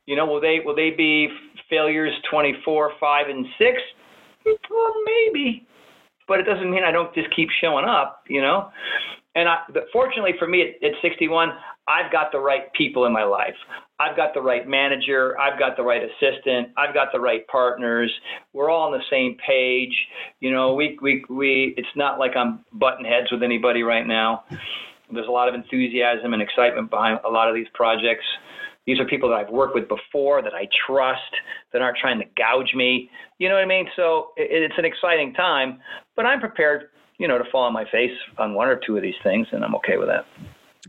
You 0.08 0.16
know, 0.16 0.24
will 0.24 0.40
they 0.40 0.60
will 0.64 0.74
they 0.74 0.88
be 0.88 1.28
failures 1.68 2.14
24, 2.30 2.92
5, 2.98 3.28
and 3.28 3.44
6? 3.58 3.70
Well, 4.70 4.94
maybe, 5.04 5.66
but 6.26 6.40
it 6.40 6.44
doesn't 6.44 6.70
mean 6.70 6.82
I 6.82 6.90
don't 6.90 7.14
just 7.14 7.28
keep 7.36 7.50
showing 7.60 7.84
up. 7.84 8.22
You 8.26 8.40
know, 8.40 8.70
and 9.34 9.50
I, 9.50 9.58
but 9.74 9.84
fortunately 9.92 10.32
for 10.38 10.48
me 10.48 10.62
at, 10.62 10.82
at 10.82 10.94
61, 11.02 11.50
I've 11.86 12.10
got 12.10 12.32
the 12.32 12.38
right 12.38 12.72
people 12.72 13.04
in 13.04 13.12
my 13.12 13.24
life. 13.24 13.54
I've 14.00 14.16
got 14.16 14.32
the 14.32 14.40
right 14.40 14.66
manager. 14.66 15.38
I've 15.38 15.58
got 15.58 15.76
the 15.76 15.82
right 15.82 16.00
assistant. 16.02 16.68
I've 16.78 16.94
got 16.94 17.08
the 17.12 17.20
right 17.20 17.46
partners. 17.48 18.10
We're 18.54 18.70
all 18.70 18.90
on 18.90 18.92
the 18.92 19.04
same 19.10 19.36
page. 19.46 19.94
You 20.40 20.52
know, 20.52 20.72
we 20.72 20.98
we 21.02 21.26
we. 21.28 21.74
It's 21.76 21.86
not 21.96 22.18
like 22.18 22.34
I'm 22.34 22.64
butting 22.72 23.04
heads 23.04 23.30
with 23.30 23.42
anybody 23.42 23.82
right 23.82 24.06
now. 24.06 24.44
There's 25.12 25.28
a 25.28 25.30
lot 25.30 25.48
of 25.48 25.54
enthusiasm 25.54 26.32
and 26.32 26.40
excitement 26.40 26.88
behind 26.88 27.20
a 27.26 27.28
lot 27.28 27.50
of 27.50 27.54
these 27.54 27.68
projects. 27.74 28.24
These 28.88 28.98
are 29.00 29.04
people 29.04 29.28
that 29.28 29.34
I've 29.34 29.50
worked 29.50 29.74
with 29.74 29.86
before 29.86 30.40
that 30.40 30.54
I 30.54 30.66
trust 30.86 31.20
that 31.74 31.82
aren't 31.82 31.98
trying 31.98 32.18
to 32.20 32.24
gouge 32.38 32.72
me. 32.74 33.10
You 33.36 33.50
know 33.50 33.56
what 33.56 33.62
I 33.62 33.66
mean? 33.66 33.86
So 33.94 34.28
it, 34.38 34.48
it's 34.50 34.78
an 34.78 34.86
exciting 34.86 35.34
time, 35.34 35.78
but 36.16 36.24
I'm 36.24 36.40
prepared, 36.40 36.88
you 37.18 37.28
know, 37.28 37.36
to 37.36 37.44
fall 37.52 37.64
on 37.64 37.74
my 37.74 37.84
face 37.92 38.16
on 38.38 38.54
one 38.54 38.66
or 38.66 38.80
two 38.86 38.96
of 38.96 39.02
these 39.02 39.20
things, 39.22 39.46
and 39.52 39.62
I'm 39.62 39.74
okay 39.74 39.98
with 39.98 40.08
that. 40.08 40.24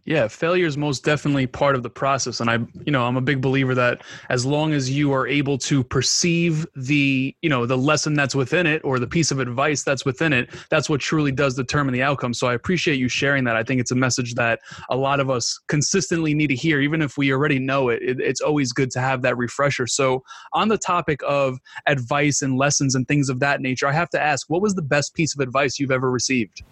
Yeah, 0.10 0.28
failure 0.28 0.65
is 0.65 0.76
most 0.76 1.06
definitely 1.06 1.45
part 1.45 1.76
of 1.76 1.84
the 1.84 1.89
process, 1.91 2.39
and 2.39 2.50
I, 2.50 2.58
you 2.84 2.91
know, 2.91 3.06
I'm 3.06 3.15
a 3.15 3.22
big 3.22 3.41
believer 3.41 3.76
that 3.76 4.02
as 4.30 4.43
long 4.43 4.74
as 4.74 4.89
you 4.89 5.13
are 5.13 5.28
able 5.28 5.60
to 5.60 5.84
perceive 5.84 6.65
the, 6.76 7.36
you 7.43 7.50
know, 7.50 7.67
the 7.67 7.78
lesson 7.78 8.15
that's 8.15 8.34
within 8.34 8.65
it 8.65 8.82
or 8.84 8.98
the 8.98 9.06
piece 9.06 9.30
of 9.30 9.38
advice 9.38 9.84
that's 9.84 10.06
within 10.06 10.34
it, 10.34 10.50
that's 10.72 10.89
what 10.89 11.00
truly 11.00 11.32
does 11.32 11.54
determine 11.54 11.93
the 11.93 12.02
outcome. 12.02 12.34
So 12.34 12.48
I 12.48 12.56
appreciate 12.56 12.98
you 12.98 13.08
sharing 13.08 13.43
that. 13.43 13.56
I 13.56 13.62
think 13.62 13.80
it's 13.80 13.91
a 13.91 13.95
message 13.95 14.34
that 14.34 14.62
a 14.89 14.98
lot 14.98 15.19
of 15.19 15.30
us 15.30 15.60
consistently 15.67 16.34
need 16.34 16.48
to 16.48 16.56
hear, 16.56 16.82
even 16.82 17.04
if 17.04 17.15
we 17.15 17.32
already 17.32 17.60
know 17.60 17.89
it. 17.89 18.02
it 18.02 18.19
it's 18.19 18.41
always 18.41 18.74
good 18.74 18.89
to 18.93 19.00
have 19.00 19.22
that 19.22 19.38
refresher. 19.38 19.86
So 19.86 20.24
on 20.54 20.69
the 20.69 20.78
topic 20.80 21.19
of 21.28 21.60
advice 21.86 22.41
and 22.41 22.58
lessons 22.58 22.95
and 22.95 23.08
things 23.08 23.30
of 23.30 23.41
that 23.41 23.62
nature, 23.62 23.86
I 23.86 23.91
have 23.91 24.10
to 24.10 24.19
ask, 24.19 24.50
what 24.50 24.63
was 24.63 24.74
the 24.74 24.82
best 24.82 25.13
piece 25.13 25.36
of 25.36 25.39
advice 25.39 25.78
you've 25.78 25.91
ever 25.91 26.10
received? 26.10 26.63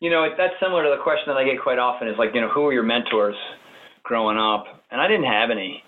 You 0.00 0.10
know, 0.10 0.28
that's 0.36 0.54
similar 0.62 0.84
to 0.84 0.94
the 0.96 1.02
question 1.02 1.24
that 1.26 1.36
I 1.36 1.44
get 1.44 1.60
quite 1.60 1.78
often 1.78 2.06
is 2.06 2.14
like, 2.18 2.30
you 2.34 2.40
know, 2.40 2.48
who 2.48 2.62
were 2.62 2.72
your 2.72 2.84
mentors 2.84 3.36
growing 4.04 4.38
up? 4.38 4.64
And 4.90 5.00
I 5.00 5.08
didn't 5.08 5.26
have 5.26 5.50
any. 5.50 5.82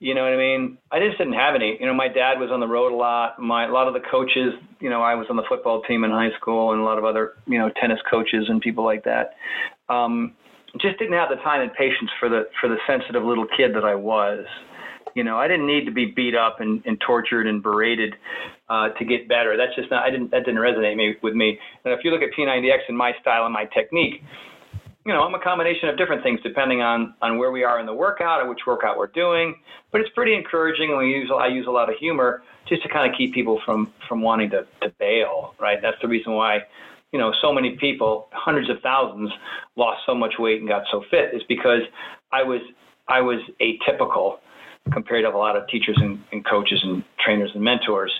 You 0.00 0.16
know 0.16 0.24
what 0.24 0.32
I 0.32 0.36
mean? 0.36 0.78
I 0.90 0.98
just 0.98 1.16
didn't 1.16 1.34
have 1.34 1.54
any. 1.54 1.78
You 1.78 1.86
know, 1.86 1.94
my 1.94 2.08
dad 2.08 2.40
was 2.40 2.50
on 2.50 2.58
the 2.58 2.66
road 2.66 2.92
a 2.92 2.96
lot. 2.96 3.38
My 3.38 3.66
a 3.66 3.70
lot 3.70 3.86
of 3.86 3.94
the 3.94 4.02
coaches, 4.10 4.52
you 4.80 4.90
know, 4.90 5.00
I 5.00 5.14
was 5.14 5.28
on 5.30 5.36
the 5.36 5.44
football 5.48 5.80
team 5.82 6.02
in 6.02 6.10
high 6.10 6.34
school, 6.40 6.72
and 6.72 6.80
a 6.80 6.84
lot 6.84 6.98
of 6.98 7.04
other, 7.04 7.34
you 7.46 7.56
know, 7.56 7.70
tennis 7.80 8.00
coaches 8.10 8.46
and 8.48 8.60
people 8.60 8.84
like 8.84 9.04
that. 9.04 9.34
Um, 9.88 10.34
just 10.80 10.98
didn't 10.98 11.14
have 11.14 11.28
the 11.28 11.36
time 11.36 11.60
and 11.60 11.72
patience 11.74 12.10
for 12.18 12.28
the 12.28 12.48
for 12.60 12.68
the 12.68 12.78
sensitive 12.84 13.22
little 13.22 13.46
kid 13.56 13.76
that 13.76 13.84
I 13.84 13.94
was. 13.94 14.44
You 15.14 15.24
know, 15.24 15.36
I 15.38 15.48
didn't 15.48 15.66
need 15.66 15.84
to 15.84 15.90
be 15.90 16.06
beat 16.06 16.34
up 16.34 16.60
and, 16.60 16.82
and 16.86 17.00
tortured 17.00 17.46
and 17.46 17.62
berated 17.62 18.14
uh, 18.68 18.90
to 18.90 19.04
get 19.04 19.28
better. 19.28 19.56
That's 19.56 19.74
just 19.76 19.90
not. 19.90 20.04
I 20.04 20.10
didn't. 20.10 20.30
That 20.30 20.44
didn't 20.44 20.60
resonate 20.60 20.96
me, 20.96 21.16
with 21.22 21.34
me. 21.34 21.58
And 21.84 21.92
if 21.92 22.00
you 22.04 22.10
look 22.10 22.22
at 22.22 22.30
P90X 22.36 22.78
and 22.88 22.96
my 22.96 23.12
style 23.20 23.44
and 23.44 23.52
my 23.52 23.66
technique, 23.66 24.22
you 25.04 25.12
know, 25.12 25.22
I'm 25.22 25.34
a 25.34 25.42
combination 25.42 25.88
of 25.88 25.98
different 25.98 26.22
things 26.22 26.40
depending 26.42 26.80
on 26.80 27.14
on 27.20 27.38
where 27.38 27.50
we 27.50 27.64
are 27.64 27.80
in 27.80 27.86
the 27.86 27.94
workout 27.94 28.40
or 28.40 28.48
which 28.48 28.60
workout 28.66 28.96
we're 28.96 29.08
doing. 29.08 29.54
But 29.90 30.00
it's 30.00 30.10
pretty 30.14 30.34
encouraging, 30.34 30.90
and 30.90 30.98
we 30.98 31.10
use 31.10 31.30
I 31.36 31.48
use 31.48 31.66
a 31.66 31.72
lot 31.72 31.90
of 31.90 31.96
humor 31.98 32.42
just 32.68 32.82
to 32.82 32.88
kind 32.88 33.10
of 33.10 33.16
keep 33.18 33.34
people 33.34 33.60
from 33.64 33.92
from 34.08 34.22
wanting 34.22 34.50
to 34.50 34.66
to 34.82 34.92
bail. 34.98 35.54
Right. 35.60 35.78
That's 35.82 36.00
the 36.00 36.08
reason 36.08 36.32
why 36.32 36.60
you 37.12 37.18
know, 37.18 37.32
so 37.42 37.52
many 37.52 37.76
people, 37.76 38.28
hundreds 38.32 38.70
of 38.70 38.80
thousands, 38.82 39.30
lost 39.76 40.00
so 40.06 40.14
much 40.14 40.34
weight 40.38 40.60
and 40.60 40.68
got 40.68 40.84
so 40.90 41.04
fit 41.10 41.34
is 41.34 41.42
because 41.48 41.82
I 42.32 42.42
was 42.42 42.60
I 43.08 43.20
was 43.20 43.38
atypical 43.60 44.38
compared 44.92 45.24
to 45.24 45.30
a 45.30 45.36
lot 45.36 45.56
of 45.56 45.68
teachers 45.68 45.98
and, 46.00 46.22
and 46.32 46.44
coaches 46.44 46.80
and 46.82 47.04
trainers 47.24 47.50
and 47.54 47.62
mentors. 47.62 48.12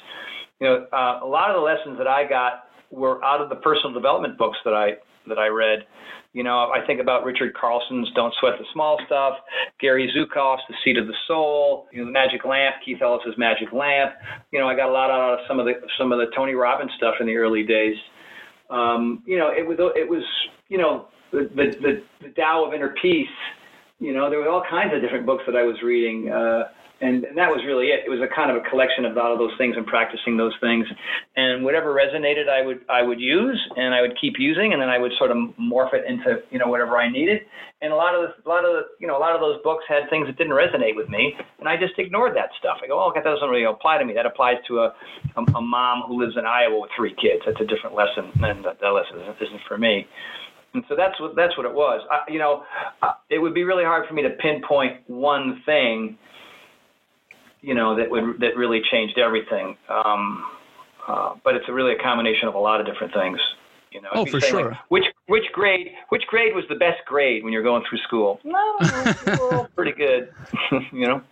You 0.60 0.68
know, 0.68 0.86
uh, 0.92 1.20
a 1.22 1.26
lot 1.26 1.50
of 1.50 1.56
the 1.56 1.62
lessons 1.62 1.98
that 1.98 2.06
I 2.06 2.28
got 2.28 2.64
were 2.90 3.24
out 3.24 3.40
of 3.40 3.48
the 3.48 3.56
personal 3.56 3.92
development 3.92 4.38
books 4.38 4.58
that 4.64 4.74
I 4.74 4.92
that 5.28 5.38
I 5.38 5.48
read. 5.48 5.86
You 6.32 6.42
know, 6.42 6.72
I 6.72 6.84
think 6.86 7.00
about 7.00 7.24
Richard 7.24 7.52
Carlson's 7.54 8.10
"Don't 8.14 8.32
Sweat 8.40 8.54
the 8.58 8.64
Small 8.72 8.98
Stuff," 9.06 9.34
Gary 9.80 10.10
Zukav's 10.16 10.62
"The 10.68 10.74
Seat 10.84 10.96
of 10.96 11.06
the 11.06 11.14
Soul," 11.26 11.88
you 11.92 12.00
know, 12.00 12.06
the 12.06 12.12
Magic 12.12 12.44
Lamp, 12.44 12.76
Keith 12.84 13.02
Ellis's 13.02 13.34
Magic 13.36 13.72
Lamp. 13.72 14.12
You 14.50 14.58
know, 14.58 14.68
I 14.68 14.74
got 14.74 14.88
a 14.88 14.92
lot 14.92 15.10
out 15.10 15.34
of 15.34 15.40
some 15.46 15.58
of 15.58 15.66
the 15.66 15.74
some 15.98 16.12
of 16.12 16.18
the 16.18 16.26
Tony 16.34 16.54
Robbins 16.54 16.92
stuff 16.96 17.16
in 17.20 17.26
the 17.26 17.36
early 17.36 17.64
days. 17.64 17.96
Um, 18.70 19.22
you 19.26 19.38
know, 19.38 19.48
it 19.48 19.66
was 19.66 19.78
it 19.96 20.08
was 20.08 20.22
you 20.68 20.78
know 20.78 21.08
the 21.32 21.50
the, 21.54 21.76
the, 21.80 22.02
the 22.22 22.28
Tao 22.34 22.64
of 22.64 22.72
Inner 22.72 22.94
Peace 23.02 23.28
you 24.02 24.12
know, 24.12 24.28
there 24.28 24.40
were 24.40 24.48
all 24.50 24.64
kinds 24.68 24.90
of 24.92 25.00
different 25.00 25.26
books 25.26 25.44
that 25.46 25.54
I 25.54 25.62
was 25.62 25.78
reading, 25.80 26.26
uh, 26.26 26.66
and, 26.98 27.22
and 27.22 27.38
that 27.38 27.46
was 27.46 27.62
really 27.62 27.94
it. 27.94 28.02
It 28.02 28.10
was 28.10 28.18
a 28.18 28.26
kind 28.26 28.50
of 28.50 28.58
a 28.58 28.64
collection 28.66 29.06
of 29.06 29.14
all 29.14 29.30
of 29.30 29.38
those 29.38 29.54
things 29.58 29.78
and 29.78 29.86
practicing 29.86 30.36
those 30.36 30.54
things, 30.58 30.86
and 31.38 31.62
whatever 31.62 31.94
resonated, 31.94 32.50
I 32.50 32.66
would 32.66 32.82
I 32.90 33.02
would 33.02 33.22
use 33.22 33.58
and 33.78 33.94
I 33.94 34.02
would 34.02 34.18
keep 34.20 34.34
using, 34.38 34.72
and 34.74 34.82
then 34.82 34.90
I 34.90 34.98
would 34.98 35.12
sort 35.18 35.30
of 35.30 35.38
morph 35.54 35.94
it 35.94 36.02
into 36.06 36.42
you 36.50 36.58
know 36.58 36.66
whatever 36.66 36.98
I 36.98 37.06
needed. 37.10 37.42
And 37.82 37.92
a 37.92 37.96
lot 37.96 38.14
of 38.14 38.26
the, 38.26 38.30
a 38.42 38.48
lot 38.50 38.66
of 38.66 38.74
the, 38.74 38.82
you 38.98 39.06
know 39.06 39.18
a 39.18 39.22
lot 39.22 39.34
of 39.34 39.40
those 39.40 39.62
books 39.62 39.86
had 39.86 40.10
things 40.10 40.26
that 40.26 40.34
didn't 40.34 40.54
resonate 40.54 40.98
with 40.98 41.08
me, 41.08 41.34
and 41.62 41.68
I 41.70 41.78
just 41.78 41.94
ignored 41.98 42.34
that 42.34 42.50
stuff. 42.58 42.82
I 42.82 42.90
go, 42.90 42.98
oh, 42.98 43.12
that 43.14 43.22
doesn't 43.22 43.48
really 43.48 43.66
apply 43.66 43.98
to 43.98 44.04
me. 44.04 44.14
That 44.14 44.26
applies 44.26 44.58
to 44.66 44.82
a 44.82 44.94
a, 45.38 45.42
a 45.58 45.62
mom 45.62 46.02
who 46.10 46.18
lives 46.18 46.34
in 46.34 46.42
Iowa 46.42 46.78
with 46.82 46.90
three 46.98 47.14
kids. 47.14 47.42
That's 47.46 47.62
a 47.62 47.66
different 47.70 47.94
lesson, 47.94 48.34
and 48.42 48.66
that, 48.66 48.82
that 48.82 48.90
lesson 48.90 49.22
isn't 49.22 49.62
for 49.66 49.78
me. 49.78 50.06
And 50.74 50.84
so 50.88 50.96
that's 50.96 51.20
what 51.20 51.36
that's 51.36 51.56
what 51.56 51.66
it 51.66 51.74
was. 51.74 52.00
I, 52.10 52.30
you 52.30 52.38
know, 52.38 52.64
it 53.28 53.38
would 53.38 53.54
be 53.54 53.64
really 53.64 53.84
hard 53.84 54.08
for 54.08 54.14
me 54.14 54.22
to 54.22 54.30
pinpoint 54.30 55.00
one 55.06 55.62
thing, 55.66 56.16
you 57.60 57.74
know, 57.74 57.96
that 57.96 58.10
would 58.10 58.40
that 58.40 58.56
really 58.56 58.80
changed 58.90 59.18
everything. 59.18 59.76
Um, 59.88 60.44
uh, 61.06 61.34
but 61.44 61.56
it's 61.56 61.66
a 61.68 61.72
really 61.72 61.92
a 61.92 62.02
combination 62.02 62.48
of 62.48 62.54
a 62.54 62.58
lot 62.58 62.80
of 62.80 62.86
different 62.86 63.12
things. 63.12 63.38
You 63.90 64.00
know, 64.00 64.08
oh, 64.14 64.24
for 64.24 64.40
sure. 64.40 64.70
Like, 64.70 64.78
which 64.88 65.04
which 65.26 65.44
grade 65.52 65.88
which 66.08 66.22
grade 66.26 66.54
was 66.54 66.64
the 66.70 66.76
best 66.76 67.04
grade 67.06 67.44
when 67.44 67.52
you're 67.52 67.62
going 67.62 67.84
through 67.88 67.98
school? 67.98 68.40
No, 68.42 69.66
pretty 69.76 69.92
good. 69.92 70.32
you 70.92 71.06
know. 71.06 71.22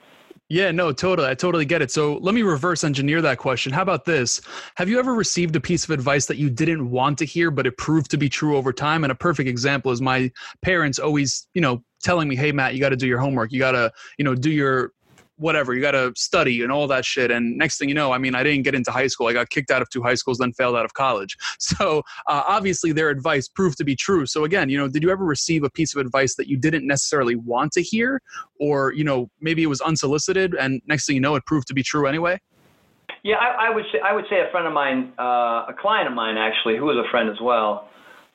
Yeah, 0.52 0.72
no, 0.72 0.90
totally. 0.90 1.28
I 1.28 1.34
totally 1.34 1.64
get 1.64 1.80
it. 1.80 1.92
So 1.92 2.14
let 2.16 2.34
me 2.34 2.42
reverse 2.42 2.82
engineer 2.82 3.22
that 3.22 3.38
question. 3.38 3.72
How 3.72 3.82
about 3.82 4.04
this? 4.04 4.40
Have 4.74 4.88
you 4.88 4.98
ever 4.98 5.14
received 5.14 5.54
a 5.54 5.60
piece 5.60 5.84
of 5.84 5.90
advice 5.90 6.26
that 6.26 6.38
you 6.38 6.50
didn't 6.50 6.90
want 6.90 7.18
to 7.18 7.24
hear, 7.24 7.52
but 7.52 7.68
it 7.68 7.78
proved 7.78 8.10
to 8.10 8.16
be 8.16 8.28
true 8.28 8.56
over 8.56 8.72
time? 8.72 9.04
And 9.04 9.12
a 9.12 9.14
perfect 9.14 9.48
example 9.48 9.92
is 9.92 10.02
my 10.02 10.32
parents 10.60 10.98
always, 10.98 11.46
you 11.54 11.60
know, 11.60 11.84
telling 12.02 12.26
me, 12.28 12.34
hey, 12.34 12.50
Matt, 12.50 12.74
you 12.74 12.80
got 12.80 12.88
to 12.88 12.96
do 12.96 13.06
your 13.06 13.20
homework. 13.20 13.52
You 13.52 13.60
got 13.60 13.72
to, 13.72 13.92
you 14.18 14.24
know, 14.24 14.34
do 14.34 14.50
your 14.50 14.92
whatever 15.40 15.74
you 15.74 15.80
got 15.80 15.92
to 15.92 16.12
study 16.16 16.62
and 16.62 16.70
all 16.70 16.86
that 16.86 17.04
shit. 17.04 17.30
And 17.30 17.56
next 17.56 17.78
thing 17.78 17.88
you 17.88 17.94
know 17.94 18.12
i 18.12 18.18
mean 18.18 18.34
i 18.34 18.42
didn't 18.42 18.62
get 18.62 18.74
into 18.74 18.90
high 18.90 19.06
school. 19.06 19.26
I 19.26 19.32
got 19.32 19.48
kicked 19.50 19.70
out 19.70 19.82
of 19.82 19.88
two 19.90 20.02
high 20.02 20.14
schools 20.14 20.38
then 20.38 20.52
failed 20.52 20.76
out 20.76 20.84
of 20.84 20.94
college. 20.94 21.36
So 21.58 22.02
uh, 22.26 22.42
obviously 22.48 22.92
their 22.92 23.10
advice 23.10 23.46
proved 23.46 23.78
to 23.78 23.84
be 23.84 23.94
true. 23.94 24.26
So 24.26 24.44
again 24.44 24.68
you 24.68 24.78
know 24.78 24.88
did 24.88 25.02
you 25.02 25.10
ever 25.10 25.24
receive 25.24 25.64
a 25.64 25.70
piece 25.70 25.94
of 25.94 26.00
advice 26.00 26.34
that 26.36 26.48
you 26.48 26.56
didn't 26.56 26.86
necessarily 26.86 27.36
want 27.36 27.72
to 27.72 27.82
hear? 27.82 28.20
Or 28.58 28.92
you 28.92 29.04
know 29.04 29.30
maybe 29.40 29.62
it 29.62 29.66
was 29.66 29.80
unsolicited 29.80 30.54
and 30.54 30.82
next 30.86 31.06
thing 31.06 31.14
you 31.16 31.22
know 31.22 31.34
it 31.36 31.46
proved 31.46 31.66
to 31.68 31.74
be 31.74 31.82
true 31.82 32.06
anyway? 32.06 32.40
Yeah 33.22 33.36
i, 33.36 33.68
I 33.68 33.74
would 33.74 33.84
say 33.92 34.00
i 34.04 34.12
would 34.12 34.24
say 34.28 34.40
a 34.40 34.50
friend 34.50 34.66
of 34.66 34.72
mine 34.72 35.12
uh, 35.18 35.72
a 35.72 35.74
client 35.78 36.08
of 36.08 36.14
mine 36.14 36.36
actually 36.36 36.76
who 36.76 36.84
was 36.84 36.96
a 36.96 37.08
friend 37.10 37.30
as 37.30 37.40
well 37.40 37.88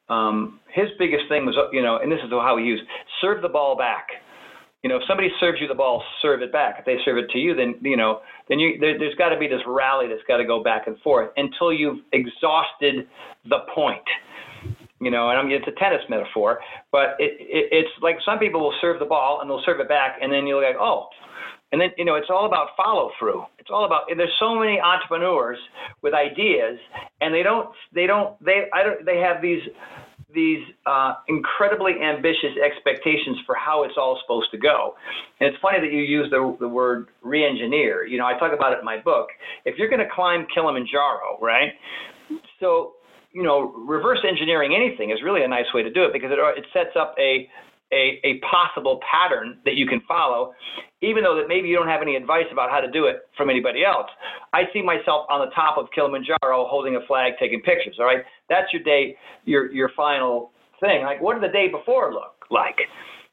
um, 0.08 0.60
his 0.72 0.86
biggest 1.00 1.28
thing 1.30 1.46
was 1.46 1.56
you 1.72 1.82
know 1.82 1.98
and 1.98 2.12
this 2.12 2.20
is 2.24 2.30
how 2.30 2.58
he 2.58 2.66
used 2.66 2.84
serve 3.22 3.42
the 3.42 3.50
ball 3.50 3.76
back 3.76 4.08
You 4.86 4.90
know, 4.90 4.98
if 4.98 5.04
somebody 5.08 5.30
serves 5.40 5.60
you 5.60 5.68
the 5.68 5.74
ball, 5.74 6.04
serve 6.22 6.44
it 6.44 6.52
back. 6.52 6.76
If 6.78 6.86
they 6.86 6.98
serve 7.04 7.18
it 7.18 7.28
to 7.32 7.40
you, 7.40 7.56
then 7.56 7.74
you 7.82 7.98
know, 7.98 8.20
then 8.48 8.60
you 8.60 8.78
there, 8.80 9.00
there's 9.00 9.16
got 9.16 9.30
to 9.30 9.40
be 9.40 9.48
this 9.48 9.62
rally 9.66 10.08
that's 10.08 10.22
got 10.28 10.38
to 10.38 10.46
go 10.46 10.62
back 10.62 10.86
and 10.86 10.96
forth 11.00 11.32
until 11.38 11.74
you've 11.74 12.06
exhausted 12.14 13.08
the 13.50 13.66
point. 13.74 14.06
You 15.02 15.10
know, 15.10 15.32
and 15.32 15.40
I 15.40 15.42
mean 15.42 15.54
it's 15.54 15.68
a 15.68 15.80
tennis 15.80 16.04
metaphor, 16.08 16.60
but 16.92 17.18
it, 17.18 17.34
it, 17.40 17.70
it's 17.72 17.90
like 18.04 18.18
some 18.24 18.38
people 18.38 18.62
will 18.62 18.76
serve 18.80 19.00
the 19.00 19.06
ball 19.06 19.42
and 19.42 19.50
they'll 19.50 19.64
serve 19.66 19.80
it 19.80 19.90
back, 19.90 20.20
and 20.22 20.32
then 20.32 20.46
you're 20.46 20.62
like, 20.62 20.78
oh, 20.80 21.08
and 21.72 21.82
then 21.82 21.90
you 21.98 22.06
know 22.06 22.14
it's 22.14 22.30
all 22.30 22.46
about 22.46 22.68
follow 22.78 23.10
through. 23.18 23.44
It's 23.58 23.72
all 23.74 23.86
about 23.86 24.04
there's 24.16 24.38
so 24.38 24.54
many 24.54 24.80
entrepreneurs 24.80 25.58
with 26.04 26.14
ideas, 26.14 26.78
and 27.22 27.34
they 27.34 27.42
don't 27.42 27.70
they 27.92 28.06
don't 28.06 28.38
they 28.46 28.66
I 28.72 28.84
don't 28.84 29.04
they 29.04 29.18
have 29.18 29.42
these 29.42 29.64
these 30.36 30.62
uh, 30.86 31.16
incredibly 31.28 31.94
ambitious 32.04 32.54
expectations 32.64 33.38
for 33.46 33.56
how 33.56 33.84
it's 33.84 33.96
all 33.98 34.20
supposed 34.22 34.52
to 34.52 34.58
go. 34.58 34.94
And 35.40 35.50
it's 35.50 35.58
funny 35.62 35.80
that 35.80 35.92
you 35.92 36.00
use 36.00 36.30
the, 36.30 36.56
the 36.60 36.68
word 36.68 37.08
re-engineer. 37.24 38.06
You 38.06 38.18
know, 38.18 38.26
I 38.26 38.38
talk 38.38 38.52
about 38.54 38.74
it 38.74 38.80
in 38.80 38.86
my 38.86 39.00
book. 39.00 39.30
If 39.64 39.78
you're 39.78 39.90
going 39.90 40.04
to 40.04 40.10
climb 40.14 40.46
Kilimanjaro, 40.54 41.40
right? 41.42 41.72
So, 42.60 42.94
you 43.32 43.44
know, 43.44 43.74
reverse 43.88 44.20
engineering 44.28 44.76
anything 44.76 45.12
is 45.12 45.24
really 45.24 45.44
a 45.44 45.48
nice 45.48 45.66
way 45.74 45.84
to 45.84 45.92
do 45.92 46.04
it 46.04 46.14
because 46.14 46.32
it, 46.32 46.40
it 46.58 46.66
sets 46.74 46.96
up 47.00 47.16
a 47.18 47.50
a, 47.96 48.20
a 48.28 48.40
possible 48.40 49.00
pattern 49.10 49.58
that 49.64 49.76
you 49.76 49.88
can 49.88 50.02
follow, 50.08 50.52
even 51.02 51.24
though 51.24 51.36
that 51.36 51.48
maybe 51.48 51.70
you 51.70 51.76
don't 51.76 51.88
have 51.88 52.02
any 52.02 52.16
advice 52.16 52.46
about 52.52 52.70
how 52.70 52.82
to 52.82 52.92
do 52.92 53.06
it 53.06 53.28
from 53.38 53.50
anybody 53.50 53.86
else. 53.86 54.08
I 54.54 54.64
see 54.74 54.82
myself 54.82 55.26
on 55.32 55.40
the 55.48 55.54
top 55.56 55.78
of 55.78 55.88
Kilimanjaro 55.96 56.68
holding 56.68 56.98
a 56.98 57.06
flag, 57.08 57.34
taking 57.40 57.62
pictures. 57.62 57.96
All 58.00 58.06
right, 58.06 58.24
that's 58.50 58.72
your 58.74 58.84
day, 58.84 59.16
your 59.46 59.72
your 59.72 59.90
final 59.96 60.52
thing. 60.80 61.04
Like, 61.04 61.22
what 61.22 61.40
did 61.40 61.44
the 61.50 61.54
day 61.54 61.68
before 61.72 62.14
look 62.14 62.46
like? 62.52 62.76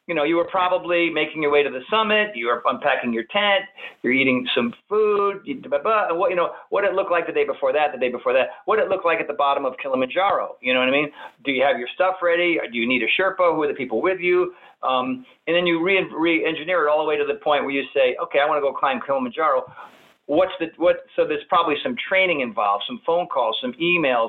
You 0.07 0.15
know, 0.15 0.25
you 0.25 0.37
were 0.37 0.49
probably 0.51 1.11
making 1.11 1.43
your 1.43 1.53
way 1.53 1.63
to 1.63 1.71
the 1.71 1.81
summit. 1.89 2.35
You 2.35 2.47
were 2.47 2.63
unpacking 2.67 3.13
your 3.13 3.25
tent. 3.25 3.65
You're 4.03 4.13
eating 4.13 4.47
some 4.55 4.75
food. 4.89 5.43
Blah, 5.69 5.83
blah, 5.83 6.09
and 6.09 6.19
what 6.19 6.31
you 6.31 6.37
know, 6.37 6.51
what 6.71 6.85
it 6.85 6.95
looked 6.95 7.11
like 7.11 7.27
the 7.27 7.33
day 7.33 7.45
before 7.45 7.73
that, 7.73 7.93
the 7.93 7.99
day 7.99 8.11
before 8.11 8.33
that. 8.33 8.49
What 8.65 8.79
it 8.79 8.89
looked 8.89 9.05
like 9.05 9.21
at 9.21 9.29
the 9.29 9.35
bottom 9.35 9.65
of 9.65 9.75
Kilimanjaro. 9.81 10.57
You 10.61 10.75
know 10.75 10.81
what 10.81 10.89
I 10.89 10.93
mean? 10.93 11.11
Do 11.45 11.53
you 11.53 11.63
have 11.63 11.79
your 11.79 11.89
stuff 11.95 12.17
ready? 12.21 12.59
Do 12.73 12.79
you 12.79 12.89
need 12.89 13.03
a 13.03 13.11
Sherpa? 13.21 13.55
Who 13.55 13.63
are 13.63 13.69
the 13.69 13.75
people 13.75 14.03
with 14.03 14.19
you? 14.19 14.55
Um, 14.83 15.25
and 15.47 15.55
then 15.55 15.67
you 15.67 15.83
re- 15.83 16.05
re-engineer 16.13 16.87
it 16.87 16.91
all 16.91 16.99
the 16.99 17.09
way 17.09 17.17
to 17.17 17.25
the 17.25 17.39
point 17.39 17.63
where 17.63 17.71
you 17.71 17.85
say, 17.95 18.17
okay, 18.21 18.41
I 18.41 18.47
want 18.47 18.59
to 18.59 18.61
go 18.61 18.75
climb 18.75 19.01
Kilimanjaro 19.07 19.63
what's 20.27 20.53
the 20.61 20.67
what 20.77 21.05
so 21.17 21.27
there's 21.27 21.45
probably 21.49 21.75
some 21.83 21.97
training 22.09 22.41
involved 22.41 22.85
some 22.87 23.01
phone 23.05 23.27
calls 23.27 23.57
some 23.61 23.73
emails 23.75 24.29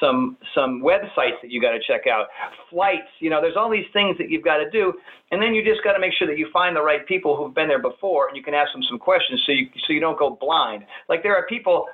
some 0.00 0.36
some 0.54 0.82
websites 0.82 1.38
that 1.40 1.50
you 1.50 1.60
got 1.60 1.70
to 1.70 1.80
check 1.86 2.06
out 2.06 2.26
flights 2.70 3.08
you 3.20 3.30
know 3.30 3.40
there's 3.40 3.56
all 3.56 3.70
these 3.70 3.86
things 3.92 4.16
that 4.18 4.28
you've 4.30 4.44
got 4.44 4.56
to 4.58 4.68
do 4.70 4.92
and 5.30 5.42
then 5.42 5.54
you 5.54 5.62
just 5.62 5.84
got 5.84 5.92
to 5.92 6.00
make 6.00 6.12
sure 6.18 6.26
that 6.26 6.38
you 6.38 6.48
find 6.52 6.74
the 6.74 6.82
right 6.82 7.06
people 7.06 7.36
who've 7.36 7.54
been 7.54 7.68
there 7.68 7.82
before 7.82 8.28
and 8.28 8.36
you 8.36 8.42
can 8.42 8.54
ask 8.54 8.72
them 8.72 8.82
some 8.88 8.98
questions 8.98 9.42
so 9.44 9.52
you 9.52 9.66
so 9.86 9.92
you 9.92 10.00
don't 10.00 10.18
go 10.18 10.36
blind. 10.40 10.84
Like 11.08 11.22
there 11.22 11.36
are 11.36 11.46
people 11.46 11.86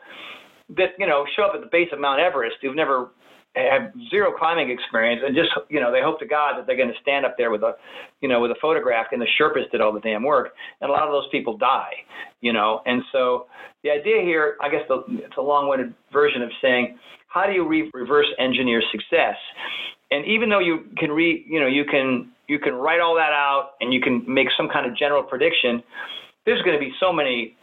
that 0.77 0.91
you 0.99 1.07
know 1.07 1.25
show 1.37 1.45
up 1.45 1.53
at 1.55 1.61
the 1.61 1.69
base 1.71 1.89
of 1.93 2.01
Mount 2.01 2.21
Everest 2.21 2.57
who've 2.63 2.77
never 2.77 3.11
have 3.55 3.93
zero 4.11 4.33
climbing 4.37 4.71
experience 4.71 5.23
and 5.25 5.35
just 5.35 5.51
you 5.69 5.81
know 5.81 5.93
they 5.93 6.03
hope 6.03 6.19
to 6.21 6.27
God 6.27 6.59
that 6.59 6.67
they're 6.67 6.77
going 6.77 6.89
to 6.89 7.01
stand 7.01 7.25
up 7.25 7.37
there 7.39 7.51
with 7.51 7.63
a 7.63 7.77
you 8.21 8.29
know 8.29 8.41
with 8.41 8.51
a 8.51 8.57
photograph 8.61 9.07
and 9.13 9.21
the 9.21 9.29
Sherpas 9.41 9.71
did 9.71 9.81
all 9.81 9.93
the 9.93 10.01
damn 10.01 10.23
work 10.23 10.55
and 10.81 10.91
a 10.91 10.93
lot 10.93 11.05
of 11.05 11.13
those 11.13 11.29
people 11.31 11.57
die 11.57 11.93
you 12.45 12.53
know? 12.53 12.83
And 12.85 13.03
so 13.11 13.47
the 13.83 13.91
idea 13.91 14.21
here 14.23 14.57
I 14.61 14.69
guess 14.69 14.83
the, 14.89 15.03
it's 15.09 15.37
a 15.39 15.43
long-winded 15.43 15.95
version 16.13 16.43
of 16.43 16.51
saying 16.63 16.99
how 17.29 17.47
do 17.47 17.53
you 17.53 17.67
re- 17.67 17.91
reverse 17.93 18.27
engineer 18.39 18.81
success? 18.93 19.35
And 20.11 20.25
even 20.27 20.49
though 20.49 20.61
you 20.61 20.85
can 20.97 21.11
re 21.11 21.45
you 21.49 21.59
know 21.59 21.67
you 21.67 21.85
can 21.85 22.31
you 22.47 22.59
can 22.59 22.75
write 22.75 23.01
all 23.01 23.15
that 23.15 23.33
out 23.33 23.71
and 23.81 23.93
you 23.93 24.01
can 24.01 24.23
make 24.29 24.49
some 24.57 24.69
kind 24.69 24.87
of 24.89 24.97
general 24.97 25.23
prediction 25.23 25.83
there's 26.45 26.61
going 26.61 26.79
to 26.79 26.81
be 26.81 26.93
so 27.01 27.11
many 27.11 27.57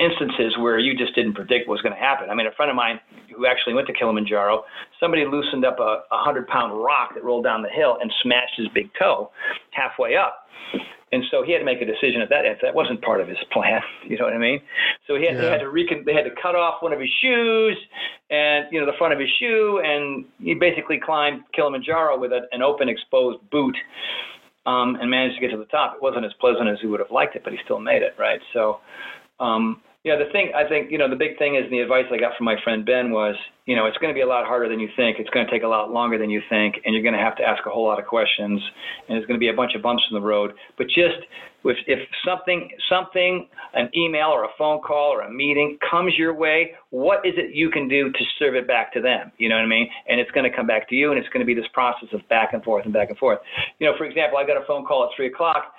instances 0.00 0.56
where 0.58 0.78
you 0.78 0.96
just 0.96 1.14
didn't 1.14 1.34
predict 1.34 1.66
what 1.66 1.74
was 1.74 1.82
going 1.82 1.94
to 1.94 2.00
happen. 2.00 2.30
I 2.30 2.34
mean, 2.34 2.46
a 2.46 2.52
friend 2.52 2.70
of 2.70 2.76
mine 2.76 3.00
who 3.34 3.46
actually 3.46 3.74
went 3.74 3.86
to 3.88 3.92
Kilimanjaro, 3.92 4.64
somebody 5.00 5.26
loosened 5.26 5.64
up 5.64 5.78
a, 5.80 6.02
a 6.10 6.18
hundred 6.22 6.46
pound 6.46 6.80
rock 6.82 7.14
that 7.14 7.24
rolled 7.24 7.44
down 7.44 7.62
the 7.62 7.68
hill 7.68 7.98
and 8.00 8.12
smashed 8.22 8.54
his 8.56 8.68
big 8.74 8.90
toe 8.98 9.30
halfway 9.72 10.16
up. 10.16 10.46
And 11.10 11.24
so 11.30 11.42
he 11.42 11.52
had 11.52 11.60
to 11.60 11.64
make 11.64 11.80
a 11.80 11.86
decision 11.86 12.20
at 12.20 12.28
that 12.28 12.44
end. 12.44 12.58
That 12.62 12.74
wasn't 12.74 13.00
part 13.00 13.20
of 13.20 13.28
his 13.28 13.38
plan. 13.52 13.80
You 14.08 14.16
know 14.16 14.24
what 14.24 14.32
I 14.32 14.38
mean? 14.38 14.60
So 15.06 15.16
he 15.16 15.26
had, 15.26 15.34
yeah. 15.34 15.40
they 15.42 15.50
had 15.50 15.60
to 15.60 15.68
recon, 15.68 16.02
they 16.06 16.14
had 16.14 16.24
to 16.24 16.30
cut 16.40 16.54
off 16.54 16.80
one 16.82 16.94
of 16.94 17.00
his 17.00 17.10
shoes 17.20 17.76
and, 18.30 18.64
you 18.72 18.80
know, 18.80 18.86
the 18.86 18.96
front 18.96 19.12
of 19.12 19.20
his 19.20 19.28
shoe. 19.38 19.82
And 19.84 20.24
he 20.38 20.54
basically 20.54 20.98
climbed 20.98 21.42
Kilimanjaro 21.54 22.18
with 22.18 22.32
a, 22.32 22.48
an 22.52 22.62
open 22.62 22.88
exposed 22.88 23.38
boot 23.50 23.76
um, 24.64 24.96
and 24.98 25.10
managed 25.10 25.34
to 25.34 25.40
get 25.42 25.50
to 25.50 25.58
the 25.58 25.66
top. 25.66 25.96
It 25.96 26.02
wasn't 26.02 26.24
as 26.24 26.32
pleasant 26.40 26.70
as 26.70 26.78
he 26.80 26.86
would 26.86 27.00
have 27.00 27.10
liked 27.10 27.36
it, 27.36 27.44
but 27.44 27.52
he 27.52 27.58
still 27.64 27.80
made 27.80 28.00
it. 28.00 28.14
Right. 28.18 28.40
So, 28.54 28.80
um, 29.40 29.82
yeah, 30.08 30.16
the 30.16 30.32
thing 30.32 30.52
I 30.56 30.66
think 30.66 30.90
you 30.90 30.96
know 30.96 31.08
the 31.08 31.16
big 31.16 31.36
thing 31.36 31.56
is 31.56 31.70
the 31.70 31.80
advice 31.80 32.06
I 32.10 32.16
got 32.16 32.34
from 32.36 32.46
my 32.46 32.56
friend 32.64 32.84
Ben 32.84 33.10
was 33.10 33.36
you 33.68 33.76
know 33.76 33.84
it's 33.84 33.98
going 33.98 34.08
to 34.08 34.14
be 34.14 34.22
a 34.22 34.26
lot 34.26 34.46
harder 34.46 34.66
than 34.66 34.80
you 34.80 34.88
think. 34.96 35.18
It's 35.20 35.28
going 35.28 35.44
to 35.44 35.52
take 35.52 35.62
a 35.62 35.68
lot 35.68 35.92
longer 35.92 36.16
than 36.16 36.30
you 36.30 36.40
think, 36.48 36.76
and 36.86 36.94
you're 36.94 37.02
going 37.02 37.14
to 37.14 37.20
have 37.20 37.36
to 37.36 37.44
ask 37.44 37.66
a 37.66 37.70
whole 37.70 37.84
lot 37.84 38.00
of 38.00 38.06
questions, 38.06 38.58
and 39.06 39.14
there's 39.14 39.26
going 39.26 39.38
to 39.38 39.44
be 39.44 39.50
a 39.50 39.54
bunch 39.54 39.74
of 39.76 39.82
bumps 39.82 40.02
in 40.10 40.14
the 40.14 40.24
road. 40.24 40.52
But 40.78 40.86
just 40.86 41.20
if, 41.64 41.76
if 41.86 41.98
something 42.24 42.70
something 42.88 43.46
an 43.74 43.90
email 43.94 44.28
or 44.28 44.44
a 44.44 44.48
phone 44.56 44.80
call 44.80 45.12
or 45.12 45.20
a 45.20 45.30
meeting 45.30 45.76
comes 45.84 46.14
your 46.16 46.32
way, 46.32 46.72
what 46.88 47.26
is 47.26 47.34
it 47.36 47.54
you 47.54 47.68
can 47.68 47.88
do 47.88 48.10
to 48.10 48.24
serve 48.38 48.54
it 48.54 48.66
back 48.66 48.90
to 48.94 49.02
them? 49.02 49.32
You 49.36 49.50
know 49.50 49.56
what 49.56 49.64
I 49.64 49.68
mean? 49.68 49.86
And 50.08 50.18
it's 50.18 50.30
going 50.30 50.50
to 50.50 50.56
come 50.56 50.66
back 50.66 50.88
to 50.88 50.94
you, 50.94 51.10
and 51.10 51.18
it's 51.20 51.28
going 51.28 51.44
to 51.44 51.46
be 51.46 51.52
this 51.52 51.68
process 51.74 52.08
of 52.14 52.26
back 52.30 52.54
and 52.54 52.64
forth 52.64 52.86
and 52.86 52.94
back 52.94 53.10
and 53.10 53.18
forth. 53.18 53.38
You 53.80 53.86
know, 53.86 53.92
for 53.98 54.06
example, 54.06 54.38
I 54.38 54.46
got 54.46 54.56
a 54.56 54.64
phone 54.66 54.86
call 54.86 55.04
at 55.04 55.10
three 55.14 55.26
o'clock 55.26 55.74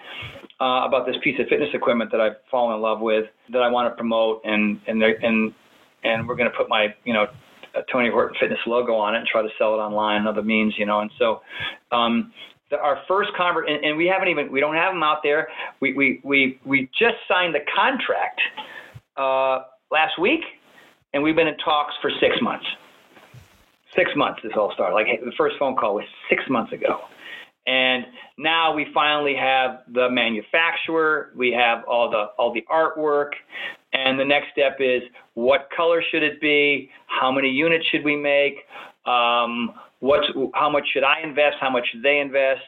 uh, 0.62 0.86
about 0.86 1.08
this 1.08 1.16
piece 1.24 1.40
of 1.40 1.48
fitness 1.48 1.70
equipment 1.74 2.12
that 2.12 2.22
I've 2.22 2.38
fallen 2.52 2.76
in 2.76 2.84
love 2.84 3.00
with 3.02 3.26
that 3.52 3.64
I 3.64 3.72
want 3.72 3.92
to 3.92 3.96
promote, 3.98 4.42
and 4.44 4.80
and 4.86 5.02
and 5.02 5.54
and 6.04 6.28
we're 6.28 6.36
going 6.36 6.52
to 6.52 6.56
put 6.56 6.70
my 6.70 6.94
you 7.04 7.14
know 7.14 7.26
Tony 7.92 8.10
Horton 8.10 8.36
Fitness 8.40 8.60
logo 8.66 8.94
on 8.96 9.16
it 9.16 9.20
and 9.20 9.28
try 9.28 9.42
to 9.42 9.50
sell 9.58 9.74
it 9.74 9.78
online 9.78 10.18
and 10.18 10.28
other 10.28 10.44
means, 10.44 10.74
you 10.78 10.86
know. 10.86 11.00
And 11.00 11.12
so, 11.18 11.42
um, 11.92 12.32
the, 12.70 12.78
our 12.78 13.00
first 13.08 13.32
convert, 13.36 13.70
and, 13.70 13.84
and, 13.84 13.98
we 13.98 14.06
haven't 14.08 14.28
even 14.28 14.52
we 14.52 14.60
don't 14.60 14.76
have 14.76 14.94
them 14.94 15.04
out 15.04 15.20
there. 15.24 15.50
We 15.82 15.94
we 15.94 16.22
we 16.24 16.60
we 16.66 16.90
just 16.98 17.16
signed 17.28 17.56
the 17.56 17.62
contract 17.76 18.42
uh, 19.18 19.66
last 19.92 20.20
week, 20.20 20.42
and 21.14 21.24
we've 21.24 21.36
been 21.36 21.48
in 21.48 21.58
talks 21.58 21.94
for 22.02 22.12
six 22.20 22.36
months. 22.42 22.66
Six 23.96 24.12
months 24.16 24.40
this 24.44 24.54
all 24.56 24.72
started. 24.74 24.94
Like 24.94 25.08
the 25.24 25.32
first 25.38 25.56
phone 25.58 25.76
call 25.76 25.96
was 25.96 26.06
six 26.30 26.44
months 26.50 26.72
ago. 26.74 27.00
And 27.68 28.06
now 28.38 28.74
we 28.74 28.88
finally 28.94 29.36
have 29.36 29.82
the 29.94 30.10
manufacturer, 30.10 31.32
we 31.36 31.52
have 31.52 31.84
all 31.88 32.10
the 32.10 32.26
all 32.38 32.54
the 32.54 32.66
artwork, 32.72 33.32
and 34.06 34.20
the 34.20 34.26
next 34.26 34.48
step 34.52 34.78
is 34.80 35.02
what 35.34 35.70
color 35.76 36.04
should 36.12 36.24
it 36.24 36.40
be? 36.42 36.90
How 37.08 37.32
many 37.32 37.50
units 37.50 37.86
should 37.92 38.04
we 38.04 38.16
make? 38.16 38.56
Um, 39.06 39.74
what's 40.00 40.28
how 40.54 40.70
much 40.70 40.86
should 40.94 41.04
I 41.04 41.22
invest? 41.24 41.58
How 41.60 41.70
much 41.70 41.86
should 41.92 42.04
they 42.04 42.20
invest? 42.20 42.62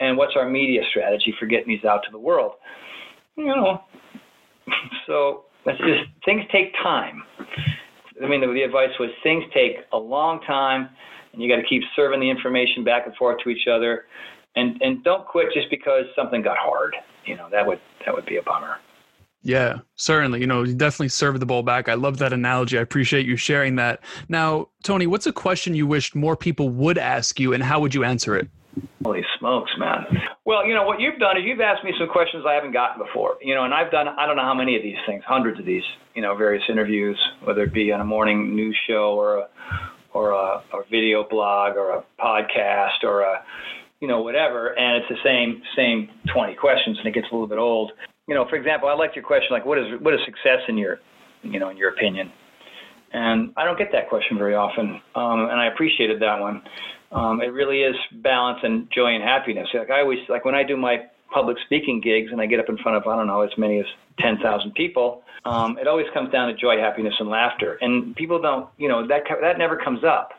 And 0.00 0.16
what's 0.16 0.34
our 0.36 0.48
media 0.48 0.82
strategy 0.90 1.34
for 1.38 1.46
getting 1.46 1.68
these 1.68 1.84
out 1.84 2.02
to 2.04 2.10
the 2.10 2.18
world? 2.18 2.52
You 3.36 3.46
know, 3.46 3.80
so 5.06 5.44
that's 5.64 5.78
just 5.78 6.10
things 6.24 6.42
take 6.52 6.72
time. 6.82 7.22
I 8.22 8.26
mean, 8.26 8.40
the, 8.40 8.46
the 8.46 8.62
advice 8.62 8.90
was 8.98 9.10
things 9.22 9.44
take 9.52 9.76
a 9.92 9.98
long 9.98 10.40
time, 10.46 10.88
and 11.32 11.42
you 11.42 11.48
got 11.48 11.60
to 11.60 11.66
keep 11.68 11.82
serving 11.94 12.20
the 12.20 12.30
information 12.30 12.82
back 12.84 13.06
and 13.06 13.14
forth 13.16 13.38
to 13.44 13.50
each 13.50 13.66
other 13.70 14.04
and 14.56 14.80
and 14.80 15.04
don't 15.04 15.26
quit 15.26 15.46
just 15.54 15.70
because 15.70 16.04
something 16.16 16.42
got 16.42 16.56
hard. 16.58 16.96
You 17.24 17.36
know, 17.36 17.48
that 17.52 17.64
would 17.66 17.78
that 18.04 18.14
would 18.14 18.26
be 18.26 18.38
a 18.38 18.42
bummer. 18.42 18.76
Yeah, 19.46 19.78
certainly. 19.94 20.40
You 20.40 20.48
know, 20.48 20.64
you 20.64 20.74
definitely 20.74 21.08
serve 21.08 21.38
the 21.38 21.46
ball 21.46 21.62
back. 21.62 21.88
I 21.88 21.94
love 21.94 22.18
that 22.18 22.32
analogy. 22.32 22.78
I 22.78 22.80
appreciate 22.80 23.26
you 23.26 23.36
sharing 23.36 23.76
that. 23.76 24.00
Now, 24.28 24.70
Tony, 24.82 25.06
what's 25.06 25.28
a 25.28 25.32
question 25.32 25.72
you 25.72 25.86
wished 25.86 26.16
more 26.16 26.36
people 26.36 26.68
would 26.70 26.98
ask 26.98 27.38
you, 27.38 27.52
and 27.52 27.62
how 27.62 27.78
would 27.78 27.94
you 27.94 28.02
answer 28.02 28.36
it? 28.36 28.48
Holy 29.04 29.22
smokes, 29.38 29.70
man. 29.78 30.04
Well, 30.44 30.66
you 30.66 30.74
know, 30.74 30.82
what 30.82 31.00
you've 31.00 31.20
done 31.20 31.36
is 31.36 31.44
you've 31.46 31.60
asked 31.60 31.84
me 31.84 31.94
some 31.96 32.08
questions 32.08 32.42
I 32.44 32.54
haven't 32.54 32.72
gotten 32.72 33.00
before. 33.00 33.36
You 33.40 33.54
know, 33.54 33.64
and 33.64 33.72
I've 33.72 33.92
done, 33.92 34.08
I 34.08 34.26
don't 34.26 34.34
know 34.34 34.42
how 34.42 34.52
many 34.52 34.74
of 34.74 34.82
these 34.82 34.98
things, 35.06 35.22
hundreds 35.24 35.60
of 35.60 35.64
these, 35.64 35.84
you 36.16 36.22
know, 36.22 36.34
various 36.34 36.64
interviews, 36.68 37.16
whether 37.44 37.62
it 37.62 37.72
be 37.72 37.92
on 37.92 38.00
a 38.00 38.04
morning 38.04 38.56
news 38.56 38.76
show 38.88 39.14
or 39.14 39.38
a, 39.38 39.48
or 40.12 40.32
a, 40.32 40.60
a 40.74 40.82
video 40.90 41.24
blog 41.30 41.76
or 41.76 41.90
a 41.90 42.04
podcast 42.18 43.04
or 43.04 43.20
a, 43.20 43.44
you 44.00 44.08
know, 44.08 44.22
whatever, 44.22 44.76
and 44.76 45.04
it's 45.04 45.08
the 45.08 45.22
same 45.24 45.62
same 45.76 46.10
20 46.34 46.56
questions, 46.56 46.98
and 46.98 47.06
it 47.06 47.14
gets 47.14 47.28
a 47.30 47.34
little 47.34 47.46
bit 47.46 47.58
old. 47.58 47.92
You 48.26 48.34
know, 48.34 48.46
for 48.48 48.56
example, 48.56 48.88
I 48.88 48.94
liked 48.94 49.14
your 49.14 49.24
question, 49.24 49.48
like, 49.50 49.64
what 49.64 49.78
is 49.78 49.86
what 50.00 50.14
is 50.14 50.20
success 50.24 50.60
in 50.68 50.76
your, 50.76 50.98
you 51.42 51.60
know, 51.60 51.68
in 51.68 51.76
your 51.76 51.90
opinion? 51.90 52.32
And 53.12 53.52
I 53.56 53.64
don't 53.64 53.78
get 53.78 53.92
that 53.92 54.08
question 54.08 54.36
very 54.36 54.54
often, 54.54 55.00
um, 55.14 55.48
and 55.48 55.60
I 55.60 55.68
appreciated 55.68 56.20
that 56.20 56.40
one. 56.40 56.62
Um, 57.12 57.40
it 57.40 57.52
really 57.52 57.82
is 57.82 57.94
balance 58.22 58.58
and 58.62 58.88
joy 58.92 59.14
and 59.14 59.22
happiness. 59.22 59.68
Like 59.72 59.90
I 59.90 60.00
always, 60.00 60.18
like 60.28 60.44
when 60.44 60.56
I 60.56 60.64
do 60.64 60.76
my 60.76 61.04
public 61.32 61.56
speaking 61.66 62.00
gigs 62.00 62.32
and 62.32 62.40
I 62.40 62.46
get 62.46 62.58
up 62.58 62.68
in 62.68 62.76
front 62.78 62.96
of 62.96 63.06
I 63.06 63.16
don't 63.16 63.28
know 63.28 63.42
as 63.42 63.50
many 63.56 63.78
as 63.78 63.86
10,000 64.20 64.72
people, 64.74 65.22
um, 65.44 65.78
it 65.78 65.86
always 65.86 66.06
comes 66.12 66.32
down 66.32 66.48
to 66.48 66.54
joy, 66.54 66.78
happiness, 66.78 67.14
and 67.20 67.28
laughter. 67.28 67.78
And 67.80 68.14
people 68.16 68.40
don't, 68.40 68.68
you 68.76 68.88
know, 68.88 69.06
that 69.06 69.22
that 69.40 69.58
never 69.58 69.76
comes 69.76 70.02
up. 70.02 70.30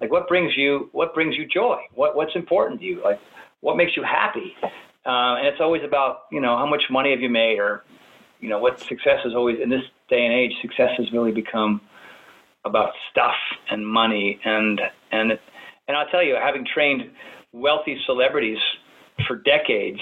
Like 0.00 0.10
what 0.10 0.26
brings 0.28 0.56
you 0.56 0.88
what 0.92 1.14
brings 1.14 1.36
you 1.36 1.46
joy? 1.46 1.78
What 1.94 2.16
what's 2.16 2.34
important 2.34 2.80
to 2.80 2.86
you? 2.86 3.02
Like 3.04 3.20
what 3.60 3.76
makes 3.76 3.96
you 3.96 4.02
happy? 4.02 4.54
Uh, 5.06 5.36
and 5.36 5.46
it's 5.46 5.60
always 5.60 5.82
about 5.82 6.22
you 6.32 6.40
know 6.40 6.56
how 6.56 6.66
much 6.66 6.84
money 6.90 7.10
have 7.10 7.20
you 7.20 7.30
made, 7.30 7.58
or 7.58 7.84
you 8.40 8.48
know 8.48 8.58
what 8.58 8.80
success 8.80 9.20
is 9.24 9.34
always 9.34 9.58
in 9.62 9.68
this 9.68 9.82
day 10.08 10.24
and 10.24 10.34
age. 10.34 10.52
Success 10.62 10.90
has 10.98 11.12
really 11.12 11.32
become 11.32 11.80
about 12.64 12.92
stuff 13.10 13.36
and 13.70 13.86
money, 13.86 14.40
and 14.44 14.80
and 15.12 15.32
and 15.88 15.96
I'll 15.96 16.08
tell 16.08 16.22
you, 16.22 16.36
having 16.42 16.64
trained 16.66 17.10
wealthy 17.52 17.98
celebrities 18.06 18.58
for 19.26 19.36
decades, 19.36 20.00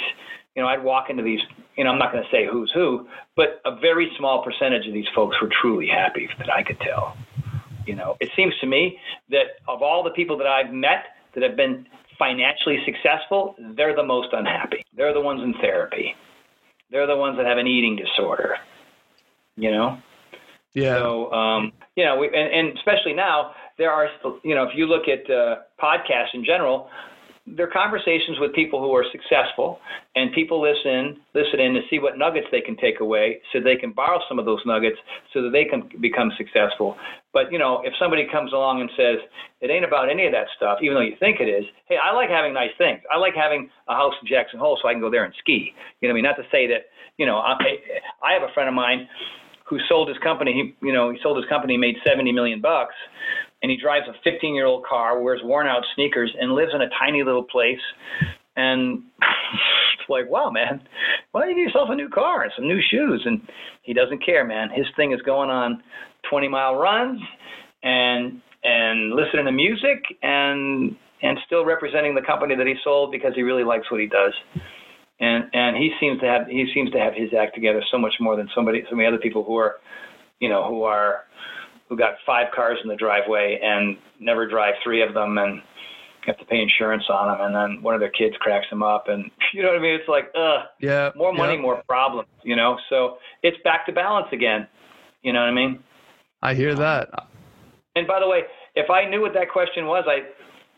you 0.54 0.62
know, 0.62 0.68
I'd 0.68 0.82
walk 0.82 1.10
into 1.10 1.22
these, 1.22 1.40
you 1.76 1.84
know, 1.84 1.90
I'm 1.90 1.98
not 1.98 2.12
going 2.12 2.24
to 2.24 2.30
say 2.30 2.46
who's 2.50 2.70
who, 2.72 3.06
but 3.36 3.60
a 3.64 3.76
very 3.80 4.10
small 4.18 4.42
percentage 4.44 4.86
of 4.86 4.94
these 4.94 5.06
folks 5.14 5.36
were 5.40 5.50
truly 5.60 5.86
happy 5.86 6.28
that 6.38 6.52
I 6.52 6.62
could 6.62 6.78
tell. 6.80 7.16
You 7.86 7.96
know, 7.96 8.16
it 8.20 8.30
seems 8.36 8.54
to 8.60 8.66
me 8.66 8.98
that 9.30 9.58
of 9.68 9.82
all 9.82 10.02
the 10.02 10.10
people 10.10 10.36
that 10.38 10.46
I've 10.46 10.72
met 10.72 11.04
that 11.34 11.42
have 11.42 11.56
been 11.56 11.86
financially 12.24 12.78
successful, 12.84 13.56
they're 13.76 13.96
the 13.96 14.08
most 14.16 14.28
unhappy. 14.32 14.82
They're 14.96 15.14
the 15.18 15.20
ones 15.30 15.40
in 15.42 15.54
therapy. 15.54 16.14
They're 16.90 17.06
the 17.14 17.16
ones 17.16 17.36
that 17.38 17.46
have 17.46 17.58
an 17.58 17.66
eating 17.66 17.96
disorder. 17.96 18.56
You 19.56 19.70
know. 19.76 19.98
Yeah. 20.74 20.96
So, 20.98 21.32
um, 21.32 21.72
you 21.96 22.04
know, 22.04 22.16
we, 22.16 22.26
and, 22.28 22.48
and 22.58 22.78
especially 22.78 23.12
now, 23.12 23.52
there 23.76 23.90
are, 23.90 24.08
you 24.42 24.54
know, 24.54 24.64
if 24.64 24.72
you 24.74 24.86
look 24.86 25.04
at 25.08 25.22
uh, 25.30 25.56
podcasts 25.82 26.32
in 26.32 26.44
general, 26.44 26.88
they're 27.46 27.74
conversations 27.84 28.38
with 28.38 28.54
people 28.54 28.80
who 28.80 28.94
are 28.94 29.04
successful, 29.10 29.80
and 30.14 30.32
people 30.32 30.62
listen 30.62 31.20
listen 31.34 31.58
in 31.58 31.74
to 31.74 31.80
see 31.90 31.98
what 31.98 32.16
nuggets 32.16 32.46
they 32.52 32.60
can 32.60 32.76
take 32.76 33.00
away, 33.00 33.40
so 33.52 33.60
they 33.60 33.76
can 33.76 33.92
borrow 33.92 34.20
some 34.28 34.38
of 34.38 34.44
those 34.44 34.60
nuggets, 34.64 34.96
so 35.32 35.42
that 35.42 35.50
they 35.50 35.64
can 35.64 35.80
become 36.00 36.30
successful. 36.36 36.96
But 37.32 37.50
you 37.50 37.58
know, 37.58 37.80
if 37.84 37.94
somebody 37.98 38.26
comes 38.30 38.52
along 38.52 38.80
and 38.80 38.90
says 38.96 39.18
it 39.60 39.70
ain't 39.70 39.84
about 39.84 40.10
any 40.10 40.26
of 40.26 40.32
that 40.32 40.46
stuff, 40.56 40.78
even 40.82 40.94
though 40.94 41.06
you 41.06 41.16
think 41.18 41.40
it 41.40 41.48
is, 41.48 41.64
hey, 41.88 41.96
I 41.96 42.12
like 42.14 42.28
having 42.28 42.52
nice 42.52 42.74
things. 42.76 43.00
I 43.12 43.18
like 43.18 43.34
having 43.34 43.70
a 43.88 43.94
house 43.94 44.14
in 44.20 44.28
Jackson 44.28 44.58
Hole 44.58 44.78
so 44.80 44.88
I 44.88 44.92
can 44.92 45.00
go 45.00 45.10
there 45.10 45.24
and 45.24 45.34
ski. 45.38 45.72
You 46.00 46.08
know, 46.08 46.12
what 46.12 46.20
I 46.20 46.22
mean, 46.22 46.28
not 46.28 46.36
to 46.36 46.48
say 46.52 46.66
that 46.68 46.92
you 47.18 47.26
know, 47.26 47.38
I, 47.38 47.54
I 48.24 48.32
have 48.32 48.42
a 48.42 48.52
friend 48.54 48.68
of 48.68 48.74
mine 48.74 49.06
who 49.68 49.78
sold 49.88 50.08
his 50.08 50.18
company. 50.18 50.52
He, 50.52 50.86
you 50.86 50.92
know, 50.92 51.10
he 51.10 51.18
sold 51.22 51.36
his 51.36 51.46
company, 51.48 51.76
made 51.76 51.96
70 52.04 52.32
million 52.32 52.60
bucks 52.60 52.94
and 53.62 53.70
he 53.70 53.76
drives 53.76 54.06
a 54.08 54.12
15 54.28 54.54
year 54.54 54.66
old 54.66 54.84
car, 54.84 55.20
wears 55.20 55.40
worn 55.44 55.66
out 55.66 55.82
sneakers, 55.94 56.34
and 56.38 56.52
lives 56.52 56.72
in 56.74 56.82
a 56.82 56.88
tiny 56.98 57.22
little 57.22 57.44
place. 57.44 57.80
And 58.56 59.02
it's 59.20 60.08
like, 60.08 60.28
wow, 60.28 60.50
man, 60.50 60.82
why 61.30 61.42
don't 61.42 61.50
you 61.50 61.56
get 61.56 61.72
yourself 61.72 61.88
a 61.90 61.94
new 61.94 62.08
car 62.08 62.42
and 62.42 62.52
some 62.56 62.66
new 62.66 62.80
shoes? 62.90 63.22
And 63.24 63.40
he 63.82 63.94
doesn't 63.94 64.24
care, 64.24 64.44
man. 64.44 64.68
His 64.74 64.86
thing 64.96 65.12
is 65.12 65.22
going 65.22 65.48
on 65.48 65.82
20 66.28 66.48
mile 66.48 66.76
runs 66.76 67.20
and 67.82 68.40
and 68.64 69.12
listening 69.12 69.46
to 69.46 69.52
music 69.52 70.04
and 70.22 70.96
and 71.22 71.38
still 71.46 71.64
representing 71.64 72.14
the 72.14 72.22
company 72.22 72.54
that 72.56 72.66
he 72.66 72.74
sold 72.82 73.12
because 73.12 73.32
he 73.34 73.42
really 73.42 73.64
likes 73.64 73.90
what 73.90 74.00
he 74.00 74.06
does. 74.06 74.32
And 75.20 75.44
and 75.52 75.76
he 75.76 75.92
seems 76.00 76.20
to 76.20 76.26
have 76.26 76.46
he 76.48 76.70
seems 76.74 76.90
to 76.92 76.98
have 76.98 77.14
his 77.14 77.30
act 77.38 77.54
together 77.54 77.82
so 77.90 77.98
much 77.98 78.14
more 78.20 78.36
than 78.36 78.48
somebody 78.54 78.84
so 78.90 78.96
many 78.96 79.06
other 79.06 79.18
people 79.18 79.44
who 79.44 79.56
are, 79.56 79.76
you 80.40 80.48
know, 80.48 80.68
who 80.68 80.82
are 80.82 81.24
who 81.88 81.96
got 81.96 82.14
five 82.26 82.48
cars 82.54 82.78
in 82.82 82.88
the 82.88 82.96
driveway 82.96 83.58
and 83.62 83.96
never 84.18 84.48
drive 84.48 84.74
three 84.82 85.02
of 85.02 85.14
them 85.14 85.38
and 85.38 85.62
have 86.26 86.38
to 86.38 86.44
pay 86.44 86.60
insurance 86.60 87.04
on 87.10 87.28
them 87.28 87.46
and 87.46 87.54
then 87.54 87.82
one 87.82 87.94
of 87.94 88.00
their 88.00 88.10
kids 88.10 88.36
cracks 88.38 88.66
them 88.70 88.82
up 88.82 89.08
and 89.08 89.30
you 89.52 89.62
know 89.62 89.68
what 89.68 89.78
I 89.78 89.82
mean 89.82 89.94
it's 89.94 90.08
like 90.08 90.30
ugh 90.36 90.66
yeah 90.80 91.10
more 91.16 91.32
money 91.32 91.54
yeah. 91.54 91.60
more 91.60 91.82
problems 91.88 92.28
you 92.44 92.54
know 92.54 92.78
so 92.88 93.18
it's 93.42 93.56
back 93.64 93.86
to 93.86 93.92
balance 93.92 94.28
again 94.32 94.68
you 95.22 95.32
know 95.32 95.40
what 95.40 95.48
I 95.48 95.52
mean 95.52 95.82
I 96.42 96.54
hear 96.54 96.74
that 96.74 97.08
and 97.96 98.06
by 98.06 98.20
the 98.20 98.28
way 98.28 98.42
if 98.74 98.90
I 98.90 99.08
knew 99.08 99.20
what 99.20 99.34
that 99.34 99.50
question 99.50 99.86
was 99.86 100.04
I 100.06 100.22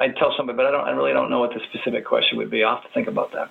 I'd 0.03 0.17
tell 0.17 0.35
somebody 0.37 0.57
but 0.57 0.67
I 0.67 0.71
don't 0.71 0.87
I 0.87 0.91
really 0.91 1.13
don't 1.13 1.31
know 1.31 1.41
what 1.41 1.51
the 1.51 1.61
specific 1.73 2.05
question 2.05 2.39
would 2.39 2.51
be 2.51 2.63
I'll 2.65 2.77
have 2.77 2.85
to 2.85 2.91
think 2.95 3.09
about 3.09 3.33
that 3.33 3.51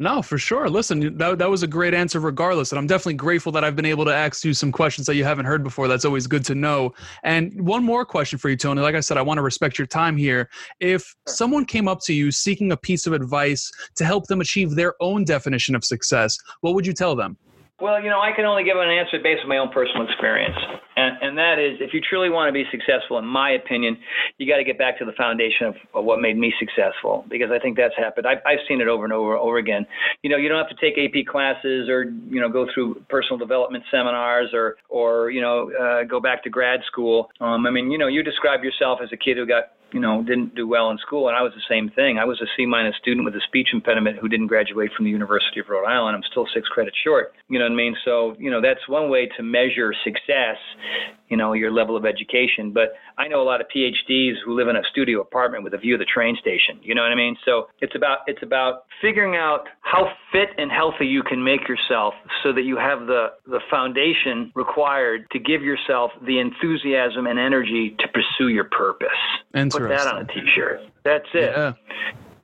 no, 0.00 0.22
for 0.22 0.38
sure. 0.38 0.70
Listen, 0.70 1.18
that, 1.18 1.38
that 1.38 1.50
was 1.50 1.62
a 1.62 1.66
great 1.66 1.92
answer 1.92 2.20
regardless. 2.20 2.72
And 2.72 2.78
I'm 2.78 2.86
definitely 2.86 3.14
grateful 3.14 3.52
that 3.52 3.64
I've 3.64 3.76
been 3.76 3.84
able 3.84 4.06
to 4.06 4.14
ask 4.14 4.42
you 4.46 4.54
some 4.54 4.72
questions 4.72 5.06
that 5.06 5.14
you 5.14 5.24
haven't 5.24 5.44
heard 5.44 5.62
before. 5.62 5.88
That's 5.88 6.06
always 6.06 6.26
good 6.26 6.42
to 6.46 6.54
know. 6.54 6.94
And 7.22 7.60
one 7.60 7.84
more 7.84 8.06
question 8.06 8.38
for 8.38 8.48
you, 8.48 8.56
Tony. 8.56 8.80
Like 8.80 8.94
I 8.94 9.00
said, 9.00 9.18
I 9.18 9.22
want 9.22 9.36
to 9.36 9.42
respect 9.42 9.78
your 9.78 9.86
time 9.86 10.16
here. 10.16 10.48
If 10.80 11.14
someone 11.26 11.66
came 11.66 11.86
up 11.86 12.00
to 12.04 12.14
you 12.14 12.30
seeking 12.30 12.72
a 12.72 12.78
piece 12.78 13.06
of 13.06 13.12
advice 13.12 13.70
to 13.96 14.06
help 14.06 14.26
them 14.26 14.40
achieve 14.40 14.70
their 14.70 14.94
own 15.00 15.24
definition 15.24 15.74
of 15.74 15.84
success, 15.84 16.38
what 16.62 16.74
would 16.74 16.86
you 16.86 16.94
tell 16.94 17.14
them? 17.14 17.36
Well, 17.80 18.02
you 18.02 18.10
know, 18.10 18.20
I 18.20 18.32
can 18.36 18.44
only 18.44 18.62
give 18.62 18.76
an 18.76 18.90
answer 18.90 19.16
based 19.22 19.40
on 19.42 19.48
my 19.48 19.56
own 19.56 19.70
personal 19.72 20.04
experience. 20.04 20.56
And, 20.96 21.16
and 21.22 21.38
that 21.38 21.56
is, 21.58 21.80
if 21.80 21.94
you 21.94 22.00
truly 22.00 22.28
want 22.28 22.48
to 22.48 22.52
be 22.52 22.64
successful, 22.70 23.16
in 23.18 23.24
my 23.24 23.52
opinion, 23.52 23.96
you 24.36 24.46
got 24.46 24.58
to 24.58 24.64
get 24.64 24.76
back 24.76 24.98
to 24.98 25.06
the 25.06 25.16
foundation 25.16 25.66
of, 25.66 25.74
of, 25.94 26.04
what 26.04 26.20
made 26.20 26.36
me 26.36 26.52
successful, 26.58 27.24
because 27.30 27.48
I 27.50 27.58
think 27.58 27.78
that's 27.78 27.96
happened. 27.96 28.26
I've, 28.26 28.44
I've 28.44 28.60
seen 28.68 28.82
it 28.82 28.88
over 28.88 29.04
and 29.04 29.12
over 29.12 29.34
over 29.36 29.56
again. 29.56 29.86
You 30.22 30.28
know, 30.28 30.36
you 30.36 30.50
don't 30.50 30.58
have 30.58 30.76
to 30.76 30.80
take 30.82 30.98
AP 31.00 31.24
classes 31.24 31.88
or, 31.88 32.04
you 32.28 32.40
know, 32.40 32.50
go 32.50 32.66
through 32.74 33.00
personal 33.08 33.38
development 33.38 33.84
seminars 33.90 34.50
or, 34.52 34.76
or 34.90 35.30
you 35.30 35.40
know, 35.40 35.70
uh, 35.72 36.04
go 36.04 36.20
back 36.20 36.42
to 36.44 36.50
grad 36.50 36.80
school. 36.86 37.30
Um, 37.40 37.66
I 37.66 37.70
mean, 37.70 37.90
you 37.90 37.96
know, 37.96 38.08
you 38.08 38.22
describe 38.22 38.62
yourself 38.62 38.98
as 39.02 39.08
a 39.12 39.16
kid 39.16 39.38
who 39.38 39.46
got 39.46 39.72
you 39.92 40.00
know, 40.00 40.22
didn't 40.22 40.54
do 40.54 40.66
well 40.66 40.90
in 40.90 40.98
school, 40.98 41.28
and 41.28 41.36
I 41.36 41.42
was 41.42 41.52
the 41.54 41.62
same 41.68 41.90
thing. 41.90 42.18
I 42.18 42.24
was 42.24 42.40
a 42.40 42.46
C 42.56 42.66
minus 42.66 42.96
student 42.96 43.24
with 43.24 43.34
a 43.34 43.40
speech 43.46 43.68
impediment 43.72 44.18
who 44.18 44.28
didn't 44.28 44.48
graduate 44.48 44.90
from 44.96 45.04
the 45.04 45.10
University 45.10 45.60
of 45.60 45.68
Rhode 45.68 45.86
Island. 45.86 46.16
I'm 46.16 46.22
still 46.30 46.46
six 46.52 46.68
credits 46.68 46.96
short. 47.02 47.32
You 47.48 47.58
know 47.58 47.64
what 47.64 47.72
I 47.72 47.76
mean? 47.76 47.96
So, 48.04 48.36
you 48.38 48.50
know, 48.50 48.60
that's 48.60 48.86
one 48.88 49.10
way 49.10 49.28
to 49.36 49.42
measure 49.42 49.94
success 50.04 50.56
you 51.30 51.36
know, 51.36 51.52
your 51.52 51.70
level 51.70 51.96
of 51.96 52.04
education. 52.04 52.72
But 52.72 52.94
I 53.16 53.28
know 53.28 53.40
a 53.40 53.44
lot 53.44 53.60
of 53.60 53.68
PhDs 53.74 54.34
who 54.44 54.54
live 54.54 54.68
in 54.68 54.76
a 54.76 54.82
studio 54.90 55.20
apartment 55.20 55.64
with 55.64 55.72
a 55.72 55.78
view 55.78 55.94
of 55.94 56.00
the 56.00 56.04
train 56.04 56.36
station. 56.38 56.78
You 56.82 56.94
know 56.94 57.02
what 57.02 57.12
I 57.12 57.14
mean? 57.14 57.36
So 57.44 57.68
it's 57.80 57.94
about 57.94 58.18
it's 58.26 58.42
about 58.42 58.84
figuring 59.00 59.36
out 59.36 59.68
how 59.80 60.12
fit 60.32 60.50
and 60.58 60.70
healthy 60.70 61.06
you 61.06 61.22
can 61.22 61.42
make 61.42 61.68
yourself 61.68 62.14
so 62.42 62.52
that 62.52 62.62
you 62.62 62.76
have 62.76 63.06
the 63.06 63.28
the 63.46 63.60
foundation 63.70 64.52
required 64.54 65.30
to 65.30 65.38
give 65.38 65.62
yourself 65.62 66.10
the 66.26 66.40
enthusiasm 66.40 67.26
and 67.26 67.38
energy 67.38 67.96
to 67.98 68.08
pursue 68.08 68.48
your 68.48 68.64
purpose. 68.64 69.08
Put 69.52 69.88
that 69.88 70.06
on 70.06 70.22
a 70.22 70.24
t-shirt. 70.26 70.80
That's 71.04 71.28
it. 71.32 71.52
Yeah. 71.56 71.72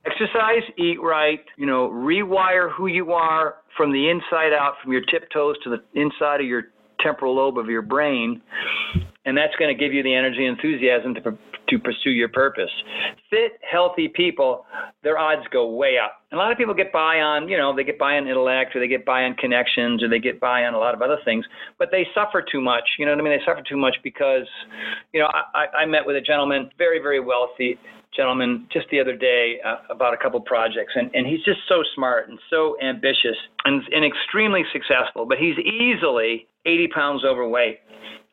Exercise, 0.05 0.63
eat 0.77 1.01
right, 1.01 1.43
you 1.57 1.65
know, 1.65 1.89
rewire 1.89 2.71
who 2.71 2.87
you 2.87 3.11
are 3.11 3.55
from 3.75 3.91
the 3.91 4.09
inside 4.09 4.53
out, 4.53 4.75
from 4.81 4.93
your 4.93 5.01
tiptoes 5.01 5.57
to 5.63 5.69
the 5.69 5.83
inside 5.99 6.39
of 6.39 6.47
your 6.47 6.63
temporal 6.99 7.35
lobe 7.35 7.57
of 7.57 7.67
your 7.67 7.81
brain, 7.81 8.41
and 9.25 9.37
that's 9.37 9.55
going 9.57 9.75
to 9.75 9.79
give 9.79 9.93
you 9.93 10.03
the 10.03 10.13
energy 10.13 10.45
and 10.45 10.57
enthusiasm 10.57 11.13
to, 11.15 11.21
to 11.69 11.79
pursue 11.79 12.11
your 12.11 12.29
purpose. 12.29 12.69
Fit, 13.29 13.53
healthy 13.69 14.07
people, 14.07 14.65
their 15.03 15.17
odds 15.17 15.43
go 15.51 15.69
way 15.69 15.97
up. 15.97 16.21
And 16.31 16.39
a 16.39 16.41
lot 16.41 16.51
of 16.51 16.57
people 16.57 16.73
get 16.73 16.91
by 16.91 17.19
on, 17.19 17.47
you 17.49 17.57
know, 17.57 17.75
they 17.75 17.83
get 17.83 17.99
by 17.99 18.17
on 18.17 18.27
intellect 18.27 18.75
or 18.75 18.79
they 18.79 18.87
get 18.87 19.05
by 19.05 19.23
on 19.23 19.33
connections 19.35 20.01
or 20.01 20.09
they 20.09 20.19
get 20.19 20.39
by 20.39 20.63
on 20.63 20.73
a 20.73 20.77
lot 20.77 20.93
of 20.93 21.01
other 21.01 21.17
things, 21.25 21.45
but 21.77 21.89
they 21.91 22.07
suffer 22.13 22.41
too 22.41 22.61
much. 22.61 22.83
You 22.97 23.05
know 23.05 23.11
what 23.11 23.19
I 23.19 23.23
mean? 23.23 23.37
They 23.37 23.45
suffer 23.45 23.63
too 23.67 23.77
much 23.77 23.97
because, 24.03 24.47
you 25.13 25.19
know, 25.19 25.27
I, 25.27 25.83
I 25.83 25.85
met 25.85 26.05
with 26.05 26.15
a 26.15 26.21
gentleman, 26.21 26.69
very, 26.77 26.99
very 26.99 27.19
wealthy 27.19 27.77
gentleman 28.17 28.67
just 28.73 28.87
the 28.89 28.99
other 28.99 29.15
day 29.15 29.59
uh, 29.63 29.77
about 29.93 30.13
a 30.13 30.17
couple 30.17 30.41
projects 30.41 30.93
and, 30.95 31.09
and 31.13 31.25
he's 31.27 31.43
just 31.45 31.59
so 31.69 31.83
smart 31.95 32.27
and 32.27 32.39
so 32.49 32.75
ambitious 32.81 33.37
and, 33.65 33.83
and 33.93 34.03
extremely 34.03 34.63
successful 34.73 35.25
but 35.25 35.37
he's 35.37 35.57
easily 35.59 36.47
80 36.67 36.87
pounds 36.89 37.25
overweight. 37.25 37.79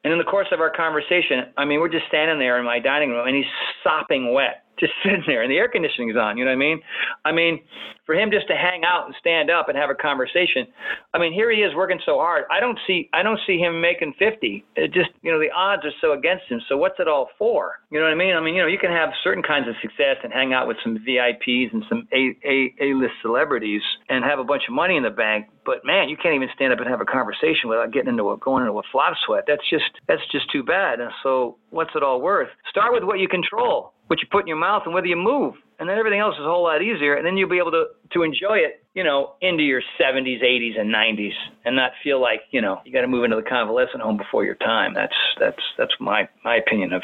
And 0.02 0.12
in 0.12 0.18
the 0.18 0.24
course 0.24 0.48
of 0.52 0.60
our 0.60 0.70
conversation, 0.70 1.54
I 1.56 1.64
mean, 1.64 1.80
we're 1.80 1.88
just 1.88 2.06
standing 2.08 2.38
there 2.38 2.58
in 2.58 2.64
my 2.64 2.78
dining 2.78 3.10
room 3.10 3.26
and 3.26 3.34
he's 3.34 3.48
sopping 3.82 4.34
wet, 4.34 4.63
just 4.78 4.92
sitting 5.02 5.24
there, 5.26 5.42
and 5.42 5.50
the 5.50 5.56
air 5.56 5.68
conditioning's 5.68 6.16
on. 6.16 6.36
You 6.36 6.44
know 6.44 6.50
what 6.50 6.56
I 6.56 6.66
mean? 6.66 6.80
I 7.24 7.32
mean, 7.32 7.60
for 8.06 8.14
him 8.14 8.30
just 8.30 8.46
to 8.48 8.54
hang 8.54 8.84
out 8.84 9.06
and 9.06 9.14
stand 9.18 9.50
up 9.50 9.68
and 9.68 9.78
have 9.78 9.90
a 9.90 9.94
conversation. 9.94 10.66
I 11.12 11.18
mean, 11.18 11.32
here 11.32 11.50
he 11.50 11.62
is 11.62 11.74
working 11.74 12.00
so 12.04 12.18
hard. 12.18 12.44
I 12.50 12.60
don't 12.60 12.78
see 12.86 13.08
I 13.12 13.22
don't 13.22 13.40
see 13.46 13.58
him 13.58 13.80
making 13.80 14.14
50. 14.18 14.64
It 14.76 14.92
just, 14.92 15.10
you 15.22 15.32
know, 15.32 15.38
the 15.38 15.50
odds 15.50 15.84
are 15.84 15.96
so 16.00 16.12
against 16.12 16.44
him. 16.48 16.60
So 16.68 16.76
what's 16.76 16.98
it 16.98 17.08
all 17.08 17.30
for? 17.38 17.80
You 17.90 17.98
know 17.98 18.06
what 18.06 18.12
I 18.12 18.16
mean? 18.16 18.34
I 18.36 18.40
mean, 18.40 18.54
you 18.54 18.62
know, 18.62 18.68
you 18.68 18.78
can 18.78 18.90
have 18.90 19.10
certain 19.22 19.42
kinds 19.42 19.68
of 19.68 19.74
success 19.80 20.16
and 20.22 20.32
hang 20.32 20.52
out 20.52 20.68
with 20.68 20.76
some 20.82 20.98
VIPs 20.98 21.72
and 21.72 21.84
some 21.88 22.06
A 22.12 22.36
A 22.44 22.74
A-list 22.80 23.14
celebrities 23.22 23.82
and 24.08 24.24
have 24.24 24.38
a 24.38 24.44
bunch 24.44 24.64
of 24.68 24.74
money 24.74 24.96
in 24.96 25.02
the 25.02 25.10
bank, 25.10 25.48
but 25.64 25.84
man, 25.84 26.08
you 26.08 26.16
can't 26.16 26.34
even 26.34 26.48
stand 26.54 26.72
up 26.72 26.80
and 26.80 26.88
have 26.88 27.00
a 27.00 27.06
conversation 27.06 27.68
without 27.68 27.92
getting 27.92 28.08
into 28.10 28.30
a 28.30 28.36
going 28.36 28.64
into 28.64 28.78
a 28.78 28.82
flop 28.92 29.14
sweat. 29.24 29.44
That's 29.46 29.64
just 29.68 29.84
that's 30.06 30.22
just 30.30 30.50
too 30.52 30.62
bad. 30.62 31.00
And 31.00 31.10
so, 31.22 31.56
what's 31.70 31.90
it 31.94 32.02
all 32.02 32.20
worth? 32.20 32.48
Start 32.70 32.92
with 32.92 33.04
what 33.04 33.18
you 33.18 33.28
control, 33.28 33.92
what 34.06 34.20
you 34.20 34.28
put 34.30 34.42
in 34.42 34.46
your 34.46 34.56
mouth, 34.56 34.82
and 34.84 34.94
whether 34.94 35.06
you 35.06 35.16
move. 35.16 35.54
And 35.78 35.88
then 35.88 35.98
everything 35.98 36.20
else 36.20 36.34
is 36.34 36.44
a 36.44 36.48
whole 36.48 36.62
lot 36.64 36.82
easier. 36.82 37.14
And 37.14 37.26
then 37.26 37.36
you'll 37.36 37.48
be 37.48 37.58
able 37.58 37.72
to 37.72 37.86
to 38.12 38.22
enjoy 38.22 38.58
it 38.58 38.84
you 38.94 39.02
know 39.02 39.32
into 39.40 39.62
your 39.62 39.82
70s 40.00 40.42
80s 40.42 40.78
and 40.78 40.94
90s 40.94 41.32
and 41.64 41.74
not 41.74 41.92
feel 42.02 42.20
like 42.20 42.42
you 42.52 42.60
know 42.60 42.80
you 42.84 42.92
got 42.92 43.00
to 43.00 43.08
move 43.08 43.24
into 43.24 43.36
the 43.36 43.42
convalescent 43.42 44.02
home 44.02 44.16
before 44.16 44.44
your 44.44 44.54
time. 44.56 44.94
That's 44.94 45.16
that's 45.40 45.62
that's 45.76 45.94
my 46.00 46.28
my 46.44 46.56
opinion 46.56 46.92
of 46.92 47.02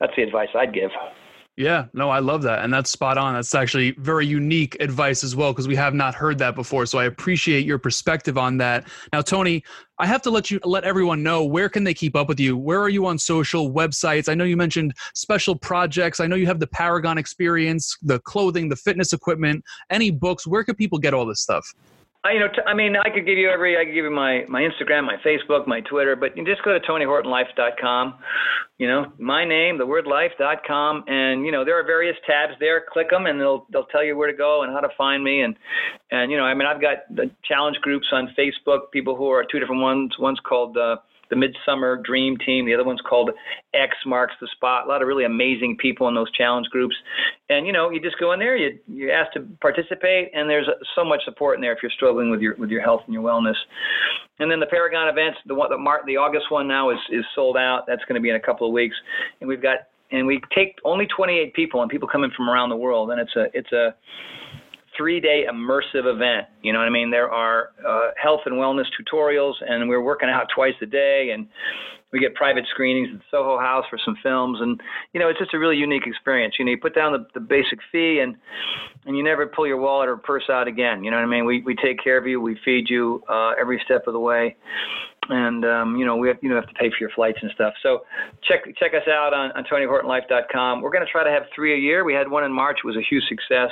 that's 0.00 0.12
the 0.16 0.22
advice 0.22 0.48
i'd 0.54 0.72
give 0.72 0.90
Yeah, 1.58 1.86
no, 1.92 2.08
I 2.08 2.20
love 2.20 2.42
that. 2.42 2.62
And 2.62 2.72
that's 2.72 2.88
spot 2.88 3.18
on. 3.18 3.34
That's 3.34 3.52
actually 3.52 3.90
very 3.98 4.24
unique 4.24 4.76
advice 4.78 5.24
as 5.24 5.34
well, 5.34 5.52
because 5.52 5.66
we 5.66 5.74
have 5.74 5.92
not 5.92 6.14
heard 6.14 6.38
that 6.38 6.54
before. 6.54 6.86
So 6.86 7.00
I 7.00 7.06
appreciate 7.06 7.66
your 7.66 7.78
perspective 7.78 8.38
on 8.38 8.58
that. 8.58 8.86
Now, 9.12 9.22
Tony, 9.22 9.64
I 9.98 10.06
have 10.06 10.22
to 10.22 10.30
let 10.30 10.52
you 10.52 10.60
let 10.62 10.84
everyone 10.84 11.24
know 11.24 11.44
where 11.44 11.68
can 11.68 11.82
they 11.82 11.94
keep 11.94 12.14
up 12.14 12.28
with 12.28 12.38
you? 12.38 12.56
Where 12.56 12.80
are 12.80 12.88
you 12.88 13.06
on 13.06 13.18
social 13.18 13.72
websites? 13.72 14.28
I 14.28 14.34
know 14.34 14.44
you 14.44 14.56
mentioned 14.56 14.94
special 15.14 15.56
projects. 15.56 16.20
I 16.20 16.28
know 16.28 16.36
you 16.36 16.46
have 16.46 16.60
the 16.60 16.68
Paragon 16.68 17.18
experience, 17.18 17.98
the 18.02 18.20
clothing, 18.20 18.68
the 18.68 18.76
fitness 18.76 19.12
equipment, 19.12 19.64
any 19.90 20.12
books. 20.12 20.46
Where 20.46 20.62
can 20.62 20.76
people 20.76 21.00
get 21.00 21.12
all 21.12 21.26
this 21.26 21.40
stuff? 21.40 21.74
I, 22.24 22.32
you 22.32 22.40
know, 22.40 22.48
t- 22.48 22.66
I 22.66 22.74
mean, 22.74 22.96
I 22.96 23.10
could 23.10 23.24
give 23.26 23.38
you 23.38 23.48
every, 23.48 23.76
I 23.76 23.84
could 23.84 23.94
give 23.94 24.04
you 24.04 24.10
my, 24.10 24.44
my 24.48 24.60
Instagram, 24.60 25.06
my 25.06 25.16
Facebook, 25.24 25.68
my 25.68 25.80
Twitter, 25.82 26.16
but 26.16 26.36
you 26.36 26.44
just 26.44 26.64
go 26.64 26.76
to 26.76 26.80
TonyHortonLife.com, 26.80 28.14
you 28.78 28.88
know, 28.88 29.12
my 29.18 29.44
name, 29.44 29.78
the 29.78 29.86
word 29.86 30.06
life.com. 30.06 31.04
And, 31.06 31.46
you 31.46 31.52
know, 31.52 31.64
there 31.64 31.78
are 31.78 31.84
various 31.84 32.16
tabs 32.26 32.54
there. 32.58 32.84
Click 32.92 33.10
them 33.10 33.26
and 33.26 33.40
they'll, 33.40 33.66
they'll 33.72 33.86
tell 33.86 34.04
you 34.04 34.16
where 34.16 34.30
to 34.30 34.36
go 34.36 34.64
and 34.64 34.72
how 34.72 34.80
to 34.80 34.88
find 34.98 35.22
me. 35.22 35.42
And, 35.42 35.54
and, 36.10 36.32
you 36.32 36.36
know, 36.36 36.44
I 36.44 36.54
mean, 36.54 36.66
I've 36.66 36.80
got 36.80 36.98
the 37.14 37.30
challenge 37.44 37.76
groups 37.82 38.08
on 38.12 38.34
Facebook, 38.36 38.90
people 38.92 39.14
who 39.14 39.30
are 39.30 39.44
two 39.44 39.60
different 39.60 39.82
ones. 39.82 40.12
One's 40.18 40.40
called, 40.40 40.76
uh, 40.76 40.96
the 41.30 41.36
Midsummer 41.36 41.96
Dream 41.96 42.36
Team. 42.38 42.66
The 42.66 42.74
other 42.74 42.84
one's 42.84 43.00
called 43.00 43.30
X 43.74 43.94
Marks 44.06 44.34
the 44.40 44.48
Spot. 44.48 44.86
A 44.86 44.88
lot 44.88 45.02
of 45.02 45.08
really 45.08 45.24
amazing 45.24 45.76
people 45.76 46.08
in 46.08 46.14
those 46.14 46.30
challenge 46.32 46.66
groups. 46.68 46.94
And 47.48 47.66
you 47.66 47.72
know, 47.72 47.90
you 47.90 48.00
just 48.00 48.18
go 48.18 48.32
in 48.32 48.38
there, 48.38 48.56
you 48.56 48.78
you 48.86 49.10
ask 49.10 49.32
to 49.32 49.46
participate, 49.60 50.30
and 50.34 50.48
there's 50.48 50.68
so 50.94 51.04
much 51.04 51.20
support 51.24 51.56
in 51.56 51.60
there 51.60 51.72
if 51.72 51.78
you're 51.82 51.92
struggling 51.92 52.30
with 52.30 52.40
your 52.40 52.56
with 52.56 52.70
your 52.70 52.82
health 52.82 53.02
and 53.06 53.14
your 53.14 53.22
wellness. 53.22 53.56
And 54.38 54.50
then 54.50 54.60
the 54.60 54.66
Paragon 54.66 55.08
events, 55.08 55.38
the 55.46 55.54
one 55.54 55.70
the 55.70 55.78
Mar- 55.78 56.02
the 56.06 56.16
August 56.16 56.50
one 56.50 56.68
now 56.68 56.90
is 56.90 56.98
is 57.10 57.24
sold 57.34 57.56
out. 57.56 57.84
That's 57.86 58.04
going 58.06 58.16
to 58.16 58.22
be 58.22 58.30
in 58.30 58.36
a 58.36 58.40
couple 58.40 58.66
of 58.66 58.72
weeks, 58.72 58.96
and 59.40 59.48
we've 59.48 59.62
got 59.62 59.78
and 60.10 60.26
we 60.26 60.40
take 60.54 60.76
only 60.84 61.06
28 61.06 61.52
people, 61.54 61.82
and 61.82 61.90
people 61.90 62.08
come 62.08 62.24
in 62.24 62.30
from 62.30 62.48
around 62.48 62.70
the 62.70 62.76
world, 62.76 63.10
and 63.10 63.20
it's 63.20 63.36
a 63.36 63.46
it's 63.52 63.72
a 63.72 63.94
three 64.98 65.20
day 65.20 65.44
immersive 65.50 66.04
event. 66.04 66.48
You 66.62 66.72
know 66.74 66.80
what 66.80 66.86
I 66.86 66.90
mean? 66.90 67.10
There 67.10 67.30
are 67.30 67.70
uh, 67.86 68.10
health 68.22 68.40
and 68.44 68.56
wellness 68.56 68.86
tutorials, 69.00 69.54
and 69.66 69.88
we're 69.88 70.02
working 70.02 70.28
out 70.28 70.48
twice 70.54 70.74
a 70.82 70.86
day, 70.86 71.30
and 71.32 71.46
we 72.12 72.18
get 72.18 72.34
private 72.34 72.64
screenings 72.70 73.08
at 73.14 73.20
Soho 73.30 73.58
House 73.58 73.84
for 73.90 73.98
some 74.02 74.16
films, 74.22 74.58
and 74.60 74.80
you 75.12 75.20
know 75.20 75.28
it's 75.28 75.38
just 75.38 75.54
a 75.54 75.58
really 75.58 75.76
unique 75.76 76.06
experience. 76.06 76.56
You 76.58 76.64
know, 76.64 76.70
you 76.70 76.78
put 76.78 76.94
down 76.94 77.12
the, 77.12 77.26
the 77.34 77.40
basic 77.40 77.78
fee, 77.92 78.20
and 78.22 78.36
and 79.06 79.16
you 79.16 79.22
never 79.22 79.46
pull 79.46 79.66
your 79.66 79.78
wallet 79.78 80.08
or 80.08 80.16
purse 80.16 80.44
out 80.50 80.68
again. 80.68 81.04
You 81.04 81.10
know 81.10 81.18
what 81.18 81.24
I 81.24 81.28
mean? 81.28 81.44
We 81.44 81.62
we 81.62 81.74
take 81.74 82.02
care 82.02 82.18
of 82.18 82.26
you, 82.26 82.40
we 82.40 82.58
feed 82.64 82.88
you 82.88 83.22
uh, 83.28 83.52
every 83.60 83.80
step 83.84 84.06
of 84.06 84.14
the 84.14 84.20
way, 84.20 84.56
and 85.28 85.64
um, 85.64 85.96
you 85.96 86.06
know 86.06 86.16
we 86.16 86.28
have, 86.28 86.38
you 86.40 86.48
know 86.48 86.56
have 86.56 86.68
to 86.68 86.74
pay 86.74 86.88
for 86.88 86.96
your 87.00 87.10
flights 87.10 87.38
and 87.42 87.50
stuff. 87.54 87.74
So 87.82 88.00
check 88.42 88.64
check 88.78 88.92
us 88.94 89.06
out 89.06 89.34
on, 89.34 89.52
on 89.52 89.64
TonyHortonLife.com. 89.64 90.80
We're 90.80 90.90
going 90.90 91.04
to 91.04 91.12
try 91.12 91.24
to 91.24 91.30
have 91.30 91.42
three 91.54 91.74
a 91.74 91.78
year. 91.78 92.04
We 92.04 92.14
had 92.14 92.30
one 92.30 92.44
in 92.44 92.52
March; 92.52 92.78
it 92.82 92.86
was 92.86 92.96
a 92.96 93.04
huge 93.08 93.24
success 93.28 93.70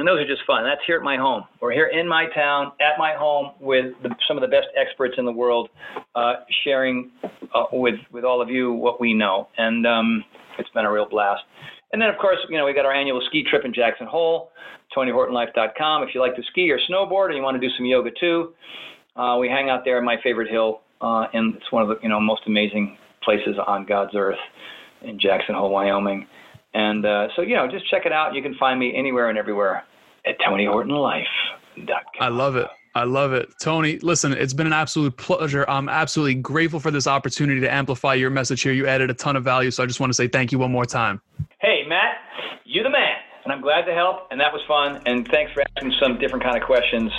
and 0.00 0.08
those 0.08 0.18
are 0.18 0.26
just 0.26 0.40
fun. 0.46 0.64
That's 0.64 0.80
here 0.86 0.96
at 0.96 1.02
my 1.02 1.18
home. 1.18 1.44
We're 1.60 1.72
here 1.72 1.88
in 1.88 2.08
my 2.08 2.24
town, 2.34 2.72
at 2.80 2.98
my 2.98 3.12
home, 3.14 3.52
with 3.60 3.92
the, 4.02 4.08
some 4.26 4.38
of 4.38 4.40
the 4.40 4.48
best 4.48 4.68
experts 4.74 5.16
in 5.18 5.26
the 5.26 5.32
world, 5.32 5.68
uh, 6.14 6.36
sharing 6.64 7.10
uh, 7.54 7.64
with 7.70 7.96
with 8.10 8.24
all 8.24 8.40
of 8.40 8.48
you 8.48 8.72
what 8.72 8.98
we 8.98 9.12
know, 9.12 9.48
and 9.58 9.86
um, 9.86 10.24
it's 10.58 10.70
been 10.70 10.86
a 10.86 10.90
real 10.90 11.06
blast. 11.06 11.42
And 11.92 12.00
then, 12.00 12.08
of 12.08 12.16
course, 12.16 12.38
you 12.48 12.56
know, 12.56 12.64
we 12.64 12.72
got 12.72 12.86
our 12.86 12.94
annual 12.94 13.20
ski 13.26 13.44
trip 13.44 13.66
in 13.66 13.74
Jackson 13.74 14.06
Hole, 14.06 14.52
TonyHortonLife.com. 14.96 16.02
If 16.04 16.14
you 16.14 16.20
like 16.22 16.34
to 16.36 16.42
ski 16.50 16.70
or 16.70 16.78
snowboard, 16.90 17.26
and 17.26 17.36
you 17.36 17.42
want 17.42 17.60
to 17.60 17.68
do 17.68 17.72
some 17.76 17.84
yoga 17.84 18.08
too, 18.18 18.54
uh, 19.16 19.36
we 19.38 19.48
hang 19.48 19.68
out 19.68 19.82
there 19.84 19.98
at 19.98 20.04
my 20.04 20.16
favorite 20.22 20.50
hill, 20.50 20.80
uh, 21.02 21.26
and 21.34 21.56
it's 21.56 21.70
one 21.70 21.82
of 21.82 21.88
the 21.90 21.96
you 22.02 22.08
know 22.08 22.20
most 22.20 22.42
amazing 22.46 22.96
places 23.22 23.56
on 23.66 23.84
God's 23.84 24.12
earth 24.14 24.40
in 25.02 25.20
Jackson 25.20 25.54
Hole, 25.54 25.68
Wyoming. 25.68 26.26
And 26.72 27.04
uh, 27.04 27.26
so, 27.34 27.42
you 27.42 27.56
know, 27.56 27.66
just 27.68 27.90
check 27.90 28.06
it 28.06 28.12
out. 28.12 28.32
You 28.32 28.42
can 28.42 28.54
find 28.54 28.78
me 28.78 28.94
anywhere 28.96 29.28
and 29.28 29.36
everywhere 29.36 29.82
at 30.26 30.38
TonyHortonLife.com. 30.40 31.96
I 32.20 32.28
love 32.28 32.56
it. 32.56 32.68
I 32.94 33.04
love 33.04 33.32
it. 33.32 33.48
Tony, 33.60 33.98
listen, 34.00 34.32
it's 34.32 34.52
been 34.52 34.66
an 34.66 34.72
absolute 34.72 35.16
pleasure. 35.16 35.64
I'm 35.68 35.88
absolutely 35.88 36.34
grateful 36.34 36.80
for 36.80 36.90
this 36.90 37.06
opportunity 37.06 37.60
to 37.60 37.72
amplify 37.72 38.14
your 38.14 38.30
message 38.30 38.62
here. 38.62 38.72
You 38.72 38.88
added 38.88 39.10
a 39.10 39.14
ton 39.14 39.36
of 39.36 39.44
value, 39.44 39.70
so 39.70 39.82
I 39.82 39.86
just 39.86 40.00
want 40.00 40.10
to 40.10 40.14
say 40.14 40.26
thank 40.26 40.50
you 40.50 40.58
one 40.58 40.72
more 40.72 40.84
time. 40.84 41.20
Hey, 41.60 41.84
Matt, 41.88 42.16
you're 42.64 42.82
the 42.82 42.90
man. 42.90 43.16
And 43.44 43.52
I'm 43.52 43.62
glad 43.62 43.82
to 43.86 43.94
help, 43.94 44.28
and 44.30 44.40
that 44.40 44.52
was 44.52 44.60
fun. 44.66 45.02
And 45.06 45.26
thanks 45.28 45.52
for 45.52 45.62
asking 45.76 45.94
some 46.00 46.18
different 46.18 46.44
kind 46.44 46.56
of 46.56 46.64
questions. 46.64 47.12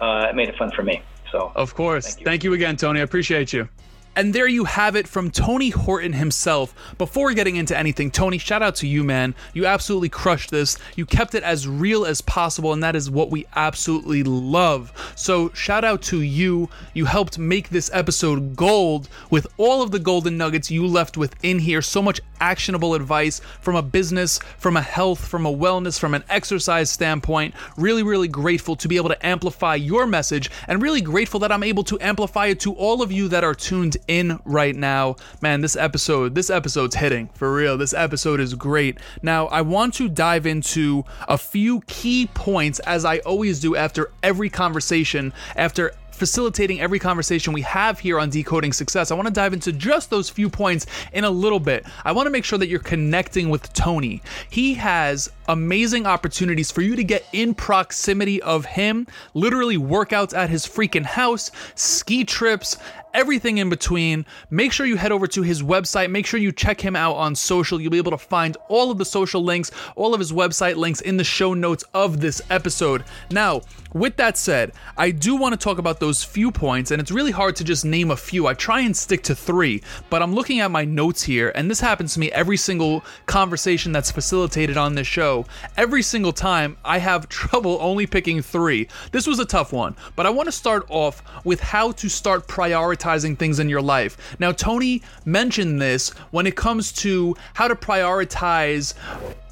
Uh, 0.00 0.26
it 0.28 0.36
made 0.36 0.48
it 0.48 0.56
fun 0.56 0.70
for 0.70 0.82
me. 0.82 1.02
So, 1.32 1.50
of 1.56 1.74
course. 1.74 2.06
Thank 2.06 2.20
you, 2.20 2.24
thank 2.24 2.44
you 2.44 2.52
again, 2.52 2.76
Tony. 2.76 3.00
I 3.00 3.02
appreciate 3.02 3.52
you. 3.52 3.68
And 4.16 4.32
there 4.32 4.48
you 4.48 4.64
have 4.64 4.96
it 4.96 5.06
from 5.06 5.30
Tony 5.30 5.68
Horton 5.68 6.14
himself. 6.14 6.74
Before 6.96 7.34
getting 7.34 7.56
into 7.56 7.76
anything, 7.76 8.10
Tony, 8.10 8.38
shout 8.38 8.62
out 8.62 8.74
to 8.76 8.86
you, 8.86 9.04
man. 9.04 9.34
You 9.52 9.66
absolutely 9.66 10.08
crushed 10.08 10.50
this. 10.50 10.78
You 10.96 11.04
kept 11.04 11.34
it 11.34 11.42
as 11.42 11.68
real 11.68 12.06
as 12.06 12.22
possible, 12.22 12.72
and 12.72 12.82
that 12.82 12.96
is 12.96 13.10
what 13.10 13.30
we 13.30 13.44
absolutely 13.54 14.22
love. 14.22 14.90
So, 15.16 15.50
shout 15.50 15.84
out 15.84 16.00
to 16.04 16.22
you. 16.22 16.70
You 16.94 17.04
helped 17.04 17.38
make 17.38 17.68
this 17.68 17.90
episode 17.92 18.56
gold 18.56 19.10
with 19.28 19.46
all 19.58 19.82
of 19.82 19.90
the 19.90 19.98
golden 19.98 20.38
nuggets 20.38 20.70
you 20.70 20.86
left 20.86 21.18
within 21.18 21.58
here. 21.58 21.82
So 21.82 22.00
much 22.00 22.22
actionable 22.40 22.94
advice 22.94 23.40
from 23.60 23.76
a 23.76 23.82
business, 23.82 24.38
from 24.56 24.78
a 24.78 24.82
health, 24.82 25.26
from 25.26 25.44
a 25.44 25.52
wellness, 25.52 25.98
from 25.98 26.14
an 26.14 26.24
exercise 26.30 26.90
standpoint. 26.90 27.54
Really, 27.76 28.02
really 28.02 28.28
grateful 28.28 28.76
to 28.76 28.88
be 28.88 28.96
able 28.96 29.10
to 29.10 29.26
amplify 29.26 29.74
your 29.74 30.06
message, 30.06 30.50
and 30.68 30.80
really 30.80 31.02
grateful 31.02 31.40
that 31.40 31.52
I'm 31.52 31.62
able 31.62 31.84
to 31.84 32.00
amplify 32.00 32.46
it 32.46 32.60
to 32.60 32.72
all 32.72 33.02
of 33.02 33.12
you 33.12 33.28
that 33.28 33.44
are 33.44 33.54
tuned 33.54 33.98
in 34.08 34.38
right 34.44 34.74
now. 34.74 35.16
Man, 35.40 35.60
this 35.60 35.76
episode, 35.76 36.34
this 36.34 36.50
episode's 36.50 36.96
hitting 36.96 37.28
for 37.34 37.52
real. 37.52 37.76
This 37.76 37.94
episode 37.94 38.40
is 38.40 38.54
great. 38.54 38.98
Now, 39.22 39.46
I 39.46 39.62
want 39.62 39.94
to 39.94 40.08
dive 40.08 40.46
into 40.46 41.04
a 41.28 41.38
few 41.38 41.80
key 41.82 42.28
points 42.34 42.78
as 42.80 43.04
I 43.04 43.18
always 43.18 43.60
do 43.60 43.76
after 43.76 44.10
every 44.22 44.50
conversation, 44.50 45.32
after 45.56 45.92
facilitating 46.16 46.80
every 46.80 46.98
conversation 46.98 47.52
we 47.52 47.60
have 47.60 47.98
here 47.98 48.18
on 48.18 48.30
Decoding 48.30 48.72
Success. 48.72 49.10
I 49.10 49.14
want 49.14 49.28
to 49.28 49.34
dive 49.34 49.52
into 49.52 49.72
just 49.72 50.10
those 50.10 50.30
few 50.30 50.48
points 50.48 50.86
in 51.12 51.24
a 51.24 51.30
little 51.30 51.60
bit. 51.60 51.84
I 52.04 52.12
want 52.12 52.26
to 52.26 52.30
make 52.30 52.44
sure 52.44 52.58
that 52.58 52.68
you're 52.68 52.80
connecting 52.80 53.50
with 53.50 53.70
Tony. 53.74 54.22
He 54.48 54.74
has 54.74 55.30
amazing 55.48 56.06
opportunities 56.06 56.70
for 56.70 56.80
you 56.80 56.96
to 56.96 57.04
get 57.04 57.26
in 57.32 57.54
proximity 57.54 58.40
of 58.42 58.64
him, 58.64 59.06
literally 59.34 59.76
workouts 59.76 60.34
at 60.34 60.50
his 60.50 60.66
freaking 60.66 61.04
house, 61.04 61.50
ski 61.74 62.24
trips, 62.24 62.78
everything 63.16 63.56
in 63.58 63.70
between. 63.70 64.26
Make 64.50 64.72
sure 64.72 64.84
you 64.84 64.96
head 64.96 65.10
over 65.10 65.26
to 65.28 65.42
his 65.42 65.62
website. 65.62 66.10
Make 66.10 66.26
sure 66.26 66.38
you 66.38 66.52
check 66.52 66.80
him 66.80 66.94
out 66.94 67.14
on 67.14 67.34
social. 67.34 67.80
You'll 67.80 67.90
be 67.90 67.96
able 67.96 68.10
to 68.10 68.18
find 68.18 68.56
all 68.68 68.90
of 68.90 68.98
the 68.98 69.06
social 69.06 69.42
links, 69.42 69.70
all 69.96 70.12
of 70.12 70.20
his 70.20 70.32
website 70.32 70.76
links 70.76 71.00
in 71.00 71.16
the 71.16 71.24
show 71.24 71.54
notes 71.54 71.82
of 71.94 72.20
this 72.20 72.42
episode. 72.50 73.04
Now, 73.30 73.62
with 73.94 74.16
that 74.16 74.36
said, 74.36 74.72
I 74.98 75.10
do 75.10 75.34
want 75.36 75.54
to 75.54 75.56
talk 75.58 75.78
about 75.78 75.98
those 75.98 76.22
few 76.22 76.52
points, 76.52 76.90
and 76.90 77.00
it's 77.00 77.10
really 77.10 77.30
hard 77.30 77.56
to 77.56 77.64
just 77.64 77.86
name 77.86 78.10
a 78.10 78.16
few. 78.16 78.46
I 78.46 78.52
try 78.52 78.80
and 78.80 78.94
stick 78.94 79.22
to 79.24 79.34
three, 79.34 79.82
but 80.10 80.22
I'm 80.22 80.34
looking 80.34 80.60
at 80.60 80.70
my 80.70 80.84
notes 80.84 81.22
here, 81.22 81.50
and 81.54 81.70
this 81.70 81.80
happens 81.80 82.12
to 82.14 82.20
me 82.20 82.30
every 82.32 82.58
single 82.58 83.02
conversation 83.24 83.92
that's 83.92 84.10
facilitated 84.10 84.76
on 84.76 84.94
this 84.94 85.06
show. 85.06 85.46
Every 85.78 86.02
single 86.02 86.32
time, 86.32 86.76
I 86.84 86.98
have 86.98 87.28
trouble 87.30 87.78
only 87.80 88.06
picking 88.06 88.42
three. 88.42 88.88
This 89.12 89.26
was 89.26 89.38
a 89.38 89.46
tough 89.46 89.72
one, 89.72 89.96
but 90.14 90.26
I 90.26 90.30
want 90.30 90.46
to 90.48 90.52
start 90.52 90.84
off 90.90 91.22
with 91.44 91.60
how 91.60 91.92
to 91.92 92.08
start 92.10 92.46
prioritizing 92.46 93.05
things 93.36 93.60
in 93.60 93.68
your 93.68 93.82
life. 93.82 94.36
Now, 94.38 94.52
Tony 94.52 95.02
mentioned 95.24 95.80
this 95.80 96.10
when 96.30 96.46
it 96.46 96.56
comes 96.56 96.92
to 96.92 97.36
how 97.54 97.68
to 97.68 97.74
prioritize 97.74 98.94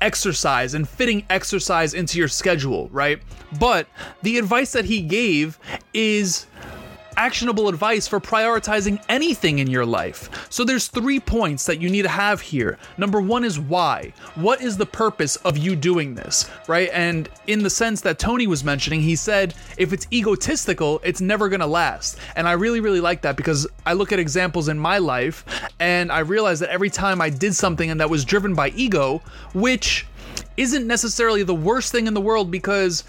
exercise 0.01 0.75
and 0.75 0.89
fitting 0.89 1.25
exercise 1.31 1.95
into 1.95 2.19
your 2.19 2.29
schedule, 2.29 2.89
right? 2.91 3.21
But 3.59 3.87
the 4.23 4.39
advice 4.39 4.73
that 4.73 4.85
he 4.85 5.01
gave 5.01 5.59
is 5.93 6.47
actionable 7.17 7.69
advice 7.69 8.07
for 8.07 8.21
prioritizing 8.21 9.03
anything 9.09 9.59
in 9.59 9.69
your 9.69 9.87
life. 9.87 10.47
So 10.51 10.65
there's 10.65 10.89
three 10.89 11.21
points 11.21 11.67
that 11.67 11.81
you 11.81 11.91
need 11.91 12.03
to 12.03 12.09
have 12.09 12.41
here. 12.41 12.79
Number 12.97 13.21
1 13.21 13.45
is 13.45 13.59
why. 13.59 14.13
What 14.35 14.61
is 14.63 14.77
the 14.77 14.87
purpose 14.87 15.37
of 15.37 15.59
you 15.59 15.77
doing 15.77 16.15
this, 16.15 16.49
right? 16.69 16.91
And 16.93 17.29
in 17.47 17.63
the 17.63 17.71
sense 17.71 18.01
that 18.03 18.19
Tony 18.19 18.47
was 18.47 18.65
mentioning, 18.65 19.01
he 19.01 19.17
said 19.17 19.55
if 19.77 19.93
it's 19.93 20.07
egotistical, 20.13 21.01
it's 21.05 21.21
never 21.21 21.49
going 21.49 21.61
to 21.61 21.67
last. 21.67 22.19
And 22.37 22.49
I 22.49 22.53
really 22.53 22.81
really 22.81 23.01
like 23.01 23.23
that 23.23 23.37
because 23.37 23.67
I 23.87 23.95
look 23.95 24.13
at 24.13 24.19
examples 24.19 24.69
in 24.69 24.79
my 24.79 24.99
life 24.99 25.45
and 25.81 26.13
I 26.13 26.21
realize 26.21 26.61
that 26.61 26.71
every 26.71 26.91
time 26.91 27.21
I 27.21 27.31
did 27.31 27.55
something 27.55 27.91
and 27.91 28.01
that 28.01 28.11
was 28.11 28.25
driven 28.25 28.55
by 28.55 28.69
ego, 28.71 29.23
which 29.55 30.07
isn't 30.57 30.87
necessarily 30.87 31.43
the 31.43 31.55
worst 31.55 31.93
thing 31.93 32.07
in 32.07 32.15
the 32.15 32.21
world 32.21 32.51
because 32.51 33.05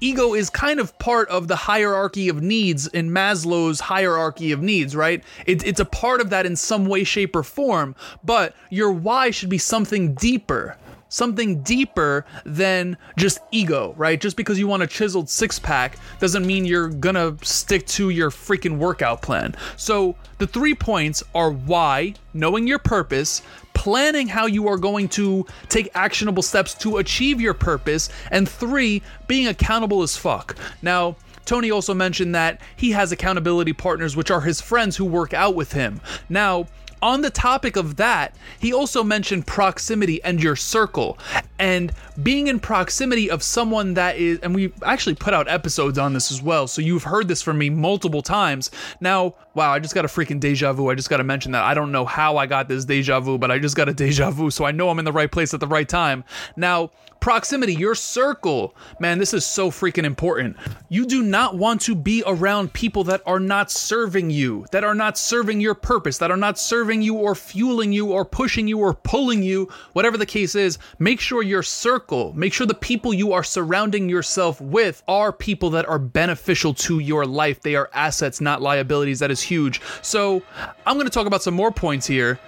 ego 0.00 0.34
is 0.34 0.50
kind 0.50 0.80
of 0.80 0.96
part 0.98 1.28
of 1.28 1.48
the 1.48 1.56
hierarchy 1.56 2.28
of 2.28 2.42
needs 2.42 2.86
in 2.88 3.10
Maslow's 3.10 3.80
hierarchy 3.80 4.52
of 4.52 4.62
needs, 4.62 4.94
right? 4.94 5.22
It, 5.46 5.66
it's 5.66 5.80
a 5.80 5.84
part 5.84 6.20
of 6.20 6.30
that 6.30 6.46
in 6.46 6.56
some 6.56 6.86
way, 6.86 7.04
shape, 7.04 7.34
or 7.34 7.42
form, 7.42 7.94
but 8.24 8.54
your 8.70 8.92
why 8.92 9.30
should 9.30 9.50
be 9.50 9.58
something 9.58 10.14
deeper. 10.14 10.76
Something 11.12 11.60
deeper 11.64 12.24
than 12.44 12.96
just 13.16 13.40
ego, 13.50 13.94
right? 13.96 14.20
Just 14.20 14.36
because 14.36 14.60
you 14.60 14.68
want 14.68 14.84
a 14.84 14.86
chiseled 14.86 15.28
six 15.28 15.58
pack 15.58 15.98
doesn't 16.20 16.46
mean 16.46 16.64
you're 16.64 16.88
gonna 16.88 17.36
stick 17.42 17.84
to 17.88 18.10
your 18.10 18.30
freaking 18.30 18.78
workout 18.78 19.20
plan. 19.20 19.56
So, 19.76 20.14
the 20.38 20.46
three 20.46 20.74
points 20.74 21.24
are 21.34 21.50
why, 21.50 22.14
knowing 22.32 22.68
your 22.68 22.78
purpose, 22.78 23.42
planning 23.80 24.28
how 24.28 24.44
you 24.44 24.68
are 24.68 24.76
going 24.76 25.08
to 25.08 25.46
take 25.70 25.88
actionable 25.94 26.42
steps 26.42 26.74
to 26.74 26.98
achieve 26.98 27.40
your 27.40 27.54
purpose, 27.54 28.10
and 28.30 28.46
three, 28.46 29.00
being 29.26 29.46
accountable 29.46 30.02
as 30.02 30.18
fuck. 30.18 30.54
Now, 30.82 31.16
Tony 31.46 31.70
also 31.70 31.94
mentioned 31.94 32.34
that 32.34 32.60
he 32.76 32.90
has 32.90 33.10
accountability 33.10 33.72
partners, 33.72 34.14
which 34.14 34.30
are 34.30 34.42
his 34.42 34.60
friends 34.60 34.98
who 34.98 35.06
work 35.06 35.32
out 35.32 35.54
with 35.54 35.72
him. 35.72 36.02
Now, 36.28 36.66
on 37.00 37.22
the 37.22 37.30
topic 37.30 37.76
of 37.76 37.96
that, 37.96 38.36
he 38.58 38.70
also 38.70 39.02
mentioned 39.02 39.46
proximity 39.46 40.22
and 40.22 40.42
your 40.42 40.56
circle 40.56 41.18
and 41.60 41.92
being 42.22 42.48
in 42.48 42.58
proximity 42.58 43.30
of 43.30 43.42
someone 43.42 43.94
that 43.94 44.16
is, 44.16 44.38
and 44.40 44.54
we 44.54 44.72
actually 44.82 45.14
put 45.14 45.34
out 45.34 45.46
episodes 45.46 45.98
on 45.98 46.14
this 46.14 46.32
as 46.32 46.40
well. 46.42 46.66
So 46.66 46.80
you've 46.80 47.04
heard 47.04 47.28
this 47.28 47.42
from 47.42 47.58
me 47.58 47.68
multiple 47.68 48.22
times. 48.22 48.70
Now, 49.00 49.34
wow, 49.54 49.70
I 49.70 49.78
just 49.78 49.94
got 49.94 50.06
a 50.06 50.08
freaking 50.08 50.40
deja 50.40 50.72
vu. 50.72 50.88
I 50.90 50.94
just 50.94 51.10
got 51.10 51.18
to 51.18 51.24
mention 51.24 51.52
that. 51.52 51.62
I 51.62 51.74
don't 51.74 51.92
know 51.92 52.06
how 52.06 52.38
I 52.38 52.46
got 52.46 52.68
this 52.68 52.86
deja 52.86 53.20
vu, 53.20 53.36
but 53.36 53.50
I 53.50 53.58
just 53.58 53.76
got 53.76 53.88
a 53.88 53.94
deja 53.94 54.30
vu. 54.30 54.50
So 54.50 54.64
I 54.64 54.72
know 54.72 54.88
I'm 54.88 54.98
in 54.98 55.04
the 55.04 55.12
right 55.12 55.30
place 55.30 55.52
at 55.52 55.60
the 55.60 55.66
right 55.66 55.88
time. 55.88 56.24
Now, 56.56 56.90
proximity, 57.20 57.74
your 57.74 57.94
circle. 57.94 58.74
Man, 58.98 59.18
this 59.18 59.34
is 59.34 59.44
so 59.44 59.70
freaking 59.70 60.04
important. 60.04 60.56
You 60.88 61.04
do 61.04 61.22
not 61.22 61.56
want 61.56 61.82
to 61.82 61.94
be 61.94 62.22
around 62.26 62.72
people 62.72 63.04
that 63.04 63.22
are 63.26 63.40
not 63.40 63.70
serving 63.70 64.30
you, 64.30 64.64
that 64.72 64.84
are 64.84 64.94
not 64.94 65.18
serving 65.18 65.60
your 65.60 65.74
purpose, 65.74 66.16
that 66.18 66.30
are 66.30 66.36
not 66.36 66.58
serving 66.58 67.02
you 67.02 67.16
or 67.16 67.34
fueling 67.34 67.92
you 67.92 68.10
or 68.10 68.24
pushing 68.24 68.66
you 68.66 68.78
or 68.78 68.94
pulling 68.94 69.42
you, 69.42 69.68
whatever 69.92 70.16
the 70.16 70.24
case 70.24 70.54
is. 70.54 70.78
Make 70.98 71.20
sure 71.20 71.42
your 71.50 71.62
circle, 71.62 72.32
make 72.34 72.54
sure 72.54 72.66
the 72.66 72.72
people 72.72 73.12
you 73.12 73.34
are 73.34 73.44
surrounding 73.44 74.08
yourself 74.08 74.58
with 74.60 75.02
are 75.06 75.32
people 75.32 75.68
that 75.70 75.86
are 75.86 75.98
beneficial 75.98 76.72
to 76.74 77.00
your 77.00 77.26
life. 77.26 77.60
They 77.60 77.74
are 77.74 77.90
assets, 77.92 78.40
not 78.40 78.62
liabilities. 78.62 79.18
That 79.18 79.30
is 79.30 79.42
huge. 79.42 79.82
So, 80.00 80.42
I'm 80.86 80.96
going 80.96 81.06
to 81.06 81.12
talk 81.12 81.26
about 81.26 81.42
some 81.42 81.54
more 81.54 81.70
points 81.70 82.06
here. 82.06 82.40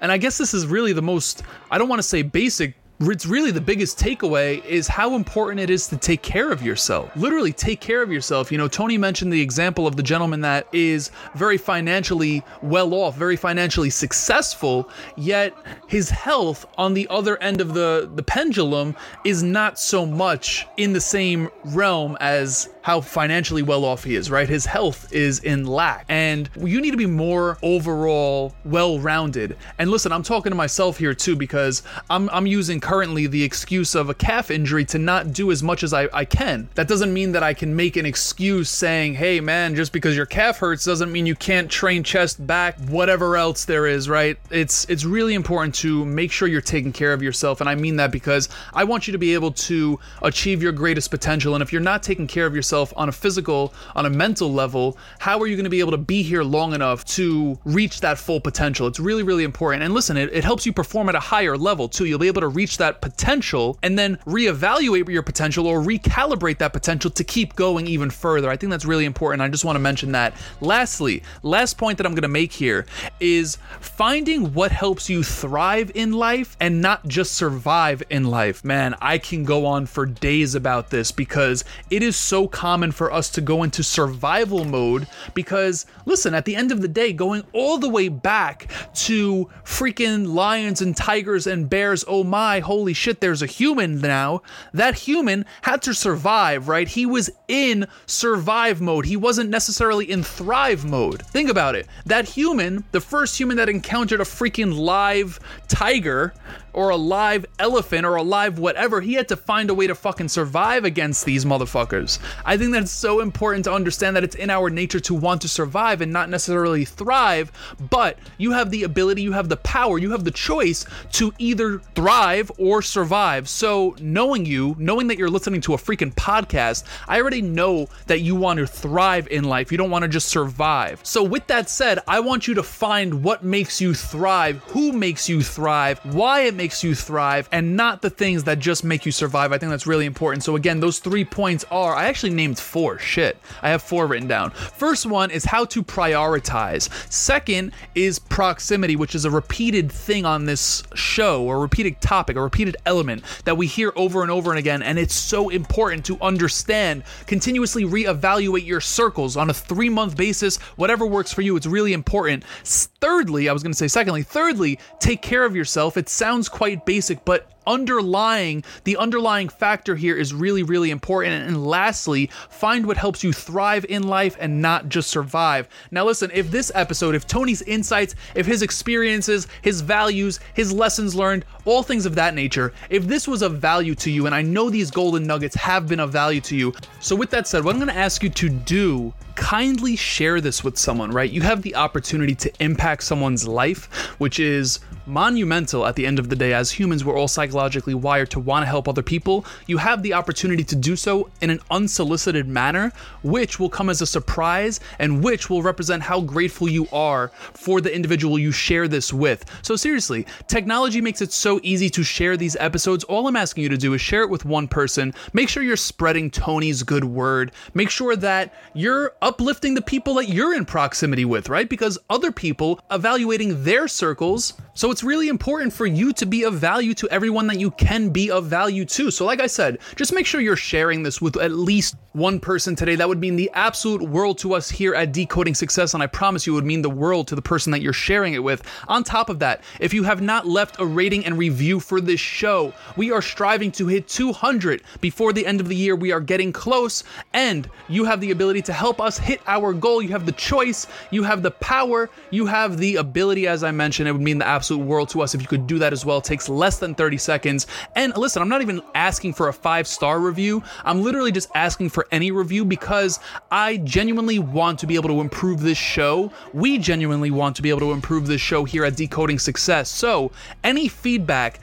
And 0.00 0.10
I 0.10 0.18
guess 0.18 0.38
this 0.38 0.52
is 0.52 0.66
really 0.66 0.92
the 0.92 1.02
most, 1.02 1.42
I 1.70 1.78
don't 1.78 1.88
want 1.88 2.00
to 2.00 2.08
say 2.08 2.22
basic 2.22 2.74
it's 3.00 3.26
really 3.26 3.50
the 3.50 3.60
biggest 3.60 3.98
takeaway 3.98 4.64
is 4.64 4.88
how 4.88 5.14
important 5.14 5.60
it 5.60 5.68
is 5.68 5.86
to 5.88 5.96
take 5.96 6.22
care 6.22 6.50
of 6.50 6.62
yourself. 6.62 7.14
Literally 7.14 7.52
take 7.52 7.80
care 7.80 8.02
of 8.02 8.10
yourself. 8.10 8.50
You 8.50 8.58
know, 8.58 8.68
Tony 8.68 8.96
mentioned 8.96 9.32
the 9.32 9.40
example 9.40 9.86
of 9.86 9.96
the 9.96 10.02
gentleman 10.02 10.40
that 10.40 10.66
is 10.72 11.10
very 11.34 11.58
financially 11.58 12.42
well 12.62 12.94
off, 12.94 13.16
very 13.16 13.36
financially 13.36 13.90
successful, 13.90 14.88
yet 15.16 15.52
his 15.86 16.08
health 16.08 16.66
on 16.78 16.94
the 16.94 17.06
other 17.08 17.40
end 17.42 17.60
of 17.60 17.74
the 17.74 18.10
the 18.14 18.22
pendulum 18.22 18.96
is 19.24 19.42
not 19.42 19.78
so 19.78 20.06
much 20.06 20.66
in 20.76 20.92
the 20.92 21.00
same 21.00 21.50
realm 21.64 22.16
as 22.20 22.70
how 22.86 23.00
financially 23.00 23.64
well 23.64 23.84
off 23.84 24.04
he 24.04 24.14
is, 24.14 24.30
right? 24.30 24.48
His 24.48 24.64
health 24.64 25.12
is 25.12 25.40
in 25.40 25.66
lack. 25.66 26.04
And 26.08 26.48
you 26.56 26.80
need 26.80 26.92
to 26.92 26.96
be 26.96 27.04
more 27.04 27.58
overall 27.60 28.54
well-rounded. 28.64 29.56
And 29.80 29.90
listen, 29.90 30.12
I'm 30.12 30.22
talking 30.22 30.52
to 30.52 30.56
myself 30.56 30.96
here 30.96 31.12
too 31.12 31.34
because 31.34 31.82
I'm 32.08 32.30
I'm 32.30 32.46
using 32.46 32.78
currently 32.78 33.26
the 33.26 33.42
excuse 33.42 33.96
of 33.96 34.08
a 34.08 34.14
calf 34.14 34.52
injury 34.52 34.84
to 34.84 34.98
not 35.00 35.32
do 35.32 35.50
as 35.50 35.64
much 35.64 35.82
as 35.82 35.92
I, 35.92 36.08
I 36.12 36.24
can. 36.24 36.68
That 36.76 36.86
doesn't 36.86 37.12
mean 37.12 37.32
that 37.32 37.42
I 37.42 37.54
can 37.54 37.74
make 37.74 37.96
an 37.96 38.06
excuse 38.06 38.70
saying, 38.70 39.14
hey 39.14 39.40
man, 39.40 39.74
just 39.74 39.92
because 39.92 40.14
your 40.14 40.26
calf 40.26 40.58
hurts 40.58 40.84
doesn't 40.84 41.10
mean 41.10 41.26
you 41.26 41.34
can't 41.34 41.68
train 41.68 42.04
chest, 42.04 42.46
back, 42.46 42.78
whatever 42.82 43.36
else 43.36 43.64
there 43.64 43.88
is, 43.88 44.08
right? 44.08 44.38
It's 44.52 44.84
it's 44.88 45.04
really 45.04 45.34
important 45.34 45.74
to 45.76 46.04
make 46.04 46.30
sure 46.30 46.46
you're 46.46 46.60
taking 46.60 46.92
care 46.92 47.12
of 47.12 47.20
yourself. 47.20 47.60
And 47.60 47.68
I 47.68 47.74
mean 47.74 47.96
that 47.96 48.12
because 48.12 48.48
I 48.72 48.84
want 48.84 49.08
you 49.08 49.12
to 49.12 49.18
be 49.18 49.34
able 49.34 49.50
to 49.50 49.98
achieve 50.22 50.62
your 50.62 50.70
greatest 50.70 51.10
potential. 51.10 51.56
And 51.56 51.62
if 51.64 51.72
you're 51.72 51.82
not 51.82 52.04
taking 52.04 52.28
care 52.28 52.46
of 52.46 52.54
yourself 52.54 52.75
on 52.96 53.08
a 53.08 53.12
physical, 53.12 53.72
on 53.94 54.06
a 54.06 54.10
mental 54.10 54.52
level, 54.52 54.96
how 55.18 55.40
are 55.40 55.46
you 55.46 55.56
going 55.56 55.64
to 55.64 55.70
be 55.70 55.80
able 55.80 55.92
to 55.92 55.98
be 55.98 56.22
here 56.22 56.42
long 56.42 56.74
enough 56.74 57.04
to 57.04 57.58
reach 57.64 58.00
that 58.00 58.18
full 58.18 58.40
potential? 58.40 58.86
It's 58.86 59.00
really, 59.00 59.22
really 59.22 59.44
important. 59.44 59.82
And 59.82 59.94
listen, 59.94 60.16
it, 60.16 60.32
it 60.32 60.44
helps 60.44 60.66
you 60.66 60.72
perform 60.72 61.08
at 61.08 61.14
a 61.14 61.20
higher 61.20 61.56
level 61.56 61.88
too. 61.88 62.04
You'll 62.04 62.18
be 62.18 62.26
able 62.26 62.42
to 62.42 62.48
reach 62.48 62.78
that 62.78 63.00
potential 63.00 63.78
and 63.82 63.98
then 63.98 64.16
reevaluate 64.26 65.08
your 65.08 65.22
potential 65.22 65.66
or 65.66 65.80
recalibrate 65.80 66.58
that 66.58 66.72
potential 66.72 67.10
to 67.10 67.24
keep 67.24 67.56
going 67.56 67.86
even 67.86 68.10
further. 68.10 68.50
I 68.50 68.56
think 68.56 68.70
that's 68.70 68.84
really 68.84 69.04
important. 69.04 69.42
I 69.42 69.48
just 69.48 69.64
want 69.64 69.76
to 69.76 69.80
mention 69.80 70.12
that. 70.12 70.34
Lastly, 70.60 71.22
last 71.42 71.78
point 71.78 71.98
that 71.98 72.06
I'm 72.06 72.12
going 72.12 72.22
to 72.22 72.28
make 72.28 72.52
here 72.52 72.86
is 73.20 73.58
finding 73.80 74.52
what 74.52 74.70
helps 74.70 75.08
you 75.08 75.22
thrive 75.22 75.90
in 75.94 76.12
life 76.12 76.56
and 76.60 76.80
not 76.82 77.06
just 77.08 77.32
survive 77.32 78.02
in 78.10 78.24
life. 78.24 78.64
Man, 78.64 78.94
I 79.00 79.18
can 79.18 79.44
go 79.44 79.66
on 79.66 79.86
for 79.86 80.06
days 80.06 80.54
about 80.54 80.90
this 80.90 81.12
because 81.12 81.64
it 81.90 82.02
is 82.02 82.16
so 82.16 82.46
common 82.46 82.65
for 82.92 83.12
us 83.12 83.30
to 83.30 83.40
go 83.40 83.62
into 83.62 83.82
survival 83.82 84.64
mode 84.64 85.06
because 85.34 85.86
listen, 86.04 86.34
at 86.34 86.44
the 86.44 86.56
end 86.56 86.72
of 86.72 86.82
the 86.82 86.88
day, 86.88 87.12
going 87.12 87.44
all 87.52 87.78
the 87.78 87.88
way 87.88 88.08
back 88.08 88.68
to 88.94 89.48
freaking 89.64 90.26
lions 90.34 90.82
and 90.82 90.96
tigers 90.96 91.46
and 91.46 91.70
bears, 91.70 92.04
oh 92.08 92.24
my, 92.24 92.60
holy 92.60 92.92
shit, 92.92 93.20
there's 93.20 93.42
a 93.42 93.46
human 93.46 94.00
now. 94.00 94.42
That 94.72 94.94
human 94.96 95.46
had 95.62 95.80
to 95.82 95.94
survive, 95.94 96.68
right? 96.68 96.88
He 96.88 97.06
was 97.06 97.30
in 97.48 97.86
survive 98.06 98.80
mode. 98.80 99.06
He 99.06 99.16
wasn't 99.16 99.50
necessarily 99.50 100.10
in 100.10 100.22
thrive 100.22 100.84
mode. 100.84 101.22
Think 101.26 101.48
about 101.48 101.76
it. 101.76 101.86
That 102.04 102.28
human, 102.28 102.84
the 102.90 103.00
first 103.00 103.38
human 103.38 103.56
that 103.58 103.68
encountered 103.68 104.20
a 104.20 104.24
freaking 104.24 104.76
live 104.76 105.38
tiger, 105.68 106.34
or 106.76 106.90
a 106.90 106.96
live 106.96 107.46
elephant 107.58 108.04
or 108.04 108.16
a 108.16 108.22
live 108.22 108.58
whatever, 108.58 109.00
he 109.00 109.14
had 109.14 109.26
to 109.28 109.36
find 109.36 109.70
a 109.70 109.74
way 109.74 109.86
to 109.86 109.94
fucking 109.94 110.28
survive 110.28 110.84
against 110.84 111.24
these 111.24 111.44
motherfuckers. 111.44 112.18
I 112.44 112.58
think 112.58 112.72
that's 112.72 112.92
so 112.92 113.20
important 113.20 113.64
to 113.64 113.72
understand 113.72 114.14
that 114.14 114.22
it's 114.22 114.36
in 114.36 114.50
our 114.50 114.68
nature 114.68 115.00
to 115.00 115.14
want 115.14 115.40
to 115.42 115.48
survive 115.48 116.02
and 116.02 116.12
not 116.12 116.28
necessarily 116.28 116.84
thrive, 116.84 117.50
but 117.90 118.18
you 118.36 118.52
have 118.52 118.70
the 118.70 118.82
ability, 118.82 119.22
you 119.22 119.32
have 119.32 119.48
the 119.48 119.56
power, 119.56 119.98
you 119.98 120.10
have 120.10 120.24
the 120.24 120.30
choice 120.30 120.84
to 121.12 121.32
either 121.38 121.78
thrive 121.94 122.52
or 122.58 122.82
survive. 122.82 123.48
So, 123.48 123.96
knowing 123.98 124.44
you, 124.44 124.76
knowing 124.78 125.06
that 125.06 125.16
you're 125.16 125.30
listening 125.30 125.62
to 125.62 125.72
a 125.72 125.78
freaking 125.78 126.14
podcast, 126.14 126.84
I 127.08 127.18
already 127.18 127.40
know 127.40 127.88
that 128.06 128.20
you 128.20 128.34
want 128.34 128.58
to 128.58 128.66
thrive 128.66 129.28
in 129.28 129.44
life. 129.44 129.72
You 129.72 129.78
don't 129.78 129.90
want 129.90 130.02
to 130.02 130.08
just 130.08 130.28
survive. 130.28 131.00
So, 131.04 131.22
with 131.22 131.46
that 131.46 131.70
said, 131.70 132.00
I 132.06 132.20
want 132.20 132.46
you 132.46 132.52
to 132.54 132.62
find 132.62 133.24
what 133.24 133.42
makes 133.42 133.80
you 133.80 133.94
thrive, 133.94 134.58
who 134.64 134.92
makes 134.92 135.26
you 135.26 135.42
thrive, 135.42 136.00
why 136.04 136.42
it 136.42 136.54
makes 136.54 136.65
makes 136.66 136.82
you 136.82 136.96
thrive 136.96 137.48
and 137.52 137.76
not 137.76 138.02
the 138.02 138.10
things 138.10 138.42
that 138.42 138.58
just 138.58 138.82
make 138.82 139.06
you 139.06 139.12
survive. 139.12 139.52
I 139.52 139.58
think 139.58 139.70
that's 139.70 139.86
really 139.86 140.04
important. 140.04 140.42
So, 140.42 140.56
again, 140.56 140.80
those 140.80 140.98
three 140.98 141.24
points 141.24 141.64
are 141.70 141.94
I 141.94 142.06
actually 142.06 142.34
named 142.34 142.58
four. 142.58 142.98
Shit. 142.98 143.38
I 143.62 143.68
have 143.68 143.82
four 143.82 144.08
written 144.08 144.26
down. 144.26 144.50
First 144.50 145.06
one 145.06 145.30
is 145.30 145.44
how 145.44 145.64
to 145.66 145.84
prioritize. 145.84 146.90
Second 147.08 147.70
is 147.94 148.18
proximity, 148.18 148.96
which 148.96 149.14
is 149.14 149.24
a 149.24 149.30
repeated 149.30 149.92
thing 149.92 150.26
on 150.26 150.44
this 150.44 150.82
show, 150.96 151.44
or 151.44 151.60
repeated 151.60 152.00
topic, 152.00 152.36
a 152.36 152.42
repeated 152.42 152.76
element 152.84 153.22
that 153.44 153.56
we 153.56 153.68
hear 153.68 153.92
over 153.94 154.22
and 154.22 154.30
over 154.32 154.50
and 154.50 154.58
again. 154.58 154.82
And 154.82 154.98
it's 154.98 155.14
so 155.14 155.50
important 155.50 156.04
to 156.06 156.18
understand, 156.20 157.04
continuously 157.28 157.84
reevaluate 157.84 158.66
your 158.66 158.80
circles 158.80 159.36
on 159.36 159.50
a 159.50 159.54
three 159.54 159.88
month 159.88 160.16
basis, 160.16 160.56
whatever 160.74 161.06
works 161.06 161.32
for 161.32 161.42
you. 161.42 161.54
It's 161.54 161.66
really 161.66 161.92
important. 161.92 162.42
Thirdly, 162.64 163.48
I 163.48 163.52
was 163.52 163.62
going 163.62 163.70
to 163.70 163.78
say 163.78 163.86
secondly, 163.86 164.24
thirdly, 164.24 164.80
take 164.98 165.22
care 165.22 165.44
of 165.44 165.54
yourself. 165.54 165.96
It 165.96 166.08
sounds 166.08 166.48
quite 166.56 166.86
basic, 166.86 167.22
but 167.26 167.50
underlying 167.66 168.64
the 168.84 168.96
underlying 168.96 169.48
factor 169.48 169.96
here 169.96 170.16
is 170.16 170.34
really 170.34 170.62
really 170.62 170.90
important. 170.90 171.46
And 171.46 171.66
lastly 171.66 172.30
find 172.48 172.86
what 172.86 172.96
helps 172.96 173.22
you 173.24 173.32
thrive 173.32 173.84
in 173.88 174.04
life 174.04 174.36
and 174.40 174.62
not 174.62 174.88
just 174.88 175.10
survive. 175.10 175.68
Now 175.90 176.04
listen 176.04 176.30
if 176.32 176.50
this 176.50 176.72
episode 176.74 177.14
if 177.14 177.26
tony's 177.26 177.62
insights 177.62 178.14
if 178.34 178.46
his 178.46 178.62
experiences 178.62 179.48
his 179.62 179.80
values 179.80 180.40
his 180.54 180.72
lessons 180.72 181.14
learned 181.14 181.44
all 181.64 181.82
things 181.82 182.06
of 182.06 182.14
that 182.14 182.34
nature 182.34 182.72
if 182.90 183.04
this 183.04 183.26
was 183.26 183.42
of 183.42 183.58
value 183.58 183.94
to 183.94 184.10
you 184.10 184.26
and 184.26 184.34
i 184.34 184.42
know 184.42 184.70
these 184.70 184.90
golden 184.90 185.26
nuggets 185.26 185.54
have 185.54 185.88
been 185.88 186.00
of 186.00 186.12
value 186.12 186.40
to 186.40 186.56
you. 186.56 186.74
So 187.00 187.16
with 187.16 187.30
that 187.30 187.46
said 187.46 187.64
what 187.64 187.74
i'm 187.74 187.80
going 187.80 187.92
to 187.92 187.98
ask 187.98 188.22
you 188.22 188.30
to 188.30 188.48
do 188.48 189.12
kindly 189.34 189.96
share 189.96 190.40
this 190.40 190.64
with 190.64 190.78
someone 190.78 191.10
right? 191.10 191.30
You 191.30 191.42
have 191.42 191.62
the 191.62 191.74
opportunity 191.76 192.34
to 192.36 192.52
impact 192.60 193.02
someone's 193.02 193.46
life 193.46 193.86
which 194.18 194.40
is 194.40 194.80
monumental 195.06 195.86
at 195.86 195.94
the 195.94 196.06
end 196.06 196.18
of 196.18 196.28
the 196.28 196.36
day. 196.36 196.52
As 196.52 196.70
humans, 196.70 197.04
we're 197.04 197.16
all 197.16 197.28
psychologically 197.56 197.94
wired 197.94 198.28
to 198.28 198.38
want 198.38 198.62
to 198.62 198.66
help 198.66 198.86
other 198.86 199.02
people. 199.02 199.46
You 199.66 199.78
have 199.78 200.02
the 200.02 200.12
opportunity 200.12 200.62
to 200.64 200.76
do 200.76 200.94
so 200.94 201.30
in 201.40 201.48
an 201.48 201.60
unsolicited 201.70 202.46
manner, 202.46 202.92
which 203.22 203.58
will 203.58 203.70
come 203.70 203.88
as 203.88 204.02
a 204.02 204.06
surprise 204.06 204.78
and 204.98 205.24
which 205.24 205.48
will 205.48 205.62
represent 205.62 206.02
how 206.02 206.20
grateful 206.20 206.68
you 206.68 206.86
are 206.92 207.28
for 207.54 207.80
the 207.80 207.94
individual 207.94 208.38
you 208.38 208.52
share 208.52 208.88
this 208.88 209.10
with. 209.10 209.46
So, 209.62 209.74
seriously, 209.74 210.26
technology 210.48 211.00
makes 211.00 211.22
it 211.22 211.32
so 211.32 211.58
easy 211.62 211.88
to 211.88 212.02
share 212.02 212.36
these 212.36 212.56
episodes. 212.56 213.04
All 213.04 213.26
I'm 213.26 213.36
asking 213.36 213.62
you 213.62 213.70
to 213.70 213.78
do 213.78 213.94
is 213.94 214.02
share 214.02 214.22
it 214.22 214.28
with 214.28 214.44
one 214.44 214.68
person. 214.68 215.14
Make 215.32 215.48
sure 215.48 215.62
you're 215.62 215.76
spreading 215.76 216.30
Tony's 216.30 216.82
good 216.82 217.04
word. 217.04 217.52
Make 217.72 217.88
sure 217.88 218.16
that 218.16 218.52
you're 218.74 219.14
uplifting 219.22 219.72
the 219.72 219.80
people 219.80 220.12
that 220.14 220.28
you're 220.28 220.54
in 220.54 220.66
proximity 220.66 221.24
with, 221.24 221.48
right? 221.48 221.70
Because 221.70 221.98
other 222.10 222.32
people 222.32 222.80
evaluating 222.90 223.64
their 223.64 223.88
circles 223.88 224.52
So 224.76 224.90
it's 224.90 225.02
really 225.02 225.28
important 225.28 225.72
for 225.72 225.86
you 225.86 226.12
to 226.12 226.26
be 226.26 226.42
of 226.42 226.52
value 226.52 226.92
to 226.96 227.08
everyone 227.08 227.46
that 227.46 227.58
you 227.58 227.70
can 227.70 228.10
be 228.10 228.30
of 228.30 228.44
value 228.44 228.84
to. 228.84 229.10
So, 229.10 229.24
like 229.24 229.40
I 229.40 229.46
said, 229.46 229.78
just 229.96 230.12
make 230.12 230.26
sure 230.26 230.38
you're 230.38 230.54
sharing 230.54 231.02
this 231.02 231.18
with 231.18 231.38
at 231.38 231.52
least 231.52 231.96
one 232.12 232.38
person 232.38 232.76
today. 232.76 232.94
That 232.94 233.08
would 233.08 233.18
mean 233.18 233.36
the 233.36 233.50
absolute 233.54 234.02
world 234.02 234.36
to 234.38 234.52
us 234.52 234.68
here 234.68 234.94
at 234.94 235.12
Decoding 235.12 235.54
Success. 235.54 235.94
And 235.94 236.02
I 236.02 236.06
promise 236.06 236.46
you, 236.46 236.52
it 236.52 236.56
would 236.56 236.66
mean 236.66 236.82
the 236.82 236.90
world 236.90 237.26
to 237.28 237.34
the 237.34 237.40
person 237.40 237.72
that 237.72 237.80
you're 237.80 237.94
sharing 237.94 238.34
it 238.34 238.42
with. 238.42 238.62
On 238.86 239.02
top 239.02 239.30
of 239.30 239.38
that, 239.38 239.64
if 239.80 239.94
you 239.94 240.02
have 240.02 240.20
not 240.20 240.46
left 240.46 240.78
a 240.78 240.84
rating 240.84 241.24
and 241.24 241.38
review 241.38 241.80
for 241.80 241.98
this 241.98 242.20
show, 242.20 242.74
we 242.96 243.10
are 243.10 243.22
striving 243.22 243.72
to 243.72 243.86
hit 243.86 244.08
200 244.08 244.82
before 245.00 245.32
the 245.32 245.46
end 245.46 245.58
of 245.58 245.68
the 245.68 245.76
year. 245.76 245.96
We 245.96 246.12
are 246.12 246.20
getting 246.20 246.52
close, 246.52 247.02
and 247.32 247.66
you 247.88 248.04
have 248.04 248.20
the 248.20 248.30
ability 248.30 248.60
to 248.62 248.74
help 248.74 249.00
us 249.00 249.16
hit 249.16 249.40
our 249.46 249.72
goal. 249.72 250.02
You 250.02 250.10
have 250.10 250.26
the 250.26 250.32
choice, 250.32 250.86
you 251.10 251.22
have 251.22 251.42
the 251.42 251.50
power, 251.50 252.10
you 252.30 252.44
have 252.44 252.76
the 252.76 252.96
ability, 252.96 253.46
as 253.46 253.64
I 253.64 253.70
mentioned. 253.70 254.06
It 254.08 254.12
would 254.12 254.20
mean 254.20 254.38
the 254.38 254.46
absolute 254.46 254.65
absolute 254.66 254.84
world 254.84 255.08
to 255.08 255.22
us 255.22 255.32
if 255.32 255.40
you 255.40 255.46
could 255.46 255.64
do 255.68 255.78
that 255.78 255.92
as 255.92 256.04
well. 256.04 256.18
It 256.18 256.24
takes 256.24 256.48
less 256.48 256.80
than 256.80 256.92
30 256.92 257.18
seconds. 257.18 257.68
And 257.94 258.16
listen, 258.16 258.42
I'm 258.42 258.48
not 258.48 258.62
even 258.62 258.82
asking 258.96 259.34
for 259.34 259.46
a 259.46 259.52
five 259.52 259.86
star 259.86 260.18
review. 260.18 260.60
I'm 260.84 261.02
literally 261.02 261.30
just 261.30 261.48
asking 261.54 261.90
for 261.90 262.08
any 262.10 262.32
review 262.32 262.64
because 262.64 263.20
I 263.52 263.76
genuinely 263.78 264.40
want 264.40 264.80
to 264.80 264.88
be 264.88 264.96
able 264.96 265.08
to 265.10 265.20
improve 265.20 265.60
this 265.60 265.78
show. 265.78 266.32
We 266.52 266.78
genuinely 266.78 267.30
want 267.30 267.54
to 267.56 267.62
be 267.62 267.70
able 267.70 267.78
to 267.80 267.92
improve 267.92 268.26
this 268.26 268.40
show 268.40 268.64
here 268.64 268.84
at 268.84 268.96
Decoding 268.96 269.38
Success. 269.38 269.88
So, 269.88 270.32
any 270.64 270.88
feedback, 270.88 271.60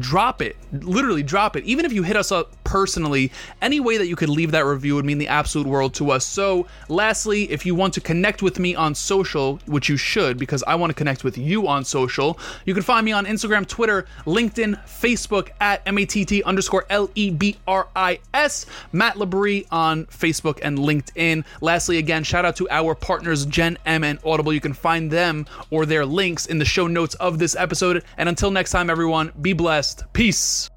drop 0.00 0.42
it. 0.42 0.56
Literally 0.72 1.22
drop 1.22 1.54
it. 1.54 1.62
Even 1.64 1.84
if 1.84 1.92
you 1.92 2.02
hit 2.02 2.16
us 2.16 2.32
up 2.32 2.52
personally, 2.64 3.30
any 3.62 3.78
way 3.78 3.96
that 3.96 4.08
you 4.08 4.16
could 4.16 4.28
leave 4.28 4.50
that 4.50 4.64
review 4.64 4.96
would 4.96 5.04
mean 5.04 5.18
the 5.18 5.28
absolute 5.28 5.68
world 5.68 5.94
to 5.94 6.10
us. 6.10 6.26
So, 6.26 6.66
lastly, 6.88 7.44
if 7.52 7.64
you 7.64 7.76
want 7.76 7.94
to 7.94 8.00
connect 8.00 8.42
with 8.42 8.58
me 8.58 8.74
on 8.74 8.96
social, 8.96 9.60
which 9.66 9.88
you 9.88 9.96
should 9.96 10.36
because 10.36 10.64
I 10.66 10.74
want 10.74 10.90
to 10.90 10.94
connect 10.94 11.22
with 11.22 11.38
you 11.38 11.68
on 11.68 11.84
social, 11.84 12.39
you 12.64 12.74
can 12.74 12.82
find 12.82 13.04
me 13.04 13.12
on 13.12 13.26
Instagram, 13.26 13.66
Twitter, 13.66 14.06
LinkedIn, 14.24 14.78
Facebook 14.86 15.50
at 15.60 15.82
M-A-T-T 15.86 16.42
underscore 16.42 16.86
L-E-B-R-I-S. 16.90 18.66
Matt 18.92 19.16
Lebris 19.16 19.66
on 19.70 20.06
Facebook 20.06 20.58
and 20.62 20.78
LinkedIn. 20.78 21.44
Lastly, 21.60 21.98
again, 21.98 22.24
shout 22.24 22.44
out 22.44 22.56
to 22.56 22.68
our 22.70 22.94
partners, 22.94 23.46
Gen 23.46 23.78
M 23.86 24.04
and 24.04 24.18
Audible. 24.24 24.52
You 24.52 24.60
can 24.60 24.74
find 24.74 25.10
them 25.10 25.46
or 25.70 25.86
their 25.86 26.06
links 26.06 26.46
in 26.46 26.58
the 26.58 26.64
show 26.64 26.86
notes 26.86 27.14
of 27.16 27.38
this 27.38 27.56
episode. 27.56 28.04
And 28.16 28.28
until 28.28 28.50
next 28.50 28.70
time, 28.70 28.90
everyone, 28.90 29.32
be 29.40 29.52
blessed. 29.52 30.04
Peace. 30.12 30.70